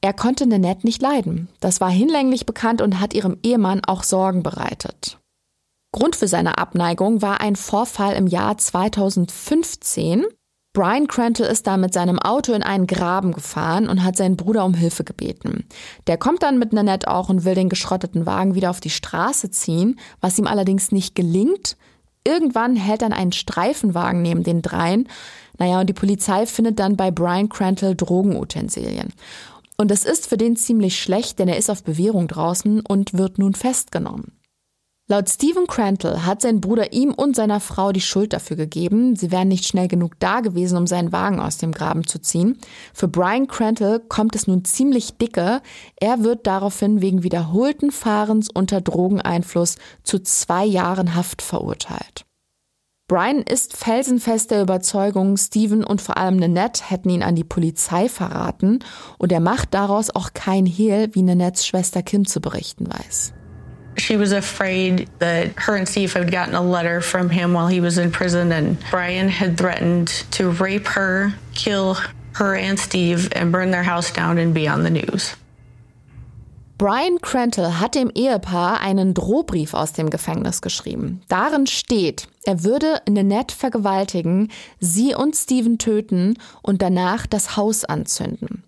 Er 0.07 0.13
konnte 0.13 0.47
Nanette 0.47 0.85
nicht 0.85 1.01
leiden. 1.01 1.49
Das 1.59 1.81
war 1.81 1.89
hinlänglich 1.89 2.45
bekannt 2.45 2.81
und 2.81 3.01
hat 3.01 3.13
ihrem 3.13 3.39
Ehemann 3.43 3.83
auch 3.83 4.03
Sorgen 4.03 4.41
bereitet. 4.41 5.19
Grund 5.91 6.15
für 6.15 6.29
seine 6.29 6.59
Abneigung 6.59 7.21
war 7.21 7.41
ein 7.41 7.57
Vorfall 7.57 8.15
im 8.15 8.25
Jahr 8.25 8.57
2015. 8.57 10.23
Brian 10.71 11.07
Crantle 11.07 11.45
ist 11.47 11.67
da 11.67 11.75
mit 11.75 11.93
seinem 11.93 12.19
Auto 12.19 12.53
in 12.53 12.63
einen 12.63 12.87
Graben 12.87 13.33
gefahren 13.33 13.89
und 13.89 14.05
hat 14.05 14.15
seinen 14.15 14.37
Bruder 14.37 14.63
um 14.63 14.75
Hilfe 14.75 15.03
gebeten. 15.03 15.65
Der 16.07 16.17
kommt 16.17 16.41
dann 16.41 16.57
mit 16.57 16.71
Nanette 16.71 17.09
auch 17.09 17.27
und 17.27 17.43
will 17.43 17.55
den 17.55 17.67
geschrotteten 17.67 18.25
Wagen 18.25 18.55
wieder 18.55 18.69
auf 18.69 18.79
die 18.79 18.89
Straße 18.89 19.51
ziehen, 19.51 19.99
was 20.21 20.39
ihm 20.39 20.47
allerdings 20.47 20.93
nicht 20.93 21.15
gelingt. 21.15 21.75
Irgendwann 22.23 22.77
hält 22.77 23.01
dann 23.01 23.11
ein 23.11 23.33
Streifenwagen 23.33 24.21
neben 24.21 24.43
den 24.43 24.61
dreien. 24.61 25.09
Naja, 25.57 25.81
und 25.81 25.87
die 25.87 25.93
Polizei 25.93 26.45
findet 26.45 26.79
dann 26.79 26.95
bei 26.95 27.11
Brian 27.11 27.49
Crantle 27.49 27.95
Drogenutensilien. 27.95 29.11
Und 29.77 29.91
es 29.91 30.05
ist 30.05 30.27
für 30.27 30.37
den 30.37 30.55
ziemlich 30.55 30.99
schlecht, 30.99 31.37
denn 31.39 31.47
er 31.47 31.57
ist 31.57 31.69
auf 31.69 31.83
Bewährung 31.83 32.27
draußen 32.27 32.81
und 32.81 33.13
wird 33.13 33.37
nun 33.37 33.53
festgenommen. 33.53 34.37
Laut 35.09 35.29
Stephen 35.29 35.67
Crantle 35.67 36.25
hat 36.25 36.41
sein 36.41 36.59
Bruder 36.59 36.91
ihm 36.91 37.13
und 37.13 37.33
seiner 37.33 37.61
Frau 37.61 37.93
die 37.93 38.01
Schuld 38.01 38.33
dafür 38.33 38.57
gegeben. 38.57 39.15
Sie 39.15 39.31
wären 39.31 39.47
nicht 39.47 39.65
schnell 39.65 39.87
genug 39.87 40.19
da 40.19 40.41
gewesen, 40.41 40.77
um 40.77 40.85
seinen 40.85 41.13
Wagen 41.13 41.39
aus 41.39 41.57
dem 41.57 41.71
Graben 41.71 42.05
zu 42.05 42.19
ziehen. 42.19 42.57
Für 42.93 43.07
Brian 43.07 43.47
Crantle 43.47 44.01
kommt 44.01 44.35
es 44.35 44.47
nun 44.47 44.65
ziemlich 44.65 45.17
dicke. 45.17 45.61
Er 45.95 46.23
wird 46.23 46.45
daraufhin 46.45 46.99
wegen 47.01 47.23
wiederholten 47.23 47.91
Fahrens 47.91 48.49
unter 48.53 48.81
Drogeneinfluss 48.81 49.77
zu 50.03 50.19
zwei 50.19 50.65
Jahren 50.65 51.15
Haft 51.15 51.41
verurteilt. 51.41 52.26
Brian 53.07 53.41
ist 53.41 53.77
felsenfest 53.77 54.51
der 54.51 54.61
Überzeugung, 54.61 55.37
Steven 55.37 55.85
und 55.85 56.01
vor 56.01 56.17
allem 56.17 56.35
Nanette 56.35 56.83
hätten 56.83 57.09
ihn 57.09 57.23
an 57.23 57.35
die 57.35 57.45
Polizei 57.45 58.09
verraten 58.09 58.79
und 59.17 59.31
er 59.31 59.39
macht 59.39 59.73
daraus 59.73 60.13
auch 60.13 60.33
kein 60.33 60.65
Hehl, 60.65 61.07
wie 61.13 61.21
Nanettes 61.21 61.65
Schwester 61.65 62.03
Kim 62.03 62.25
zu 62.25 62.41
berichten 62.41 62.85
weiß. 62.85 63.31
She 63.97 64.19
was 64.19 64.33
afraid 64.33 65.07
that 65.19 65.51
her 65.55 65.75
and 65.75 65.87
Steve 65.87 66.13
had 66.13 66.29
gotten 66.29 66.53
a 66.53 66.61
letter 66.61 67.01
from 67.01 67.29
him 67.29 67.53
while 67.53 67.69
he 67.69 67.81
was 67.81 67.97
in 67.97 68.11
prison, 68.11 68.51
and 68.51 68.77
Brian 68.91 69.29
had 69.29 69.57
threatened 69.57 70.09
to 70.31 70.49
rape 70.49 70.87
her, 70.89 71.31
kill 71.55 71.95
her 72.33 72.55
and 72.55 72.77
Steve, 72.77 73.29
and 73.33 73.53
burn 73.53 73.71
their 73.71 73.83
house 73.83 74.11
down 74.11 74.37
and 74.37 74.53
be 74.53 74.67
on 74.67 74.83
the 74.83 74.91
news. 74.91 75.33
Brian 76.77 77.19
Crantle 77.21 77.79
hat 77.79 77.95
dem 77.95 78.11
Ehepaar 78.13 78.81
einen 78.81 79.15
Drohbrief 79.15 79.73
aus 79.73 79.93
dem 79.93 80.11
Gefängnis 80.11 80.61
geschrieben. 80.61 81.21
Darin 81.27 81.65
steht, 81.65 82.27
er 82.43 82.63
würde 82.63 83.01
Nanette 83.09 83.55
vergewaltigen, 83.55 84.51
sie 84.79 85.15
und 85.15 85.35
Steven 85.35 85.79
töten 85.79 86.37
und 86.61 86.83
danach 86.83 87.25
das 87.25 87.57
Haus 87.57 87.83
anzünden. 87.83 88.63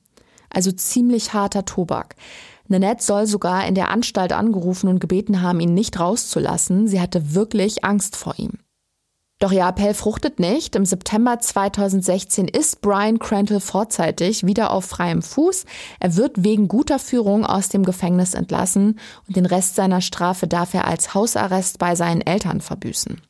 Also 0.49 0.71
ziemlich 0.71 1.33
harter 1.33 1.65
Tobak. 1.65 2.15
Nanette 2.67 3.03
soll 3.03 3.27
sogar 3.27 3.67
in 3.67 3.75
der 3.75 3.91
Anstalt 3.91 4.33
angerufen 4.33 4.89
und 4.89 4.99
gebeten 4.99 5.43
haben, 5.43 5.59
ihn 5.59 5.75
nicht 5.75 5.99
rauszulassen. 5.99 6.87
Sie 6.87 6.99
hatte 6.99 7.35
wirklich 7.35 7.83
Angst 7.83 8.15
vor 8.15 8.33
ihm. 8.37 8.53
Doch 9.39 9.53
ihr 9.53 9.65
Appell 9.65 9.93
fruchtet 9.93 10.41
nicht. 10.41 10.75
Im 10.75 10.85
September 10.85 11.39
2016 11.39 12.49
ist 12.49 12.81
Brian 12.81 13.19
Crantle 13.19 13.61
vorzeitig 13.61 14.45
wieder 14.45 14.71
auf 14.71 14.83
freiem 14.83 15.21
Fuß. 15.21 15.63
Er 16.01 16.17
wird 16.17 16.43
wegen 16.43 16.67
guter 16.67 16.99
Führung 16.99 17.45
aus 17.45 17.69
dem 17.69 17.85
Gefängnis 17.85 18.33
entlassen 18.33 18.99
und 19.27 19.37
den 19.37 19.45
Rest 19.45 19.75
seiner 19.75 20.01
Strafe 20.01 20.45
darf 20.47 20.73
er 20.73 20.85
als 20.85 21.13
Hausarrest 21.13 21.79
bei 21.79 21.95
seinen 21.95 22.19
Eltern 22.19 22.59
verbüßen. 22.59 23.21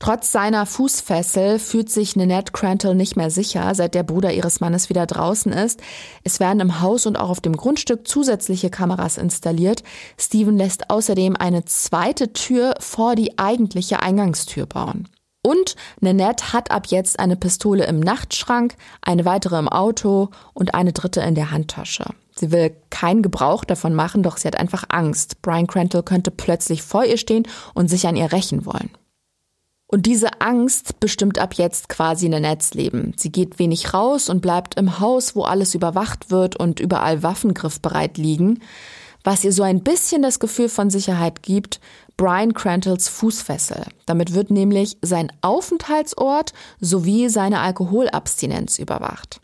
Trotz 0.00 0.32
seiner 0.32 0.66
Fußfessel 0.66 1.58
fühlt 1.58 1.88
sich 1.88 2.16
Nanette 2.16 2.52
Crantle 2.52 2.94
nicht 2.94 3.16
mehr 3.16 3.30
sicher, 3.30 3.74
seit 3.74 3.94
der 3.94 4.02
Bruder 4.02 4.34
ihres 4.34 4.60
Mannes 4.60 4.90
wieder 4.90 5.06
draußen 5.06 5.52
ist. 5.52 5.80
Es 6.24 6.40
werden 6.40 6.60
im 6.60 6.80
Haus 6.80 7.06
und 7.06 7.16
auch 7.16 7.30
auf 7.30 7.40
dem 7.40 7.56
Grundstück 7.56 8.06
zusätzliche 8.06 8.68
Kameras 8.68 9.16
installiert. 9.16 9.82
Steven 10.18 10.58
lässt 10.58 10.90
außerdem 10.90 11.36
eine 11.36 11.64
zweite 11.64 12.34
Tür 12.34 12.74
vor 12.80 13.14
die 13.14 13.38
eigentliche 13.38 14.02
Eingangstür 14.02 14.66
bauen. 14.66 15.08
Und 15.42 15.74
Nanette 16.00 16.52
hat 16.52 16.70
ab 16.70 16.86
jetzt 16.86 17.18
eine 17.18 17.36
Pistole 17.36 17.84
im 17.86 17.98
Nachtschrank, 17.98 18.76
eine 19.02 19.24
weitere 19.24 19.58
im 19.58 19.68
Auto 19.68 20.30
und 20.54 20.74
eine 20.74 20.92
dritte 20.92 21.20
in 21.20 21.34
der 21.34 21.50
Handtasche. 21.50 22.04
Sie 22.34 22.52
will 22.52 22.74
keinen 22.90 23.22
Gebrauch 23.22 23.64
davon 23.64 23.94
machen, 23.94 24.22
doch 24.22 24.36
sie 24.36 24.46
hat 24.46 24.56
einfach 24.56 24.84
Angst. 24.88 25.42
Brian 25.42 25.66
Crantle 25.66 26.04
könnte 26.04 26.30
plötzlich 26.30 26.82
vor 26.82 27.04
ihr 27.04 27.18
stehen 27.18 27.46
und 27.74 27.88
sich 27.88 28.06
an 28.06 28.16
ihr 28.16 28.32
rächen 28.32 28.64
wollen. 28.64 28.90
Und 29.88 30.06
diese 30.06 30.40
Angst 30.40 31.00
bestimmt 31.00 31.38
ab 31.38 31.54
jetzt 31.54 31.90
quasi 31.90 32.28
Nanettes 32.28 32.72
Leben. 32.72 33.12
Sie 33.18 33.30
geht 33.30 33.58
wenig 33.58 33.92
raus 33.92 34.30
und 34.30 34.40
bleibt 34.40 34.76
im 34.76 35.00
Haus, 35.00 35.36
wo 35.36 35.42
alles 35.42 35.74
überwacht 35.74 36.30
wird 36.30 36.56
und 36.56 36.80
überall 36.80 37.22
Waffen 37.22 37.52
griffbereit 37.52 38.16
liegen 38.16 38.60
was 39.24 39.44
ihr 39.44 39.52
so 39.52 39.62
ein 39.62 39.82
bisschen 39.82 40.22
das 40.22 40.38
Gefühl 40.38 40.68
von 40.68 40.90
Sicherheit 40.90 41.42
gibt, 41.42 41.80
Brian 42.16 42.54
Crantles 42.54 43.08
Fußfessel. 43.08 43.84
Damit 44.06 44.34
wird 44.34 44.50
nämlich 44.50 44.96
sein 45.02 45.32
Aufenthaltsort 45.40 46.52
sowie 46.80 47.28
seine 47.28 47.60
Alkoholabstinenz 47.60 48.78
überwacht. 48.78 49.40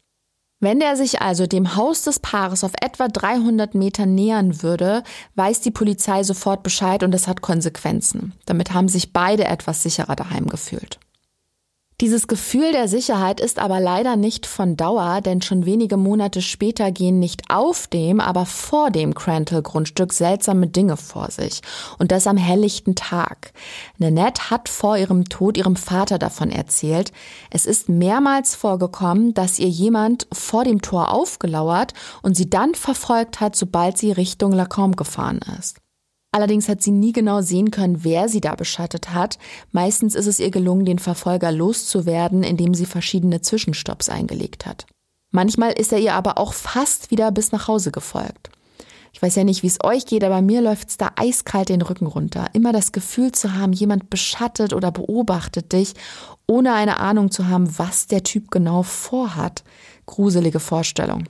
Wenn 0.60 0.80
der 0.80 0.96
sich 0.96 1.20
also 1.20 1.46
dem 1.46 1.76
Haus 1.76 2.02
des 2.02 2.18
Paares 2.18 2.64
auf 2.64 2.72
etwa 2.82 3.06
300 3.06 3.76
Meter 3.76 4.06
nähern 4.06 4.62
würde, 4.62 5.04
weiß 5.36 5.60
die 5.60 5.70
Polizei 5.70 6.24
sofort 6.24 6.64
Bescheid 6.64 7.04
und 7.04 7.14
es 7.14 7.28
hat 7.28 7.42
Konsequenzen. 7.42 8.32
Damit 8.44 8.72
haben 8.74 8.88
sich 8.88 9.12
beide 9.12 9.44
etwas 9.44 9.84
sicherer 9.84 10.16
daheim 10.16 10.48
gefühlt. 10.48 10.98
Dieses 12.00 12.28
Gefühl 12.28 12.70
der 12.70 12.86
Sicherheit 12.86 13.40
ist 13.40 13.58
aber 13.58 13.80
leider 13.80 14.14
nicht 14.14 14.46
von 14.46 14.76
Dauer, 14.76 15.20
denn 15.20 15.42
schon 15.42 15.66
wenige 15.66 15.96
Monate 15.96 16.42
später 16.42 16.92
gehen 16.92 17.18
nicht 17.18 17.50
auf 17.50 17.88
dem, 17.88 18.20
aber 18.20 18.46
vor 18.46 18.92
dem 18.92 19.16
Crantle-Grundstück 19.16 20.12
seltsame 20.12 20.68
Dinge 20.68 20.96
vor 20.96 21.32
sich. 21.32 21.60
Und 21.98 22.12
das 22.12 22.28
am 22.28 22.36
helllichten 22.36 22.94
Tag. 22.94 23.52
Nanette 23.96 24.48
hat 24.48 24.68
vor 24.68 24.96
ihrem 24.96 25.24
Tod 25.24 25.56
ihrem 25.56 25.74
Vater 25.74 26.20
davon 26.20 26.50
erzählt. 26.50 27.10
Es 27.50 27.66
ist 27.66 27.88
mehrmals 27.88 28.54
vorgekommen, 28.54 29.34
dass 29.34 29.58
ihr 29.58 29.68
jemand 29.68 30.28
vor 30.32 30.62
dem 30.62 30.80
Tor 30.80 31.12
aufgelauert 31.12 31.94
und 32.22 32.36
sie 32.36 32.48
dann 32.48 32.76
verfolgt 32.76 33.40
hat, 33.40 33.56
sobald 33.56 33.98
sie 33.98 34.12
Richtung 34.12 34.52
Lacombe 34.52 34.94
gefahren 34.94 35.40
ist. 35.58 35.78
Allerdings 36.38 36.68
hat 36.68 36.82
sie 36.82 36.92
nie 36.92 37.10
genau 37.10 37.40
sehen 37.40 37.72
können, 37.72 38.04
wer 38.04 38.28
sie 38.28 38.40
da 38.40 38.54
beschattet 38.54 39.12
hat. 39.12 39.40
Meistens 39.72 40.14
ist 40.14 40.28
es 40.28 40.38
ihr 40.38 40.52
gelungen, 40.52 40.84
den 40.84 41.00
Verfolger 41.00 41.50
loszuwerden, 41.50 42.44
indem 42.44 42.74
sie 42.74 42.86
verschiedene 42.86 43.40
Zwischenstopps 43.40 44.08
eingelegt 44.08 44.64
hat. 44.64 44.86
Manchmal 45.32 45.72
ist 45.72 45.92
er 45.92 45.98
ihr 45.98 46.14
aber 46.14 46.38
auch 46.38 46.52
fast 46.52 47.10
wieder 47.10 47.32
bis 47.32 47.50
nach 47.50 47.66
Hause 47.66 47.90
gefolgt. 47.90 48.50
Ich 49.12 49.20
weiß 49.20 49.34
ja 49.34 49.42
nicht, 49.42 49.64
wie 49.64 49.66
es 49.66 49.82
euch 49.82 50.06
geht, 50.06 50.22
aber 50.22 50.40
mir 50.40 50.60
läuft's 50.60 50.96
da 50.96 51.10
eiskalt 51.16 51.70
den 51.70 51.82
Rücken 51.82 52.06
runter. 52.06 52.46
Immer 52.52 52.72
das 52.72 52.92
Gefühl 52.92 53.32
zu 53.32 53.54
haben, 53.54 53.72
jemand 53.72 54.08
beschattet 54.08 54.72
oder 54.72 54.92
beobachtet 54.92 55.72
dich, 55.72 55.94
ohne 56.46 56.72
eine 56.72 57.00
Ahnung 57.00 57.32
zu 57.32 57.48
haben, 57.48 57.76
was 57.80 58.06
der 58.06 58.22
Typ 58.22 58.52
genau 58.52 58.84
vorhat. 58.84 59.64
Gruselige 60.06 60.60
Vorstellung. 60.60 61.24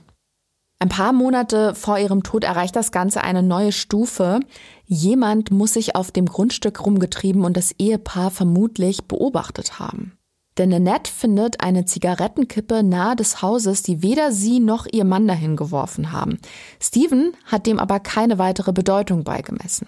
Ein 0.81 0.87
paar 0.87 1.11
Monate 1.11 1.75
vor 1.75 1.99
ihrem 1.99 2.23
Tod 2.23 2.45
erreicht 2.45 2.73
das 2.73 2.93
Ganze 2.93 3.21
eine 3.21 3.43
neue 3.43 3.73
Stufe. 3.73 4.39
Jemand 4.85 5.51
muss 5.51 5.73
sich 5.73 5.97
auf 5.97 6.11
dem 6.11 6.25
Grundstück 6.25 6.85
rumgetrieben 6.85 7.43
und 7.43 7.57
das 7.57 7.73
Ehepaar 7.77 8.31
vermutlich 8.31 9.03
beobachtet 9.03 9.79
haben. 9.79 10.13
Denn 10.57 10.73
Annette 10.73 11.11
findet 11.11 11.61
eine 11.61 11.83
Zigarettenkippe 11.83 12.81
nahe 12.83 13.17
des 13.17 13.41
Hauses, 13.41 13.83
die 13.83 14.01
weder 14.01 14.31
sie 14.31 14.61
noch 14.61 14.87
ihr 14.89 15.03
Mann 15.03 15.27
dahin 15.27 15.57
geworfen 15.57 16.13
haben. 16.13 16.39
Steven 16.81 17.33
hat 17.45 17.65
dem 17.65 17.77
aber 17.77 17.99
keine 17.99 18.37
weitere 18.39 18.71
Bedeutung 18.71 19.25
beigemessen. 19.25 19.87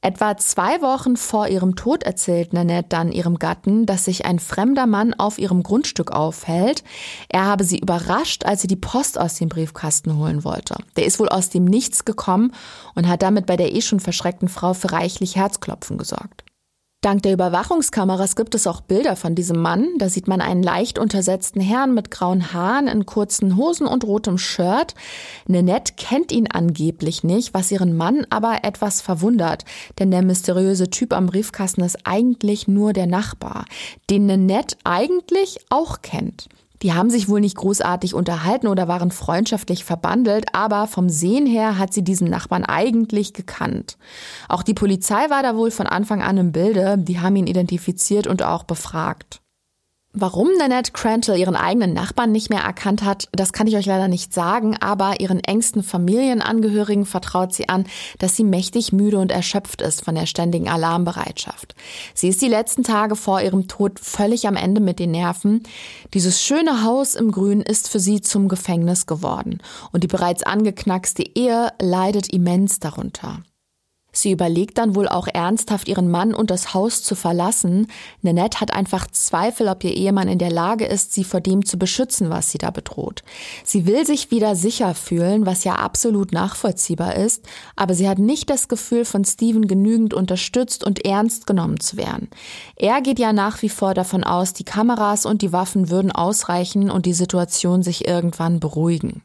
Etwa 0.00 0.36
zwei 0.36 0.80
Wochen 0.80 1.16
vor 1.16 1.48
ihrem 1.48 1.74
Tod 1.74 2.04
erzählt 2.04 2.52
Nanette 2.52 2.88
dann 2.88 3.10
ihrem 3.10 3.40
Gatten, 3.40 3.84
dass 3.84 4.04
sich 4.04 4.24
ein 4.26 4.38
fremder 4.38 4.86
Mann 4.86 5.12
auf 5.12 5.38
ihrem 5.38 5.64
Grundstück 5.64 6.12
aufhält. 6.12 6.84
Er 7.28 7.46
habe 7.46 7.64
sie 7.64 7.80
überrascht, 7.80 8.44
als 8.44 8.62
sie 8.62 8.68
die 8.68 8.76
Post 8.76 9.18
aus 9.18 9.34
dem 9.34 9.48
Briefkasten 9.48 10.16
holen 10.16 10.44
wollte. 10.44 10.76
Der 10.96 11.04
ist 11.04 11.18
wohl 11.18 11.28
aus 11.28 11.50
dem 11.50 11.64
Nichts 11.64 12.04
gekommen 12.04 12.52
und 12.94 13.08
hat 13.08 13.22
damit 13.22 13.46
bei 13.46 13.56
der 13.56 13.74
eh 13.74 13.80
schon 13.80 13.98
verschreckten 13.98 14.48
Frau 14.48 14.72
für 14.72 14.92
reichlich 14.92 15.34
Herzklopfen 15.34 15.98
gesorgt. 15.98 16.44
Dank 17.00 17.22
der 17.22 17.32
Überwachungskameras 17.32 18.34
gibt 18.34 18.56
es 18.56 18.66
auch 18.66 18.80
Bilder 18.80 19.14
von 19.14 19.36
diesem 19.36 19.62
Mann. 19.62 19.86
Da 19.98 20.08
sieht 20.08 20.26
man 20.26 20.40
einen 20.40 20.64
leicht 20.64 20.98
untersetzten 20.98 21.60
Herrn 21.62 21.94
mit 21.94 22.10
grauen 22.10 22.52
Haaren 22.52 22.88
in 22.88 23.06
kurzen 23.06 23.56
Hosen 23.56 23.86
und 23.86 24.02
rotem 24.02 24.36
Shirt. 24.36 24.96
Nanette 25.46 25.92
kennt 25.96 26.32
ihn 26.32 26.48
angeblich 26.50 27.22
nicht, 27.22 27.54
was 27.54 27.70
ihren 27.70 27.96
Mann 27.96 28.26
aber 28.30 28.64
etwas 28.64 29.00
verwundert, 29.00 29.64
denn 30.00 30.10
der 30.10 30.22
mysteriöse 30.22 30.90
Typ 30.90 31.12
am 31.12 31.26
Briefkasten 31.26 31.82
ist 31.82 31.98
eigentlich 32.02 32.66
nur 32.66 32.92
der 32.92 33.06
Nachbar, 33.06 33.66
den 34.10 34.26
Nanette 34.26 34.76
eigentlich 34.82 35.60
auch 35.70 36.02
kennt. 36.02 36.48
Die 36.82 36.92
haben 36.92 37.10
sich 37.10 37.28
wohl 37.28 37.40
nicht 37.40 37.56
großartig 37.56 38.14
unterhalten 38.14 38.68
oder 38.68 38.88
waren 38.88 39.10
freundschaftlich 39.10 39.84
verbandelt, 39.84 40.46
aber 40.54 40.86
vom 40.86 41.08
Sehen 41.08 41.46
her 41.46 41.78
hat 41.78 41.92
sie 41.92 42.04
diesen 42.04 42.28
Nachbarn 42.28 42.64
eigentlich 42.64 43.32
gekannt. 43.32 43.98
Auch 44.48 44.62
die 44.62 44.74
Polizei 44.74 45.28
war 45.30 45.42
da 45.42 45.56
wohl 45.56 45.70
von 45.70 45.86
Anfang 45.86 46.22
an 46.22 46.38
im 46.38 46.52
Bilde, 46.52 46.96
die 46.98 47.20
haben 47.20 47.36
ihn 47.36 47.46
identifiziert 47.46 48.26
und 48.26 48.42
auch 48.42 48.64
befragt. 48.64 49.40
Warum 50.20 50.48
Nanette 50.58 50.90
Crantle 50.90 51.38
ihren 51.38 51.54
eigenen 51.54 51.92
Nachbarn 51.92 52.32
nicht 52.32 52.50
mehr 52.50 52.62
erkannt 52.62 53.04
hat, 53.04 53.28
das 53.30 53.52
kann 53.52 53.68
ich 53.68 53.76
euch 53.76 53.86
leider 53.86 54.08
nicht 54.08 54.34
sagen, 54.34 54.76
aber 54.80 55.20
ihren 55.20 55.38
engsten 55.38 55.84
Familienangehörigen 55.84 57.06
vertraut 57.06 57.54
sie 57.54 57.68
an, 57.68 57.84
dass 58.18 58.34
sie 58.34 58.42
mächtig 58.42 58.92
müde 58.92 59.20
und 59.20 59.30
erschöpft 59.30 59.80
ist 59.80 60.04
von 60.04 60.16
der 60.16 60.26
ständigen 60.26 60.68
Alarmbereitschaft. 60.68 61.76
Sie 62.14 62.26
ist 62.26 62.42
die 62.42 62.48
letzten 62.48 62.82
Tage 62.82 63.14
vor 63.14 63.42
ihrem 63.42 63.68
Tod 63.68 64.00
völlig 64.00 64.48
am 64.48 64.56
Ende 64.56 64.80
mit 64.80 64.98
den 64.98 65.12
Nerven. 65.12 65.62
Dieses 66.14 66.42
schöne 66.42 66.82
Haus 66.82 67.14
im 67.14 67.30
Grün 67.30 67.60
ist 67.60 67.88
für 67.88 68.00
sie 68.00 68.20
zum 68.20 68.48
Gefängnis 68.48 69.06
geworden 69.06 69.60
und 69.92 70.02
die 70.02 70.08
bereits 70.08 70.42
angeknackste 70.42 71.22
Ehe 71.22 71.70
leidet 71.80 72.32
immens 72.32 72.80
darunter. 72.80 73.44
Sie 74.20 74.32
überlegt 74.32 74.78
dann 74.78 74.94
wohl 74.94 75.08
auch 75.08 75.28
ernsthaft, 75.28 75.88
ihren 75.88 76.10
Mann 76.10 76.34
und 76.34 76.50
das 76.50 76.74
Haus 76.74 77.02
zu 77.02 77.14
verlassen. 77.14 77.86
Nanette 78.22 78.60
hat 78.60 78.74
einfach 78.74 79.06
Zweifel, 79.06 79.68
ob 79.68 79.84
ihr 79.84 79.94
Ehemann 79.94 80.28
in 80.28 80.38
der 80.38 80.50
Lage 80.50 80.84
ist, 80.84 81.12
sie 81.12 81.24
vor 81.24 81.40
dem 81.40 81.64
zu 81.64 81.78
beschützen, 81.78 82.30
was 82.30 82.50
sie 82.50 82.58
da 82.58 82.70
bedroht. 82.70 83.22
Sie 83.64 83.86
will 83.86 84.04
sich 84.06 84.30
wieder 84.30 84.56
sicher 84.56 84.94
fühlen, 84.94 85.46
was 85.46 85.64
ja 85.64 85.76
absolut 85.76 86.32
nachvollziehbar 86.32 87.16
ist, 87.16 87.44
aber 87.76 87.94
sie 87.94 88.08
hat 88.08 88.18
nicht 88.18 88.50
das 88.50 88.68
Gefühl, 88.68 89.04
von 89.04 89.24
Steven 89.24 89.68
genügend 89.68 90.14
unterstützt 90.14 90.84
und 90.84 91.04
ernst 91.04 91.46
genommen 91.46 91.80
zu 91.80 91.96
werden. 91.96 92.28
Er 92.76 93.00
geht 93.00 93.18
ja 93.18 93.32
nach 93.32 93.62
wie 93.62 93.68
vor 93.68 93.94
davon 93.94 94.24
aus, 94.24 94.52
die 94.52 94.64
Kameras 94.64 95.26
und 95.26 95.42
die 95.42 95.52
Waffen 95.52 95.90
würden 95.90 96.12
ausreichen 96.12 96.90
und 96.90 97.06
die 97.06 97.12
Situation 97.12 97.82
sich 97.82 98.06
irgendwann 98.08 98.60
beruhigen. 98.60 99.22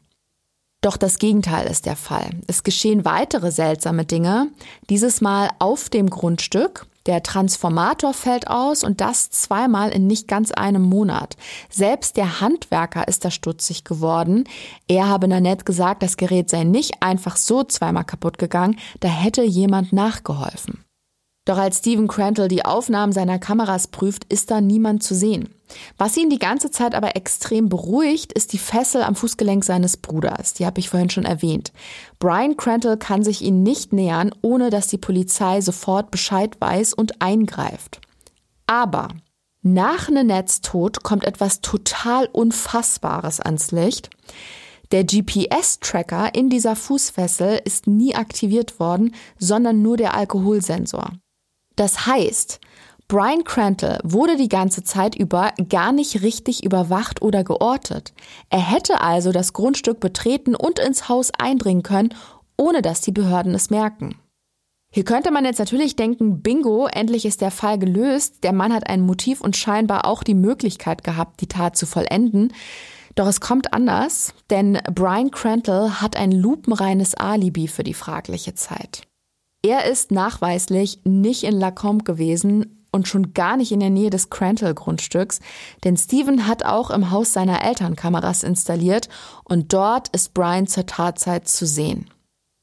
Doch 0.84 0.98
das 0.98 1.18
Gegenteil 1.18 1.66
ist 1.66 1.86
der 1.86 1.96
Fall. 1.96 2.28
Es 2.46 2.62
geschehen 2.62 3.06
weitere 3.06 3.50
seltsame 3.50 4.04
Dinge, 4.04 4.48
dieses 4.90 5.22
Mal 5.22 5.48
auf 5.58 5.88
dem 5.88 6.10
Grundstück. 6.10 6.84
Der 7.06 7.22
Transformator 7.22 8.12
fällt 8.12 8.48
aus 8.48 8.84
und 8.84 9.00
das 9.00 9.30
zweimal 9.30 9.88
in 9.92 10.06
nicht 10.06 10.28
ganz 10.28 10.52
einem 10.52 10.82
Monat. 10.82 11.38
Selbst 11.70 12.18
der 12.18 12.42
Handwerker 12.42 13.08
ist 13.08 13.24
da 13.24 13.30
stutzig 13.30 13.84
geworden. 13.84 14.44
Er 14.86 15.08
habe 15.08 15.26
Nanette 15.26 15.64
gesagt, 15.64 16.02
das 16.02 16.18
Gerät 16.18 16.50
sei 16.50 16.64
nicht 16.64 17.02
einfach 17.02 17.36
so 17.36 17.64
zweimal 17.64 18.04
kaputt 18.04 18.36
gegangen, 18.36 18.78
da 19.00 19.08
hätte 19.08 19.42
jemand 19.42 19.94
nachgeholfen. 19.94 20.84
Doch 21.46 21.56
als 21.56 21.78
Stephen 21.78 22.08
Crantle 22.08 22.48
die 22.48 22.66
Aufnahmen 22.66 23.12
seiner 23.12 23.38
Kameras 23.38 23.86
prüft, 23.86 24.24
ist 24.30 24.50
da 24.50 24.60
niemand 24.60 25.02
zu 25.02 25.14
sehen. 25.14 25.48
Was 25.98 26.16
ihn 26.16 26.30
die 26.30 26.38
ganze 26.38 26.70
Zeit 26.70 26.94
aber 26.94 27.16
extrem 27.16 27.68
beruhigt, 27.68 28.32
ist 28.32 28.52
die 28.52 28.58
Fessel 28.58 29.02
am 29.02 29.14
Fußgelenk 29.14 29.64
seines 29.64 29.96
Bruders. 29.96 30.54
Die 30.54 30.66
habe 30.66 30.80
ich 30.80 30.88
vorhin 30.88 31.10
schon 31.10 31.24
erwähnt. 31.24 31.72
Brian 32.18 32.56
Crantle 32.56 32.96
kann 32.96 33.22
sich 33.22 33.42
ihnen 33.42 33.62
nicht 33.62 33.92
nähern, 33.92 34.32
ohne 34.42 34.70
dass 34.70 34.86
die 34.86 34.98
Polizei 34.98 35.60
sofort 35.60 36.10
Bescheid 36.10 36.56
weiß 36.60 36.94
und 36.94 37.20
eingreift. 37.20 38.00
Aber 38.66 39.08
nach 39.62 40.10
Nenettes 40.10 40.60
Tod 40.60 41.02
kommt 41.02 41.24
etwas 41.24 41.60
total 41.60 42.26
Unfassbares 42.26 43.40
ans 43.40 43.70
Licht. 43.70 44.10
Der 44.92 45.04
GPS-Tracker 45.04 46.34
in 46.34 46.50
dieser 46.50 46.76
Fußfessel 46.76 47.60
ist 47.64 47.86
nie 47.86 48.14
aktiviert 48.14 48.78
worden, 48.78 49.14
sondern 49.38 49.82
nur 49.82 49.96
der 49.96 50.14
Alkoholsensor. 50.14 51.12
Das 51.76 52.06
heißt, 52.06 52.60
Brian 53.06 53.44
Crantle 53.44 53.98
wurde 54.02 54.36
die 54.36 54.48
ganze 54.48 54.82
Zeit 54.82 55.14
über 55.14 55.52
gar 55.68 55.92
nicht 55.92 56.22
richtig 56.22 56.64
überwacht 56.64 57.20
oder 57.22 57.44
geortet. 57.44 58.14
Er 58.48 58.60
hätte 58.60 59.00
also 59.00 59.30
das 59.30 59.52
Grundstück 59.52 60.00
betreten 60.00 60.54
und 60.54 60.78
ins 60.78 61.08
Haus 61.08 61.30
eindringen 61.38 61.82
können, 61.82 62.14
ohne 62.56 62.80
dass 62.80 63.02
die 63.02 63.12
Behörden 63.12 63.54
es 63.54 63.68
merken. 63.70 64.16
Hier 64.90 65.04
könnte 65.04 65.32
man 65.32 65.44
jetzt 65.44 65.58
natürlich 65.58 65.96
denken, 65.96 66.40
bingo, 66.40 66.86
endlich 66.86 67.26
ist 67.26 67.40
der 67.40 67.50
Fall 67.50 67.78
gelöst, 67.78 68.44
der 68.44 68.52
Mann 68.52 68.72
hat 68.72 68.88
ein 68.88 69.00
Motiv 69.00 69.40
und 69.40 69.56
scheinbar 69.56 70.06
auch 70.06 70.22
die 70.22 70.34
Möglichkeit 70.34 71.02
gehabt, 71.02 71.40
die 71.40 71.48
Tat 71.48 71.76
zu 71.76 71.84
vollenden. 71.84 72.52
Doch 73.16 73.26
es 73.26 73.40
kommt 73.40 73.74
anders, 73.74 74.34
denn 74.50 74.78
Brian 74.92 75.30
Crantle 75.30 76.00
hat 76.00 76.16
ein 76.16 76.32
lupenreines 76.32 77.14
Alibi 77.14 77.68
für 77.68 77.82
die 77.82 77.94
fragliche 77.94 78.54
Zeit. 78.54 79.02
Er 79.62 79.84
ist 79.90 80.10
nachweislich 80.10 81.00
nicht 81.04 81.42
in 81.42 81.58
Lacombe 81.58 82.04
gewesen 82.04 82.83
und 82.94 83.08
schon 83.08 83.34
gar 83.34 83.56
nicht 83.56 83.72
in 83.72 83.80
der 83.80 83.90
Nähe 83.90 84.10
des 84.10 84.30
Crantle-Grundstücks, 84.30 85.40
denn 85.84 85.96
Steven 85.96 86.46
hat 86.46 86.64
auch 86.64 86.90
im 86.90 87.10
Haus 87.10 87.32
seiner 87.32 87.62
Eltern 87.62 87.96
Kameras 87.96 88.42
installiert 88.42 89.08
und 89.44 89.72
dort 89.72 90.08
ist 90.08 90.32
Brian 90.32 90.66
zur 90.66 90.86
Tatzeit 90.86 91.48
zu 91.48 91.66
sehen. 91.66 92.08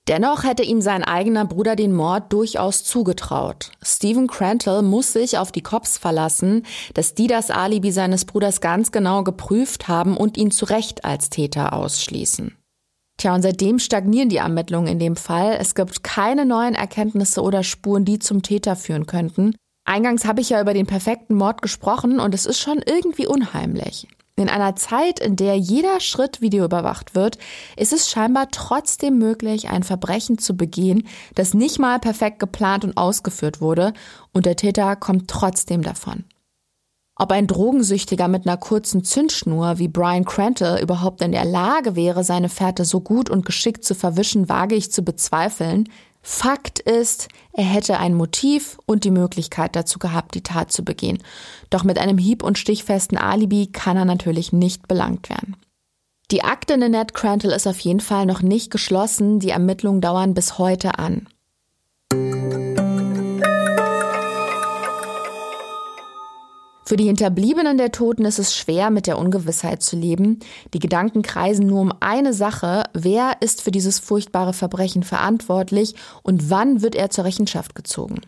Dennoch 0.08 0.44
hätte 0.44 0.64
ihm 0.64 0.82
sein 0.82 1.04
eigener 1.04 1.46
Bruder 1.46 1.76
den 1.76 1.94
Mord 1.94 2.34
durchaus 2.34 2.84
zugetraut. 2.84 3.72
Stephen 3.84 4.28
Crantle 4.28 4.82
muss 4.82 5.14
sich 5.14 5.38
auf 5.38 5.52
die 5.52 5.62
Cops 5.62 6.00
verlassen, 6.00 6.66
dass 6.96 7.14
die 7.14 7.28
das 7.28 7.52
Alibi 7.52 7.92
seines 7.92 8.26
Bruders 8.26 8.62
ganz 8.62 8.92
genau 8.92 9.24
geprüft 9.24 9.88
haben 9.88 10.18
und 10.18 10.38
ihn 10.38 10.50
zu 10.50 10.66
Recht 10.66 11.06
als 11.06 11.30
Täter 11.30 11.74
ausschließen. 11.74 12.58
Tja, 13.18 13.36
und 13.36 13.44
seitdem 13.44 13.78
stagnieren 13.78 14.30
die 14.30 14.38
Ermittlungen 14.38 14.88
in 14.88 14.98
dem 14.98 15.16
Fall. 15.16 15.56
Es 15.60 15.76
gibt 15.76 16.04
keine 16.04 16.44
neuen 16.44 16.74
Erkenntnisse 16.74 17.44
oder 17.44 17.62
Spuren, 17.62 18.04
die 18.04 18.18
zum 18.18 18.42
Täter 18.42 18.76
führen 18.76 19.06
könnten. 19.06 19.56
Eingangs 19.86 20.26
habe 20.26 20.42
ich 20.42 20.50
ja 20.50 20.62
über 20.62 20.74
den 20.74 20.88
perfekten 20.88 21.36
Mord 21.36 21.62
gesprochen 21.62 22.20
und 22.20 22.34
es 22.34 22.46
ist 22.46 22.60
schon 22.60 22.82
irgendwie 22.86 23.28
unheimlich. 23.28 24.08
In 24.36 24.50
einer 24.50 24.76
Zeit, 24.76 25.20
in 25.20 25.36
der 25.36 25.58
jeder 25.58 26.00
Schritt 26.00 26.42
videoüberwacht 26.42 27.16
wird, 27.16 27.38
ist 27.78 27.94
es 27.94 28.10
scheinbar 28.10 28.48
trotzdem 28.52 29.18
möglich, 29.18 29.70
ein 29.70 29.84
Verbrechen 29.84 30.38
zu 30.38 30.56
begehen, 30.56 31.08
das 31.36 31.54
nicht 31.54 31.80
mal 31.80 32.00
perfekt 32.00 32.40
geplant 32.40 32.84
und 32.84 32.98
ausgeführt 32.98 33.62
wurde, 33.62 33.94
und 34.32 34.46
der 34.46 34.56
Täter 34.56 34.96
kommt 34.96 35.30
trotzdem 35.30 35.84
davon. 35.84 36.24
Ob 37.16 37.32
ein 37.32 37.46
Drogensüchtiger 37.46 38.28
mit 38.28 38.48
einer 38.48 38.58
kurzen 38.58 39.04
Zündschnur 39.04 39.78
wie 39.78 39.90
Brian 39.90 40.26
Crantle 40.26 40.82
überhaupt 40.82 41.22
in 41.22 41.34
der 41.34 41.46
Lage 41.46 41.96
wäre, 41.96 42.24
seine 42.24 42.50
Fährte 42.50 42.84
so 42.84 43.02
gut 43.02 43.30
und 43.30 43.46
geschickt 43.46 43.84
zu 43.84 43.94
verwischen, 43.94 44.50
wage 44.50 44.76
ich 44.76 44.92
zu 44.92 45.04
bezweifeln, 45.04 45.88
Fakt 46.22 46.80
ist, 46.80 47.30
er 47.52 47.64
hätte 47.64 47.98
ein 47.98 48.14
Motiv 48.14 48.78
und 48.86 49.04
die 49.04 49.12
Möglichkeit 49.12 49.76
dazu 49.76 49.98
gehabt, 49.98 50.36
die 50.36 50.44
Tat 50.44 50.72
zu 50.72 50.86
begehen. 50.86 51.24
Doch 51.70 51.84
mit 51.84 51.98
einem 51.98 52.18
hieb- 52.18 52.44
und 52.44 52.60
stichfesten 52.60 53.18
Alibi 53.18 53.68
kann 53.72 53.98
er 53.98 54.06
natürlich 54.06 54.54
nicht 54.54 54.88
belangt 54.88 55.30
werden. 55.30 55.56
Die 56.30 56.44
Akte 56.44 56.78
Nanette 56.78 57.14
Crantle 57.14 57.54
ist 57.54 57.68
auf 57.68 57.80
jeden 57.80 58.00
Fall 58.00 58.26
noch 58.26 58.42
nicht 58.42 58.72
geschlossen. 58.72 59.40
Die 59.40 59.50
Ermittlungen 59.50 60.00
dauern 60.00 60.34
bis 60.34 60.58
heute 60.58 60.98
an. 60.98 61.28
Für 66.84 66.98
die 66.98 67.06
Hinterbliebenen 67.06 67.78
der 67.78 67.92
Toten 67.92 68.26
ist 68.26 68.40
es 68.40 68.56
schwer, 68.56 68.90
mit 68.90 69.08
der 69.08 69.20
Ungewissheit 69.20 69.84
zu 69.84 69.96
leben. 69.96 70.40
Die 70.74 70.80
Gedanken 70.80 71.22
kreisen 71.22 71.68
nur 71.68 71.80
um 71.80 71.94
eine 72.00 72.34
Sache. 72.34 72.84
Wer 72.94 73.38
ist 73.40 73.62
für 73.62 73.72
dieses 73.72 74.00
furchtbare 74.00 74.52
Verbrechen 74.52 75.04
verantwortlich 75.04 75.96
und 76.24 76.50
wann 76.50 76.82
wird 76.82 76.96
er 76.96 77.10
zur 77.12 77.26
Rechenschaft 77.26 77.76
gezogen? 77.76 78.22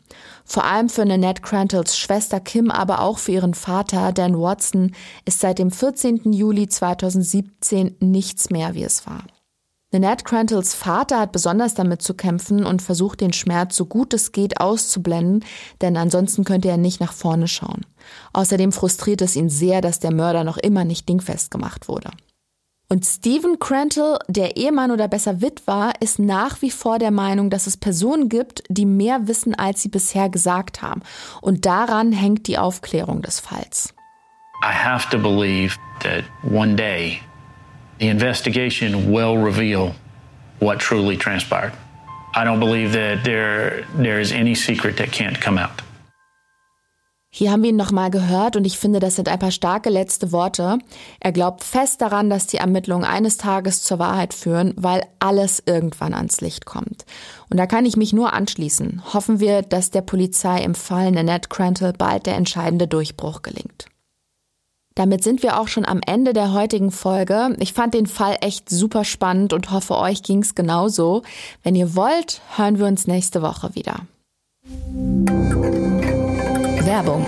Vor 0.45 0.66
allem 0.66 0.89
für 0.89 1.04
Nanette 1.04 1.41
Crantles 1.41 1.97
Schwester 1.97 2.39
Kim, 2.39 2.70
aber 2.70 3.01
auch 3.01 3.18
für 3.18 3.32
ihren 3.32 3.56
Vater 3.56 4.12
Dan 4.12 4.39
Watson 4.39 4.93
ist 5.26 5.39
seit 5.39 5.58
dem 5.60 5.72
14. 5.72 6.32
Juli 6.32 6.68
2017 6.68 7.95
nichts 7.99 8.49
mehr, 8.49 8.76
wie 8.76 8.84
es 8.84 9.08
war. 9.08 9.24
Nanette 9.93 10.24
Crantles 10.24 10.74
Vater 10.74 11.20
hat 11.20 11.32
besonders 11.32 11.76
damit 11.76 12.01
zu 12.01 12.16
kämpfen 12.16 12.66
und 12.66 12.82
versucht 12.82 13.22
den 13.22 13.32
Schmerz 13.32 13.76
so 13.76 13.86
gut 13.86 14.14
es 14.14 14.32
geht 14.32 14.60
auszublenden, 14.60 15.45
denn 15.82 15.97
ansonsten 15.97 16.43
könnte 16.45 16.68
er 16.70 16.78
nicht 16.78 16.99
nach 16.99 17.14
vorne 17.14 17.47
schauen. 17.47 17.86
Außerdem 18.34 18.72
frustriert 18.72 19.22
es 19.22 19.36
ihn 19.36 19.49
sehr, 19.49 19.82
dass 19.82 19.99
der 19.99 20.14
Mörder 20.14 20.43
noch 20.43 20.58
immer 20.58 20.86
nicht 20.86 21.08
dingfest 21.08 21.51
gemacht 21.51 21.88
wurde. 21.88 22.12
Und 22.89 23.06
Stephen 23.06 23.58
Crantle, 23.58 24.20
der 24.28 24.56
Ehemann 24.56 24.91
oder 24.91 25.08
besser 25.08 25.41
Witwer, 25.41 25.93
ist 25.99 26.20
nach 26.20 26.62
wie 26.62 26.70
vor 26.70 26.99
der 26.99 27.10
Meinung, 27.10 27.49
dass 27.49 27.66
es 27.66 27.76
Personen 27.76 28.30
gibt, 28.30 28.64
die 28.70 28.86
mehr 28.86 29.28
wissen, 29.28 29.56
als 29.56 29.82
sie 29.82 29.89
bisher 29.89 30.30
gesagt 30.30 30.82
haben. 30.82 31.01
Und 31.41 31.66
daran 31.66 32.12
hängt 32.12 32.47
die 32.47 32.60
Aufklärung 32.60 33.24
des 33.24 33.39
Falls. 33.39 33.93
I 34.64 34.72
have 34.72 35.10
to 35.10 35.18
believe 35.18 35.76
that 36.04 36.24
one 36.43 36.76
day 36.76 37.20
the 37.99 38.10
investigation 38.10 39.12
will 39.12 39.38
reveal 39.38 39.95
what 40.60 40.80
truly 40.80 41.18
transpired. 41.18 41.74
I 42.36 42.45
don't 42.45 42.60
believe 42.60 42.93
that 42.93 43.24
there, 43.24 43.86
there 43.97 44.20
is 44.20 44.32
any 44.32 44.56
secret 44.56 44.97
that 44.97 45.12
can't 45.12 45.39
come 45.41 45.58
out. 45.58 45.82
Hier 47.36 47.51
haben 47.51 47.63
wir 47.63 47.71
ihn 47.71 47.75
nochmal 47.75 48.11
gehört 48.11 48.55
und 48.57 48.63
ich 48.63 48.77
finde, 48.77 48.99
das 48.99 49.15
sind 49.15 49.27
ein 49.27 49.39
paar 49.39 49.49
starke 49.49 49.89
letzte 49.89 50.31
Worte. 50.31 50.77
Er 51.19 51.31
glaubt 51.31 51.63
fest 51.63 51.99
daran, 51.99 52.29
dass 52.29 52.45
die 52.45 52.57
Ermittlungen 52.57 53.05
eines 53.05 53.38
Tages 53.38 53.81
zur 53.81 53.97
Wahrheit 53.97 54.36
führen, 54.36 54.75
weil 54.77 55.01
alles 55.17 55.63
irgendwann 55.65 56.13
ans 56.13 56.41
Licht 56.41 56.67
kommt. 56.67 57.05
Und 57.49 57.57
da 57.57 57.65
kann 57.65 57.88
ich 57.88 57.97
mich 57.97 58.13
nur 58.13 58.34
anschließen. 58.34 59.01
Hoffen 59.15 59.39
wir, 59.39 59.63
dass 59.63 59.89
der 59.89 60.01
Polizei 60.01 60.61
im 60.61 60.75
Fall 60.75 61.11
Nanette 61.11 61.49
Crantle 61.49 61.93
bald 61.93 62.27
der 62.27 62.36
entscheidende 62.36 62.88
Durchbruch 62.88 63.41
gelingt. 63.41 63.88
Damit 64.93 65.23
sind 65.23 65.41
wir 65.41 65.59
auch 65.59 65.67
schon 65.67 65.86
am 65.86 66.01
Ende 66.05 66.34
der 66.34 66.53
heutigen 66.53 66.91
Folge. 66.91 67.55
Ich 67.59 67.73
fand 67.73 67.95
den 67.95 68.05
Fall 68.05 68.38
echt 68.41 68.69
super 68.69 69.03
spannend 69.05 69.53
und 69.53 69.71
hoffe, 69.71 69.97
euch 69.97 70.21
ging's 70.21 70.53
genauso. 70.53 71.23
Wenn 71.63 71.73
ihr 71.73 71.95
wollt, 71.95 72.41
hören 72.57 72.77
wir 72.77 72.86
uns 72.86 73.07
nächste 73.07 73.41
Woche 73.41 73.73
wieder. 73.73 74.01
Werbung. 76.86 77.25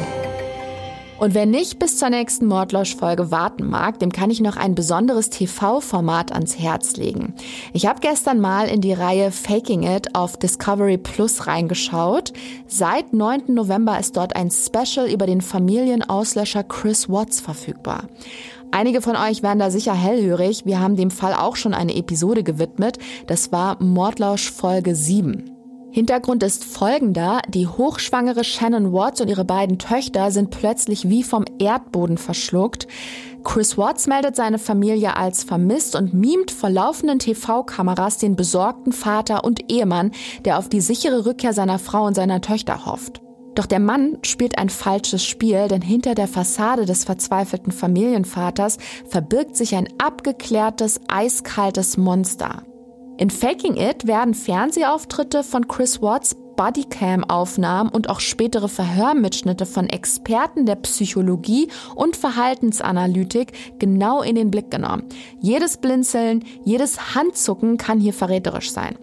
Und 1.17 1.33
wer 1.33 1.45
nicht 1.45 1.79
bis 1.79 1.97
zur 1.97 2.09
nächsten 2.09 2.45
Mordlosch-Folge 2.45 3.31
warten 3.31 3.69
mag, 3.69 3.99
dem 3.99 4.11
kann 4.11 4.29
ich 4.29 4.41
noch 4.41 4.57
ein 4.57 4.75
besonderes 4.75 5.29
TV-Format 5.29 6.33
ans 6.33 6.59
Herz 6.59 6.97
legen. 6.97 7.33
Ich 7.71 7.85
habe 7.85 8.01
gestern 8.01 8.41
mal 8.41 8.67
in 8.67 8.81
die 8.81 8.91
Reihe 8.91 9.31
Faking 9.31 9.83
It 9.83 10.13
auf 10.13 10.35
Discovery 10.35 10.97
Plus 10.97 11.47
reingeschaut. 11.47 12.33
Seit 12.67 13.13
9. 13.13 13.43
November 13.47 13.97
ist 13.97 14.17
dort 14.17 14.35
ein 14.35 14.51
Special 14.51 15.09
über 15.09 15.25
den 15.25 15.39
Familienauslöscher 15.39 16.63
Chris 16.63 17.07
Watts 17.07 17.39
verfügbar. 17.39 18.09
Einige 18.71 19.01
von 19.01 19.15
euch 19.15 19.41
werden 19.41 19.59
da 19.59 19.71
sicher 19.71 19.93
hellhörig. 19.93 20.65
Wir 20.65 20.81
haben 20.81 20.97
dem 20.97 21.11
Fall 21.11 21.33
auch 21.33 21.55
schon 21.55 21.73
eine 21.73 21.95
Episode 21.95 22.43
gewidmet. 22.43 22.97
Das 23.27 23.53
war 23.53 23.81
Mordlausch 23.81 24.51
Folge 24.51 24.95
7. 24.95 25.54
Hintergrund 25.95 26.43
ist 26.43 26.65
folgender. 26.65 27.39
Die 27.47 27.67
hochschwangere 27.67 28.43
Shannon 28.43 28.91
Watts 28.91 29.21
und 29.21 29.29
ihre 29.29 29.45
beiden 29.45 29.79
Töchter 29.79 30.29
sind 30.29 30.49
plötzlich 30.49 31.07
wie 31.07 31.23
vom 31.23 31.45
Erdboden 31.57 32.17
verschluckt. 32.17 32.85
Chris 33.45 33.77
Watts 33.77 34.05
meldet 34.05 34.35
seine 34.35 34.59
Familie 34.59 35.15
als 35.15 35.45
vermisst 35.45 35.95
und 35.95 36.13
mimt 36.13 36.51
vor 36.51 36.69
laufenden 36.69 37.19
TV-Kameras 37.19 38.17
den 38.17 38.35
besorgten 38.35 38.91
Vater 38.91 39.45
und 39.45 39.71
Ehemann, 39.71 40.11
der 40.43 40.59
auf 40.59 40.67
die 40.67 40.81
sichere 40.81 41.25
Rückkehr 41.25 41.53
seiner 41.53 41.79
Frau 41.79 42.05
und 42.05 42.15
seiner 42.15 42.41
Töchter 42.41 42.85
hofft. 42.85 43.21
Doch 43.55 43.65
der 43.65 43.79
Mann 43.79 44.17
spielt 44.23 44.57
ein 44.57 44.67
falsches 44.67 45.23
Spiel, 45.23 45.69
denn 45.69 45.81
hinter 45.81 46.13
der 46.13 46.27
Fassade 46.27 46.85
des 46.85 47.05
verzweifelten 47.05 47.71
Familienvaters 47.71 48.79
verbirgt 49.07 49.55
sich 49.55 49.73
ein 49.75 49.87
abgeklärtes, 49.97 50.99
eiskaltes 51.07 51.95
Monster. 51.95 52.63
In 53.17 53.29
Faking 53.29 53.77
It 53.77 54.07
werden 54.07 54.33
Fernsehauftritte 54.33 55.43
von 55.43 55.69
Chris 55.69 56.01
Watts 56.01 56.35
Bodycam-Aufnahmen 56.57 57.89
und 57.89 58.09
auch 58.09 58.19
spätere 58.19 58.67
Verhörmitschnitte 58.67 59.65
von 59.65 59.87
Experten 59.87 60.65
der 60.65 60.75
Psychologie 60.75 61.69
und 61.95 62.17
Verhaltensanalytik 62.17 63.53
genau 63.79 64.21
in 64.21 64.35
den 64.35 64.51
Blick 64.51 64.69
genommen. 64.69 65.03
Jedes 65.39 65.77
Blinzeln, 65.77 66.43
jedes 66.63 67.15
Handzucken 67.15 67.77
kann 67.77 67.99
hier 67.99 68.13
verräterisch 68.13 68.71
sein. 68.71 68.97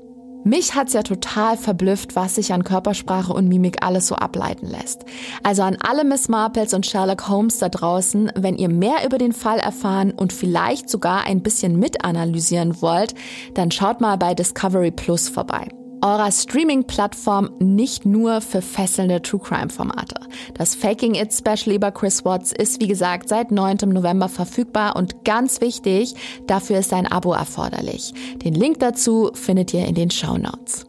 Mich 0.45 0.75
hat's 0.75 0.93
ja 0.93 1.03
total 1.03 1.57
verblüfft, 1.57 2.17
was 2.17 2.35
sich 2.35 2.53
an 2.53 2.65
Körpersprache 2.65 3.33
und 3.33 3.49
Mimik 3.49 3.85
alles 3.85 4.09
so 4.09 4.17
ableiten 4.17 4.67
lässt. 4.67 5.05
Also 5.45 5.63
an 5.63 5.77
alle 5.81 6.05
Miss 6.05 6.29
Marples 6.29 6.75
und 6.75 6.85
Sherlock 6.85 7.29
Holmes 7.29 7.59
da 7.59 7.69
draußen, 7.69 8.33
wenn 8.35 8.57
ihr 8.57 8.69
mehr 8.69 9.05
über 9.07 9.19
den 9.19 9.33
Fall 9.33 9.59
erfahren 9.59 10.11
und 10.11 10.33
vielleicht 10.33 10.91
sogar 10.91 11.25
ein 11.27 11.43
bisschen 11.43 11.79
mitanalysieren 11.79 12.83
wollt, 12.83 13.15
dann 13.55 13.71
schaut 13.71 14.01
mal 14.01 14.17
bei 14.17 14.35
Discovery 14.35 14.91
Plus 14.91 15.29
vorbei 15.29 15.69
eurer 16.03 16.31
Streaming-Plattform 16.31 17.51
nicht 17.59 18.05
nur 18.05 18.41
für 18.41 18.61
fesselnde 18.61 19.23
True 19.23 19.41
Crime-Formate. 19.41 20.17
Das 20.55 20.75
Faking 20.75 21.15
It 21.15 21.33
Special 21.33 21.75
über 21.75 21.91
Chris 21.93 22.25
Watts 22.25 22.53
ist 22.53 22.81
wie 22.81 22.89
gesagt 22.89 23.29
seit 23.29 23.51
9. 23.51 23.79
November 23.87 24.29
verfügbar 24.29 24.97
und 24.97 25.25
ganz 25.25 25.61
wichtig, 25.61 26.15
dafür 26.47 26.79
ist 26.79 26.93
ein 26.93 27.07
Abo 27.07 27.33
erforderlich. 27.33 28.13
Den 28.45 28.55
Link 28.55 28.81
dazu 28.81 29.31
findet 29.35 29.73
ihr 29.73 29.87
in 29.87 29.95
den 29.95 30.11
Show 30.11 30.37
Notes. 30.37 30.87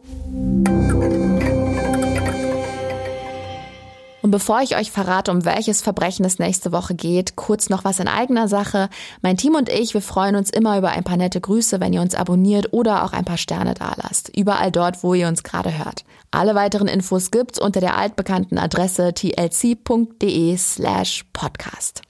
Und 4.24 4.30
bevor 4.30 4.62
ich 4.62 4.74
euch 4.74 4.90
verrate, 4.90 5.30
um 5.30 5.44
welches 5.44 5.82
Verbrechen 5.82 6.24
es 6.24 6.38
nächste 6.38 6.72
Woche 6.72 6.94
geht, 6.94 7.36
kurz 7.36 7.68
noch 7.68 7.84
was 7.84 8.00
in 8.00 8.08
eigener 8.08 8.48
Sache. 8.48 8.88
Mein 9.20 9.36
Team 9.36 9.54
und 9.54 9.68
ich, 9.68 9.92
wir 9.92 10.00
freuen 10.00 10.34
uns 10.34 10.48
immer 10.48 10.78
über 10.78 10.88
ein 10.88 11.04
paar 11.04 11.18
nette 11.18 11.42
Grüße, 11.42 11.78
wenn 11.78 11.92
ihr 11.92 12.00
uns 12.00 12.14
abonniert 12.14 12.72
oder 12.72 13.04
auch 13.04 13.12
ein 13.12 13.26
paar 13.26 13.36
Sterne 13.36 13.74
dalasst. 13.74 14.34
Überall 14.34 14.72
dort, 14.72 15.02
wo 15.02 15.12
ihr 15.12 15.28
uns 15.28 15.42
gerade 15.42 15.76
hört. 15.76 16.04
Alle 16.30 16.54
weiteren 16.54 16.88
Infos 16.88 17.30
gibt's 17.30 17.60
unter 17.60 17.80
der 17.80 17.98
altbekannten 17.98 18.56
Adresse 18.56 19.12
tlc.de 19.12 20.56
slash 20.56 21.26
podcast. 21.34 22.00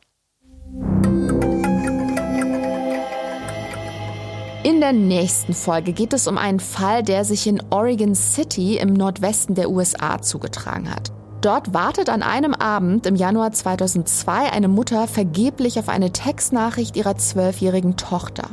In 4.62 4.78
der 4.78 4.92
nächsten 4.92 5.52
Folge 5.52 5.92
geht 5.92 6.12
es 6.12 6.28
um 6.28 6.38
einen 6.38 6.60
Fall, 6.60 7.02
der 7.02 7.24
sich 7.24 7.48
in 7.48 7.60
Oregon 7.70 8.14
City 8.14 8.76
im 8.76 8.92
Nordwesten 8.92 9.56
der 9.56 9.68
USA 9.68 10.22
zugetragen 10.22 10.94
hat. 10.94 11.10
Dort 11.44 11.74
wartet 11.74 12.08
an 12.08 12.22
einem 12.22 12.54
Abend 12.54 13.06
im 13.06 13.16
Januar 13.16 13.52
2002 13.52 14.50
eine 14.50 14.66
Mutter 14.66 15.06
vergeblich 15.06 15.78
auf 15.78 15.90
eine 15.90 16.10
Textnachricht 16.10 16.96
ihrer 16.96 17.18
zwölfjährigen 17.18 17.98
Tochter. 17.98 18.48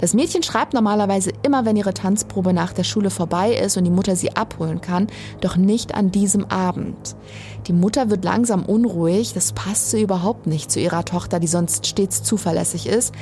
Das 0.00 0.14
Mädchen 0.14 0.42
schreibt 0.42 0.74
normalerweise 0.74 1.30
immer, 1.44 1.64
wenn 1.64 1.76
ihre 1.76 1.94
Tanzprobe 1.94 2.52
nach 2.52 2.72
der 2.72 2.82
Schule 2.82 3.10
vorbei 3.10 3.54
ist 3.54 3.76
und 3.76 3.84
die 3.84 3.90
Mutter 3.92 4.16
sie 4.16 4.34
abholen 4.34 4.80
kann, 4.80 5.06
doch 5.42 5.56
nicht 5.56 5.94
an 5.94 6.10
diesem 6.10 6.46
Abend. 6.46 7.14
Die 7.68 7.72
Mutter 7.72 8.10
wird 8.10 8.24
langsam 8.24 8.64
unruhig, 8.64 9.32
das 9.32 9.52
passt 9.52 9.92
so 9.92 9.96
überhaupt 9.96 10.48
nicht 10.48 10.72
zu 10.72 10.80
ihrer 10.80 11.04
Tochter, 11.04 11.38
die 11.38 11.46
sonst 11.46 11.86
stets 11.86 12.24
zuverlässig 12.24 12.88
ist. 12.88 13.14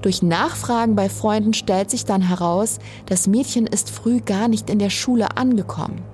Durch 0.00 0.22
Nachfragen 0.22 0.94
bei 0.94 1.08
Freunden 1.08 1.54
stellt 1.54 1.90
sich 1.90 2.04
dann 2.04 2.22
heraus, 2.22 2.78
das 3.06 3.26
Mädchen 3.26 3.66
ist 3.66 3.90
früh 3.90 4.20
gar 4.20 4.46
nicht 4.46 4.70
in 4.70 4.78
der 4.78 4.90
Schule 4.90 5.36
angekommen. 5.36 6.09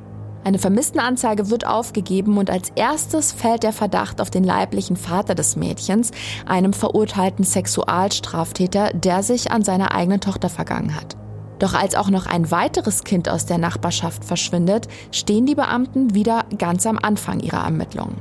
Eine 0.46 0.60
Vermisstenanzeige 0.60 1.50
wird 1.50 1.66
aufgegeben 1.66 2.38
und 2.38 2.50
als 2.50 2.70
erstes 2.76 3.32
fällt 3.32 3.64
der 3.64 3.72
Verdacht 3.72 4.20
auf 4.20 4.30
den 4.30 4.44
leiblichen 4.44 4.94
Vater 4.94 5.34
des 5.34 5.56
Mädchens, 5.56 6.12
einem 6.46 6.72
verurteilten 6.72 7.44
Sexualstraftäter, 7.44 8.92
der 8.94 9.24
sich 9.24 9.50
an 9.50 9.64
seiner 9.64 9.92
eigenen 9.92 10.20
Tochter 10.20 10.48
vergangen 10.48 10.94
hat. 10.94 11.16
Doch 11.58 11.74
als 11.74 11.96
auch 11.96 12.10
noch 12.10 12.26
ein 12.26 12.52
weiteres 12.52 13.02
Kind 13.02 13.28
aus 13.28 13.46
der 13.46 13.58
Nachbarschaft 13.58 14.24
verschwindet, 14.24 14.86
stehen 15.10 15.46
die 15.46 15.56
Beamten 15.56 16.14
wieder 16.14 16.44
ganz 16.56 16.86
am 16.86 17.00
Anfang 17.02 17.40
ihrer 17.40 17.64
Ermittlungen. 17.64 18.20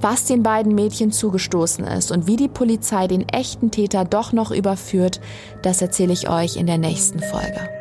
Was 0.00 0.24
den 0.24 0.42
beiden 0.42 0.74
Mädchen 0.74 1.12
zugestoßen 1.12 1.84
ist 1.84 2.10
und 2.10 2.26
wie 2.26 2.36
die 2.36 2.48
Polizei 2.48 3.06
den 3.06 3.28
echten 3.28 3.70
Täter 3.70 4.04
doch 4.04 4.32
noch 4.32 4.50
überführt, 4.50 5.20
das 5.62 5.80
erzähle 5.80 6.14
ich 6.14 6.28
euch 6.28 6.56
in 6.56 6.66
der 6.66 6.78
nächsten 6.78 7.20
Folge. 7.20 7.79